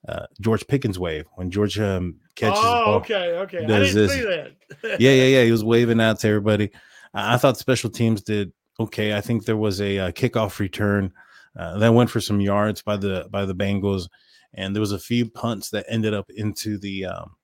uh, 0.07 0.25
George 0.41 0.67
Pickens 0.67 0.99
wave 0.99 1.25
when 1.35 1.49
George 1.49 1.79
um, 1.79 2.15
catches. 2.35 2.59
Oh, 2.61 2.95
okay, 2.95 3.37
okay. 3.37 3.59
I 3.59 3.67
didn't 3.67 3.95
this. 3.95 4.11
see 4.11 4.21
that. 4.21 4.51
yeah, 4.99 5.11
yeah, 5.11 5.25
yeah. 5.25 5.43
He 5.43 5.51
was 5.51 5.63
waving 5.63 6.01
out 6.01 6.19
to 6.19 6.27
everybody. 6.27 6.71
I, 7.13 7.35
I 7.35 7.37
thought 7.37 7.57
special 7.57 7.89
teams 7.89 8.21
did 8.21 8.51
okay. 8.79 9.15
I 9.15 9.21
think 9.21 9.45
there 9.45 9.57
was 9.57 9.79
a, 9.79 9.97
a 9.97 10.05
uh, 10.07 10.11
kickoff 10.11 10.59
return 10.59 11.13
uh, 11.57 11.77
that 11.77 11.93
went 11.93 12.09
for 12.09 12.19
some 12.19 12.41
yards 12.41 12.81
by 12.81 12.97
the 12.97 13.27
by 13.31 13.45
the 13.45 13.55
Bengals, 13.55 14.09
and 14.53 14.75
there 14.75 14.81
was 14.81 14.91
a 14.91 14.99
few 14.99 15.29
punts 15.29 15.69
that 15.69 15.85
ended 15.87 16.13
up 16.13 16.29
into 16.29 16.77
the 16.77 17.05
um, 17.05 17.35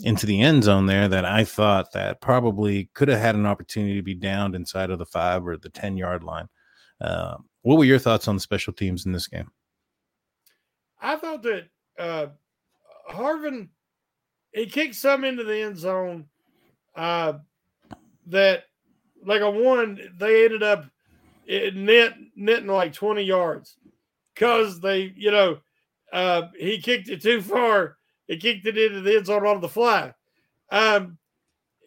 into 0.00 0.26
the 0.26 0.40
end 0.40 0.64
zone 0.64 0.86
there 0.86 1.06
that 1.06 1.24
I 1.24 1.44
thought 1.44 1.92
that 1.92 2.20
probably 2.20 2.90
could 2.94 3.08
have 3.08 3.20
had 3.20 3.36
an 3.36 3.46
opportunity 3.46 3.94
to 3.94 4.02
be 4.02 4.14
downed 4.14 4.56
inside 4.56 4.90
of 4.90 4.98
the 4.98 5.06
five 5.06 5.46
or 5.46 5.56
the 5.56 5.68
ten 5.68 5.96
yard 5.96 6.24
line. 6.24 6.48
Uh, 7.00 7.36
what 7.62 7.78
were 7.78 7.84
your 7.84 7.98
thoughts 7.98 8.26
on 8.26 8.36
the 8.36 8.40
special 8.40 8.72
teams 8.72 9.06
in 9.06 9.12
this 9.12 9.28
game? 9.28 9.50
I 11.00 11.16
thought 11.16 11.42
that 11.42 11.68
uh, 12.02 12.26
Harvin, 13.08 13.68
he 14.52 14.66
kicked 14.66 14.96
some 14.96 15.24
into 15.24 15.44
the 15.44 15.60
end 15.60 15.78
zone 15.78 16.26
uh, 16.96 17.34
that, 18.26 18.64
like 19.24 19.40
a 19.40 19.50
one, 19.50 20.00
they 20.18 20.44
ended 20.44 20.64
up 20.64 20.86
net 21.48 22.14
netting 22.34 22.66
like 22.66 22.92
20 22.92 23.22
yards 23.22 23.76
because 24.34 24.80
they, 24.80 25.12
you 25.16 25.30
know, 25.30 25.58
uh, 26.12 26.42
he 26.58 26.80
kicked 26.80 27.08
it 27.08 27.22
too 27.22 27.40
far. 27.40 27.96
He 28.26 28.36
kicked 28.36 28.66
it 28.66 28.76
into 28.76 29.00
the 29.00 29.16
end 29.16 29.26
zone 29.26 29.46
on 29.46 29.60
the 29.60 29.68
fly. 29.68 30.12
Um, 30.70 31.18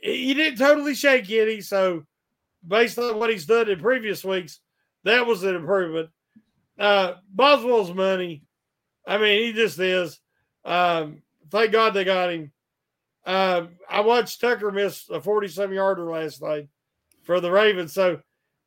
he 0.01 0.33
didn't 0.33 0.59
totally 0.59 0.95
shake 0.95 1.29
any, 1.29 1.59
so 1.59 2.03
based 2.65 2.97
on 2.97 3.19
what 3.19 3.29
he's 3.29 3.45
done 3.45 3.69
in 3.69 3.79
previous 3.79 4.23
weeks, 4.23 4.59
that 5.03 5.27
was 5.27 5.43
an 5.43 5.55
improvement. 5.55 6.09
Uh, 6.79 7.13
Boswell's 7.33 7.93
money 7.93 8.44
I 9.05 9.17
mean, 9.17 9.43
he 9.43 9.53
just 9.53 9.79
is. 9.79 10.19
Um, 10.63 11.21
thank 11.51 11.71
God 11.71 11.93
they 11.93 12.03
got 12.03 12.31
him. 12.31 12.51
Um, 13.25 13.69
I 13.89 14.01
watched 14.01 14.41
Tucker 14.41 14.71
miss 14.71 15.09
a 15.09 15.19
47 15.19 15.73
yarder 15.73 16.09
last 16.09 16.41
night 16.41 16.67
for 17.23 17.39
the 17.39 17.51
Ravens. 17.51 17.93
So 17.93 18.19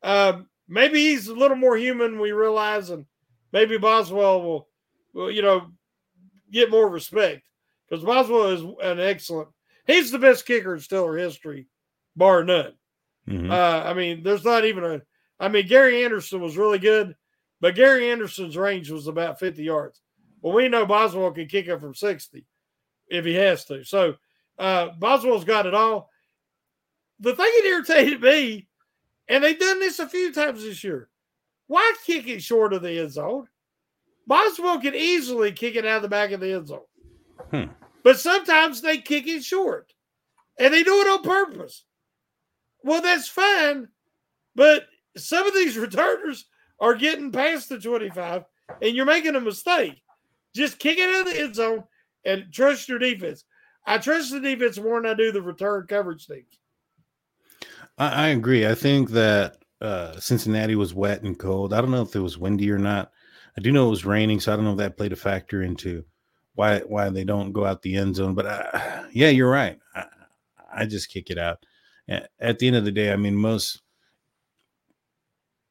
um, 0.03 0.47
maybe 0.67 0.99
he's 0.99 1.27
a 1.27 1.33
little 1.33 1.57
more 1.57 1.77
human, 1.77 2.19
we 2.19 2.31
realize, 2.31 2.89
and 2.89 3.05
maybe 3.51 3.77
Boswell 3.77 4.41
will, 4.41 4.67
will 5.13 5.31
you 5.31 5.41
know, 5.41 5.71
get 6.51 6.71
more 6.71 6.89
respect 6.89 7.43
because 7.87 8.03
Boswell 8.03 8.47
is 8.47 8.61
an 8.83 8.99
excellent, 8.99 9.49
he's 9.87 10.11
the 10.11 10.19
best 10.19 10.45
kicker 10.45 10.73
in 10.73 10.81
Steeler 10.81 11.19
history, 11.19 11.67
bar 12.15 12.43
none. 12.43 12.73
Mm-hmm. 13.27 13.51
Uh, 13.51 13.83
I 13.85 13.93
mean, 13.93 14.23
there's 14.23 14.45
not 14.45 14.65
even 14.65 14.83
a, 14.83 15.01
I 15.39 15.47
mean, 15.47 15.67
Gary 15.67 16.03
Anderson 16.03 16.41
was 16.41 16.57
really 16.57 16.79
good, 16.79 17.15
but 17.61 17.75
Gary 17.75 18.11
Anderson's 18.11 18.57
range 18.57 18.89
was 18.89 19.07
about 19.07 19.39
50 19.39 19.63
yards. 19.63 20.01
Well, 20.41 20.53
we 20.53 20.69
know 20.69 20.85
Boswell 20.85 21.31
can 21.31 21.47
kick 21.47 21.67
it 21.67 21.79
from 21.79 21.93
60 21.93 22.45
if 23.09 23.25
he 23.25 23.33
has 23.35 23.65
to. 23.65 23.83
So 23.83 24.15
uh, 24.57 24.89
Boswell's 24.97 25.45
got 25.45 25.65
it 25.65 25.73
all. 25.73 26.09
The 27.19 27.35
thing 27.35 27.51
that 27.53 27.65
irritated 27.65 28.21
me, 28.21 28.67
and 29.27 29.43
they've 29.43 29.59
done 29.59 29.79
this 29.79 29.99
a 29.99 30.07
few 30.07 30.31
times 30.31 30.63
this 30.63 30.83
year, 30.83 31.09
why 31.67 31.93
kick 32.05 32.27
it 32.27 32.41
short 32.41 32.73
of 32.73 32.81
the 32.81 32.99
end 32.99 33.11
zone? 33.11 33.47
Boswell 34.25 34.79
can 34.79 34.95
easily 34.95 35.51
kick 35.51 35.75
it 35.75 35.85
out 35.85 35.97
of 35.97 36.01
the 36.03 36.07
back 36.07 36.31
of 36.31 36.39
the 36.39 36.53
end 36.53 36.67
zone. 36.67 36.81
Hmm. 37.51 37.71
But 38.03 38.19
sometimes 38.19 38.81
they 38.81 38.99
kick 38.99 39.27
it 39.27 39.43
short 39.43 39.93
and 40.59 40.73
they 40.73 40.83
do 40.83 41.01
it 41.01 41.07
on 41.07 41.23
purpose. 41.23 41.83
Well, 42.83 43.01
that's 43.01 43.27
fine. 43.27 43.87
But 44.55 44.87
some 45.17 45.45
of 45.45 45.53
these 45.53 45.77
returners 45.79 46.45
are 46.79 46.95
getting 46.95 47.31
past 47.31 47.69
the 47.69 47.79
25 47.79 48.45
and 48.81 48.95
you're 48.95 49.05
making 49.05 49.35
a 49.35 49.41
mistake. 49.41 50.01
Just 50.55 50.79
kick 50.79 50.97
it 50.97 51.09
in 51.09 51.25
the 51.25 51.41
end 51.41 51.55
zone 51.55 51.83
and 52.25 52.51
trust 52.51 52.89
your 52.89 52.99
defense. 52.99 53.43
I 53.85 53.97
trust 53.97 54.31
the 54.31 54.39
defense 54.39 54.77
more 54.77 55.01
than 55.01 55.11
I 55.11 55.13
do 55.15 55.31
the 55.31 55.41
return 55.41 55.85
coverage 55.87 56.27
teams. 56.27 56.59
I, 57.97 58.25
I 58.25 58.27
agree. 58.29 58.67
I 58.67 58.75
think 58.75 59.11
that 59.11 59.57
uh, 59.81 60.19
Cincinnati 60.19 60.75
was 60.75 60.93
wet 60.93 61.23
and 61.23 61.37
cold. 61.37 61.73
I 61.73 61.81
don't 61.81 61.91
know 61.91 62.01
if 62.01 62.15
it 62.15 62.19
was 62.19 62.37
windy 62.37 62.69
or 62.71 62.77
not. 62.77 63.11
I 63.57 63.61
do 63.61 63.71
know 63.71 63.87
it 63.87 63.91
was 63.91 64.05
raining, 64.05 64.39
so 64.39 64.53
I 64.53 64.55
don't 64.55 64.65
know 64.65 64.71
if 64.71 64.77
that 64.77 64.97
played 64.97 65.13
a 65.13 65.17
factor 65.17 65.63
into 65.63 66.03
why 66.55 66.79
why 66.79 67.09
they 67.09 67.23
don't 67.23 67.51
go 67.51 67.65
out 67.65 67.81
the 67.81 67.95
end 67.95 68.15
zone. 68.15 68.35
But 68.35 68.45
uh, 68.45 69.03
yeah, 69.11 69.29
you're 69.29 69.49
right. 69.49 69.79
I, 69.95 70.05
I 70.73 70.85
just 70.85 71.09
kick 71.09 71.29
it 71.29 71.37
out. 71.37 71.65
At 72.39 72.57
the 72.57 72.67
end 72.67 72.75
of 72.75 72.85
the 72.85 72.91
day, 72.91 73.11
I 73.11 73.15
mean, 73.15 73.35
most 73.35 73.81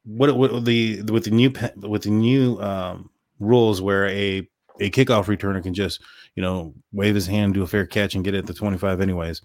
what 0.05 0.37
what 0.37 0.65
the 0.65 1.03
with 1.03 1.25
the 1.25 1.31
new 1.31 1.53
with 1.77 2.03
the 2.03 2.11
new 2.11 2.61
um, 2.61 3.11
rules 3.39 3.83
where 3.83 4.07
a 4.09 4.49
a 4.81 4.91
kickoff 4.91 5.25
returner 5.25 5.63
can 5.63 5.75
just, 5.75 6.01
you 6.35 6.43
know, 6.43 6.75
wave 6.93 7.15
his 7.15 7.27
hand, 7.27 7.55
do 7.55 7.63
a 7.63 7.67
fair 7.67 7.87
catch, 7.87 8.15
and 8.15 8.25
get 8.25 8.35
it 8.35 8.39
at 8.39 8.47
the 8.47 8.55
25 8.55 9.01
anyways. 9.01 9.43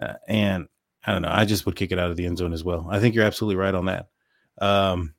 Uh, 0.00 0.14
and 0.28 0.68
I 1.06 1.12
don't 1.12 1.22
know. 1.22 1.30
I 1.32 1.44
just 1.44 1.66
would 1.66 1.76
kick 1.76 1.92
it 1.92 1.98
out 1.98 2.10
of 2.10 2.16
the 2.16 2.26
end 2.26 2.38
zone 2.38 2.52
as 2.52 2.64
well. 2.64 2.86
I 2.90 3.00
think 3.00 3.14
you're 3.14 3.24
absolutely 3.24 3.56
right 3.56 3.74
on 3.74 3.86
that. 3.86 4.08
Um, 4.60 5.14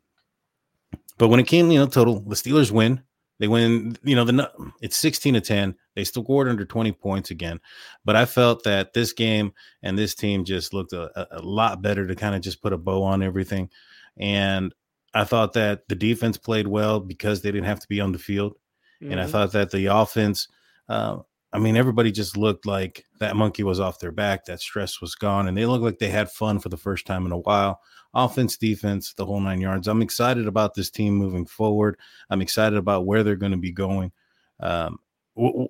but 1.17 1.27
when 1.27 1.39
it 1.39 1.47
came, 1.47 1.69
you 1.71 1.79
know, 1.79 1.87
total, 1.87 2.21
the 2.21 2.35
Steelers 2.35 2.71
win. 2.71 3.03
They 3.39 3.47
win, 3.47 3.97
you 4.03 4.17
know, 4.17 4.25
the 4.25 4.51
it's 4.81 4.97
16 4.97 5.35
to 5.35 5.41
10. 5.41 5.75
They 5.95 6.03
still 6.03 6.23
scored 6.23 6.49
under 6.49 6.65
20 6.65 6.91
points 6.91 7.31
again. 7.31 7.61
But 8.03 8.17
I 8.17 8.25
felt 8.25 8.65
that 8.65 8.93
this 8.93 9.13
game 9.13 9.53
and 9.81 9.97
this 9.97 10.13
team 10.13 10.43
just 10.43 10.73
looked 10.73 10.91
a, 10.91 11.27
a 11.31 11.41
lot 11.41 11.81
better 11.81 12.05
to 12.05 12.15
kind 12.15 12.35
of 12.35 12.41
just 12.41 12.61
put 12.61 12.73
a 12.73 12.77
bow 12.77 13.01
on 13.03 13.23
everything. 13.23 13.69
And 14.17 14.73
I 15.13 15.23
thought 15.23 15.53
that 15.53 15.87
the 15.87 15.95
defense 15.95 16.37
played 16.37 16.67
well 16.67 16.99
because 16.99 17.41
they 17.41 17.51
didn't 17.51 17.67
have 17.67 17.79
to 17.79 17.87
be 17.87 18.01
on 18.01 18.11
the 18.11 18.19
field. 18.19 18.55
Mm-hmm. 19.01 19.11
And 19.11 19.19
I 19.19 19.23
mm-hmm. 19.23 19.31
thought 19.31 19.51
that 19.53 19.71
the 19.71 19.87
offense, 19.87 20.47
uh, 20.87 21.19
I 21.51 21.59
mean, 21.59 21.77
everybody 21.77 22.11
just 22.11 22.37
looked 22.37 22.65
like 22.65 23.05
that 23.19 23.35
monkey 23.35 23.63
was 23.63 23.79
off 23.79 23.99
their 23.99 24.11
back. 24.11 24.45
That 24.45 24.61
stress 24.61 25.01
was 25.01 25.15
gone, 25.15 25.47
and 25.47 25.57
they 25.57 25.65
looked 25.65 25.83
like 25.83 25.99
they 25.99 26.09
had 26.09 26.31
fun 26.31 26.59
for 26.59 26.69
the 26.69 26.77
first 26.77 27.05
time 27.05 27.25
in 27.25 27.31
a 27.31 27.37
while. 27.37 27.81
Offense, 28.13 28.57
defense, 28.57 29.13
the 29.13 29.25
whole 29.25 29.39
nine 29.39 29.61
yards. 29.61 29.87
I'm 29.87 30.01
excited 30.01 30.47
about 30.47 30.73
this 30.73 30.89
team 30.89 31.13
moving 31.13 31.45
forward. 31.45 31.97
I'm 32.29 32.41
excited 32.41 32.77
about 32.77 33.05
where 33.05 33.23
they're 33.23 33.35
going 33.35 33.51
to 33.51 33.57
be 33.57 33.71
going. 33.71 34.11
Um, 34.59 34.97
wh- 35.35 35.65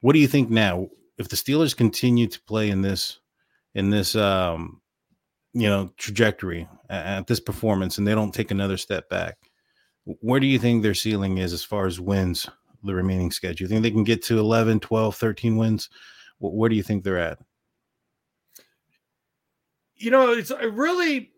what 0.00 0.12
do 0.12 0.18
you 0.18 0.28
think 0.28 0.50
now? 0.50 0.88
If 1.18 1.28
the 1.28 1.36
Steelers 1.36 1.76
continue 1.76 2.26
to 2.26 2.40
play 2.42 2.70
in 2.70 2.82
this, 2.82 3.18
in 3.74 3.90
this, 3.90 4.14
um, 4.14 4.80
you 5.54 5.68
know, 5.68 5.90
trajectory 5.96 6.68
at 6.90 7.26
this 7.26 7.40
performance 7.40 7.98
and 7.98 8.06
they 8.06 8.14
don't 8.14 8.34
take 8.34 8.50
another 8.50 8.76
step 8.76 9.08
back, 9.08 9.38
where 10.06 10.40
do 10.40 10.46
you 10.46 10.58
think 10.58 10.82
their 10.82 10.94
ceiling 10.94 11.38
is 11.38 11.52
as 11.52 11.64
far 11.64 11.86
as 11.86 12.00
wins 12.00 12.48
the 12.84 12.94
remaining 12.94 13.30
schedule? 13.30 13.64
You 13.64 13.68
think 13.68 13.82
they 13.82 13.90
can 13.90 14.04
get 14.04 14.22
to 14.24 14.38
11, 14.38 14.80
12, 14.80 15.16
13 15.16 15.56
wins? 15.56 15.90
Where 16.38 16.68
do 16.68 16.76
you 16.76 16.82
think 16.82 17.02
they're 17.02 17.18
at? 17.18 17.38
You 19.96 20.10
know, 20.10 20.32
it's 20.32 20.50
really, 20.50 21.32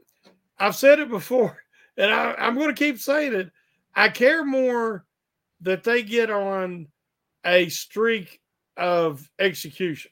I've 0.58 0.76
said 0.76 0.98
it 0.98 1.08
before, 1.08 1.56
and 1.96 2.12
I, 2.12 2.34
I'm 2.34 2.54
going 2.54 2.68
to 2.68 2.74
keep 2.74 2.98
saying 2.98 3.34
it. 3.34 3.50
I 3.94 4.10
care 4.10 4.44
more 4.44 5.04
that 5.62 5.82
they 5.82 6.02
get 6.02 6.30
on 6.30 6.88
a 7.44 7.68
streak 7.68 8.40
of 8.76 9.28
execution. 9.38 10.10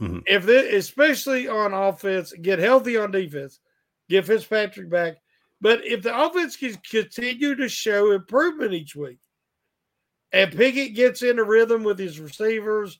Mm-hmm. 0.00 0.18
If 0.26 0.44
they, 0.44 0.74
especially 0.76 1.48
on 1.48 1.72
offense, 1.72 2.32
get 2.32 2.58
healthy 2.58 2.96
on 2.96 3.10
defense, 3.10 3.60
get 4.08 4.26
Fitzpatrick 4.26 4.90
back. 4.90 5.16
But 5.60 5.84
if 5.84 6.02
the 6.02 6.18
offense 6.18 6.56
can 6.56 6.74
continue 6.88 7.54
to 7.54 7.68
show 7.68 8.12
improvement 8.12 8.72
each 8.72 8.96
week, 8.96 9.18
and 10.32 10.56
Pickett 10.56 10.94
gets 10.94 11.22
into 11.22 11.44
rhythm 11.44 11.82
with 11.82 11.98
his 11.98 12.20
receivers, 12.20 12.98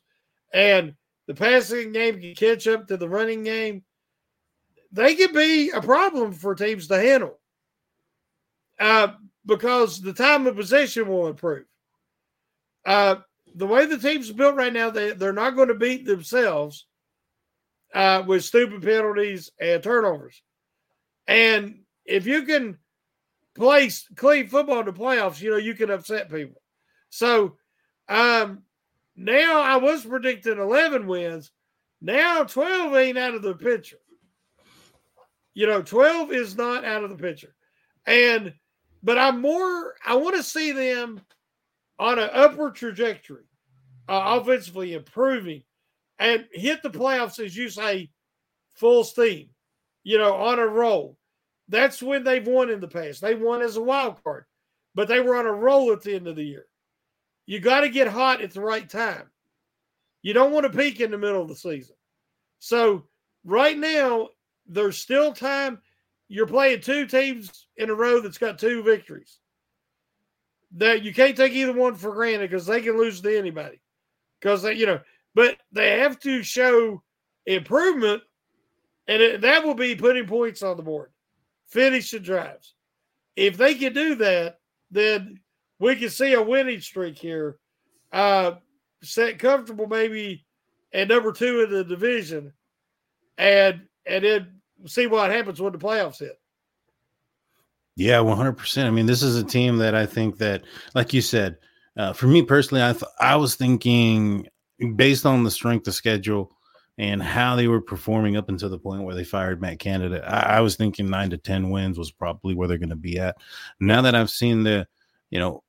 and 0.53 0.95
the 1.27 1.35
passing 1.35 1.93
game 1.93 2.21
can 2.21 2.35
catch 2.35 2.67
up 2.67 2.89
to 2.89 2.97
the 2.97 3.09
running 3.09 3.45
game, 3.45 3.85
they 4.93 5.15
can 5.15 5.33
be 5.33 5.71
a 5.71 5.81
problem 5.81 6.33
for 6.33 6.55
teams 6.55 6.89
to 6.89 7.01
handle. 7.01 7.39
Uh, 8.79 9.09
because 9.47 10.01
the 10.01 10.13
time 10.13 10.47
of 10.47 10.57
possession 10.57 11.07
will 11.09 11.29
improve. 11.29 11.67
Uh, 12.85 13.17
the 13.55 13.67
way 13.67 13.87
the 13.87 13.99
team's 13.99 14.31
are 14.31 14.35
built 14.35 14.55
right 14.55 14.73
now, 14.73 14.91
they, 14.91 15.13
they're 15.13 15.33
not 15.33 15.57
going 15.57 15.69
to 15.69 15.75
beat 15.75 16.07
themselves 16.07 16.87
uh, 17.95 18.23
with 18.27 18.45
stupid 18.45 18.83
penalties 18.83 19.51
and 19.61 19.83
turnovers. 19.83 20.43
And 21.27 21.80
if 22.11 22.27
you 22.27 22.43
can 22.43 22.79
play 23.55 23.91
clean 24.17 24.49
football 24.49 24.81
in 24.81 24.87
the 24.87 24.93
playoffs, 24.93 25.41
you 25.41 25.51
know, 25.51 25.57
you 25.57 25.75
can 25.75 25.91
upset 25.91 26.31
people. 26.31 26.61
So 27.11 27.57
um, 28.09 28.63
now 29.17 29.61
I 29.61 29.77
was 29.77 30.05
predicting 30.05 30.59
11 30.59 31.07
wins. 31.07 31.51
Now 32.01 32.45
12 32.45 32.95
ain't 32.97 33.19
out 33.19 33.35
of 33.35 33.43
the 33.43 33.55
picture. 33.55 33.99
You 35.55 35.67
know, 35.67 35.83
12 35.83 36.33
is 36.33 36.57
not 36.57 36.85
out 36.85 37.05
of 37.05 37.11
the 37.11 37.17
picture. 37.17 37.55
And, 38.07 38.55
but 39.03 39.19
I'm 39.19 39.41
more, 39.41 39.95
I 40.05 40.17
want 40.17 40.37
to 40.37 40.43
see 40.43 40.73
them 40.73 41.21
on 41.99 42.19
an 42.19 42.31
upward 42.33 42.75
trajectory, 42.75 43.45
uh, 44.09 44.41
offensively 44.41 44.95
improving 44.95 45.63
and 46.19 46.47
hit 46.53 46.83
the 46.83 46.91
playoffs, 46.91 47.45
as 47.45 47.57
you 47.57 47.69
say, 47.69 48.11
full 48.75 49.05
steam, 49.05 49.51
you 50.03 50.19
know, 50.19 50.35
on 50.35 50.59
a 50.59 50.67
roll. 50.67 51.19
That's 51.71 52.03
when 52.03 52.25
they've 52.25 52.47
won 52.47 52.69
in 52.69 52.81
the 52.81 52.89
past. 52.89 53.21
They 53.21 53.35
won 53.35 53.63
as 53.63 53.77
a 53.77 53.83
wild 53.83 54.23
card, 54.25 54.45
but 54.95 55.09
they 55.09 55.21
were 55.21 55.37
on 55.37 55.47
a 55.47 55.53
roll 55.53 55.93
at 55.93 56.03
the 56.03 56.15
end 56.15 56.27
of 56.27 56.37
the 56.37 56.45
year. 56.45 56.67
You 57.47 57.61
got 57.61 57.81
to 57.81 57.89
get 57.89 58.09
hot 58.09 58.43
at 58.43 58.51
the 58.53 58.61
right 58.61 58.89
time. 58.89 59.31
You 60.23 60.35
don't 60.35 60.53
want 60.53 60.71
to 60.71 60.77
peak 60.77 61.01
in 61.01 61.11
the 61.11 61.19
middle 61.19 61.41
of 61.41 61.49
the 61.49 61.55
season. 61.55 61.97
So, 62.59 63.05
right 63.45 63.79
now, 63.79 64.29
there's 64.67 64.99
still 64.99 65.33
time. 65.33 65.79
You're 66.29 66.47
playing 66.47 66.81
two 66.81 67.07
teams 67.07 67.67
in 67.77 67.89
a 67.89 67.95
row 67.95 68.21
that's 68.21 68.39
got 68.39 68.59
two 68.59 68.83
victories 68.83 69.39
that 70.77 71.03
you 71.03 71.15
can't 71.15 71.37
take 71.37 71.53
either 71.53 71.73
one 71.73 71.95
for 71.95 72.13
granted 72.13 72.51
because 72.51 72.67
they 72.67 72.81
can 72.81 72.99
lose 72.99 73.21
to 73.21 73.39
anybody. 73.39 73.81
Because 74.41 74.63
they, 74.63 74.75
you 74.75 74.87
know, 74.87 75.01
but 75.35 75.57
they 75.73 76.01
have 76.01 76.19
to 76.21 76.43
show 76.43 77.03
improvement, 77.47 78.23
and 79.07 79.23
it, 79.23 79.41
that 79.43 79.65
will 79.65 79.75
be 79.75 79.95
putting 79.95 80.27
points 80.27 80.63
on 80.63 80.77
the 80.77 80.83
board, 80.83 81.11
finish 81.71 82.11
the 82.11 82.21
drives. 82.21 82.75
If 83.37 83.57
they 83.57 83.75
can 83.75 83.93
do 83.93 84.15
that, 84.17 84.59
then 84.91 85.41
we 85.79 85.97
can 85.97 86.11
see 86.11 86.35
a 86.35 86.43
winning 86.43 86.81
streak 86.81 87.17
here. 87.17 87.59
Uh, 88.13 88.53
set 89.03 89.39
comfortable 89.39 89.87
maybe 89.87 90.45
at 90.93 91.09
number 91.09 91.33
two 91.33 91.63
in 91.63 91.71
the 91.71 91.85
division, 91.85 92.53
and 93.39 93.83
and 94.07 94.25
then 94.25 94.61
see 94.87 95.07
what 95.07 95.31
happens 95.31 95.61
when 95.61 95.73
the 95.73 95.79
playoffs 95.79 96.19
hit. 96.19 96.39
Yeah, 97.97 98.19
100%. 98.19 98.87
I 98.87 98.91
mean, 98.91 99.07
this 99.07 99.23
is 99.23 99.37
a 99.37 99.45
team 99.45 99.77
that 99.79 99.95
I 99.95 100.07
think 100.07 100.39
that, 100.39 100.63
like 100.95 101.13
you 101.13 101.21
said, 101.21 101.59
uh, 101.99 102.15
for 102.15 102.29
me 102.29 102.43
personally, 102.43 102.83
I, 102.83 102.93
th- 102.93 103.05
I 103.19 103.37
was 103.37 103.57
thinking 103.57 104.47
based 104.97 105.27
on 105.27 105.45
the 105.45 105.51
strength 105.51 105.87
of 105.87 105.95
schedule 105.95 106.51
and 107.01 107.23
how 107.23 107.57
they 107.57 107.67
were 107.67 107.81
performing 107.81 108.37
up 108.37 108.51
until 108.51 108.69
the 108.69 108.79
point 108.79 109.05
where 109.05 109.15
they 109.15 109.25
fired 109.25 109.59
Matt 109.59 109.79
Canada, 109.79 110.23
I, 110.23 110.59
I 110.59 110.61
was 110.61 110.77
thinking 110.77 111.09
nine 111.09 111.31
to 111.31 111.39
10 111.39 111.71
wins 111.71 111.97
was 111.97 112.13
probably 112.13 112.55
where 112.55 112.69
they're 112.69 112.77
going 112.77 112.91
to 112.91 112.97
be 112.97 113.19
at. 113.19 113.39
Now 113.81 114.03
that 114.03 114.15
I've 114.15 114.29
seen 114.29 114.65
the, 114.65 114.87
you 115.31 115.39
know, 115.39 115.63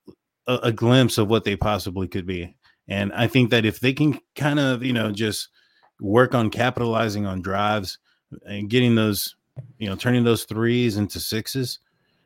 a, 0.45 0.55
a 0.63 0.71
glimpse 0.73 1.17
of 1.17 1.29
what 1.29 1.45
they 1.45 1.55
possibly 1.55 2.09
could 2.09 2.27
be. 2.27 2.53
And 2.89 3.13
I 3.13 3.27
think 3.27 3.49
that 3.51 3.63
if 3.63 3.79
they 3.79 3.93
can 3.93 4.19
kind 4.35 4.59
of, 4.59 4.83
you 4.83 4.91
know, 4.91 5.09
just 5.13 5.47
work 6.01 6.35
on 6.35 6.49
capitalizing 6.49 7.25
on 7.25 7.41
drives 7.41 7.97
and 8.45 8.69
getting 8.69 8.95
those, 8.95 9.33
you 9.77 9.87
know, 9.87 9.95
turning 9.95 10.25
those 10.25 10.43
threes 10.43 10.97
into 10.97 11.21
sixes, 11.21 11.79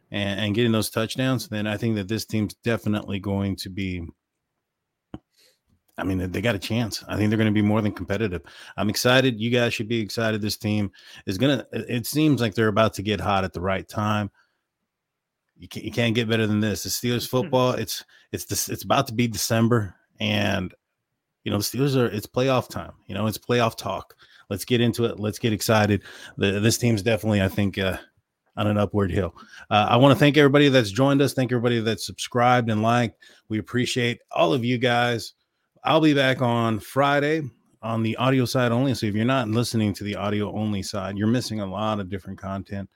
and, 0.10 0.39
and 0.39 0.56
getting 0.56 0.72
those 0.72 0.89
touchdowns, 0.89 1.47
then 1.47 1.68
I 1.68 1.78
think 1.78 1.95
that 1.95 2.08
this 2.08 2.26
team's 2.26 2.56
definitely 2.56 3.20
going 3.20 3.56
to 3.58 3.70
be. 3.70 4.01
I 5.97 6.03
mean, 6.03 6.31
they 6.31 6.41
got 6.41 6.55
a 6.55 6.59
chance. 6.59 7.03
I 7.07 7.15
think 7.15 7.29
they're 7.29 7.37
going 7.37 7.53
to 7.53 7.53
be 7.53 7.61
more 7.61 7.81
than 7.81 7.93
competitive. 7.93 8.41
I'm 8.75 8.89
excited. 8.89 9.39
You 9.39 9.49
guys 9.49 9.73
should 9.73 9.87
be 9.87 9.99
excited. 9.99 10.41
This 10.41 10.57
team 10.57 10.91
is 11.25 11.37
going 11.37 11.59
to, 11.59 11.67
it 11.71 12.05
seems 12.05 12.41
like 12.41 12.53
they're 12.53 12.67
about 12.67 12.93
to 12.95 13.01
get 13.01 13.21
hot 13.21 13.45
at 13.45 13.53
the 13.53 13.61
right 13.61 13.87
time. 13.87 14.29
You 15.57 15.69
can't, 15.69 15.85
you 15.85 15.91
can't 15.91 16.13
get 16.13 16.27
better 16.27 16.47
than 16.47 16.59
this. 16.59 16.83
The 16.83 16.89
Steelers 16.89 17.27
football, 17.27 17.71
it's, 17.71 18.03
it's, 18.33 18.43
this, 18.43 18.67
it's 18.67 18.83
about 18.83 19.07
to 19.07 19.13
be 19.13 19.27
December 19.27 19.95
and, 20.19 20.73
you 21.45 21.51
know, 21.51 21.59
the 21.59 21.63
Steelers 21.63 21.95
are, 21.95 22.07
it's 22.07 22.27
playoff 22.27 22.67
time. 22.67 22.91
You 23.07 23.15
know, 23.15 23.27
it's 23.27 23.37
playoff 23.37 23.77
talk. 23.77 24.15
Let's 24.49 24.65
get 24.65 24.81
into 24.81 25.05
it. 25.05 25.17
Let's 25.17 25.39
get 25.39 25.53
excited. 25.53 26.03
The, 26.35 26.59
this 26.59 26.77
team's 26.77 27.03
definitely, 27.03 27.41
I 27.41 27.47
think, 27.47 27.77
uh, 27.77 27.97
on 28.57 28.67
an 28.67 28.77
upward 28.77 29.11
hill. 29.11 29.33
Uh, 29.69 29.87
I 29.89 29.97
want 29.97 30.13
to 30.13 30.19
thank 30.19 30.37
everybody 30.37 30.69
that's 30.69 30.91
joined 30.91 31.21
us. 31.21 31.33
Thank 31.33 31.51
everybody 31.51 31.79
that's 31.79 32.05
subscribed 32.05 32.69
and 32.69 32.81
liked. 32.81 33.17
We 33.47 33.59
appreciate 33.59 34.19
all 34.31 34.53
of 34.53 34.65
you 34.65 34.77
guys. 34.77 35.33
I'll 35.86 36.01
be 36.01 36.15
back 36.15 36.41
on 36.41 36.79
Friday 36.79 37.43
on 37.83 38.01
the 38.01 38.17
audio 38.17 38.45
side 38.45 38.71
only. 38.71 38.95
So 38.95 39.05
if 39.05 39.13
you're 39.13 39.23
not 39.23 39.47
listening 39.47 39.93
to 39.93 40.03
the 40.03 40.15
audio 40.15 40.51
only 40.51 40.81
side, 40.81 41.15
you're 41.15 41.27
missing 41.27 41.59
a 41.59 41.65
lot 41.65 41.99
of 41.99 42.09
different 42.09 42.39
content. 42.39 42.89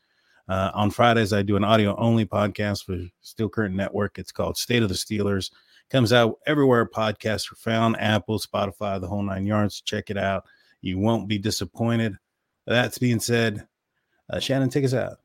Uh, 0.47 0.71
on 0.73 0.89
Fridays, 0.89 1.31
I 1.31 1.43
do 1.43 1.55
an 1.55 1.63
audio 1.63 1.95
only 1.97 2.25
podcast 2.25 2.85
for 2.85 2.97
Steel 3.21 3.47
Curtain 3.47 3.77
Network. 3.77 4.17
It's 4.17 4.31
called 4.31 4.57
State 4.57 4.81
of 4.81 4.89
the 4.89 4.95
Steelers. 4.95 5.51
Comes 5.91 6.11
out 6.11 6.39
everywhere 6.47 6.87
podcasts 6.87 7.51
are 7.51 7.57
found 7.57 7.95
Apple, 7.99 8.39
Spotify, 8.39 8.99
the 8.99 9.07
whole 9.07 9.21
nine 9.21 9.45
yards. 9.45 9.81
Check 9.81 10.09
it 10.09 10.17
out. 10.17 10.45
You 10.81 10.97
won't 10.97 11.27
be 11.27 11.37
disappointed. 11.37 12.17
That's 12.65 12.97
being 12.97 13.19
said, 13.19 13.67
uh, 14.31 14.39
Shannon, 14.39 14.69
take 14.69 14.85
us 14.85 14.95
out. 14.95 15.17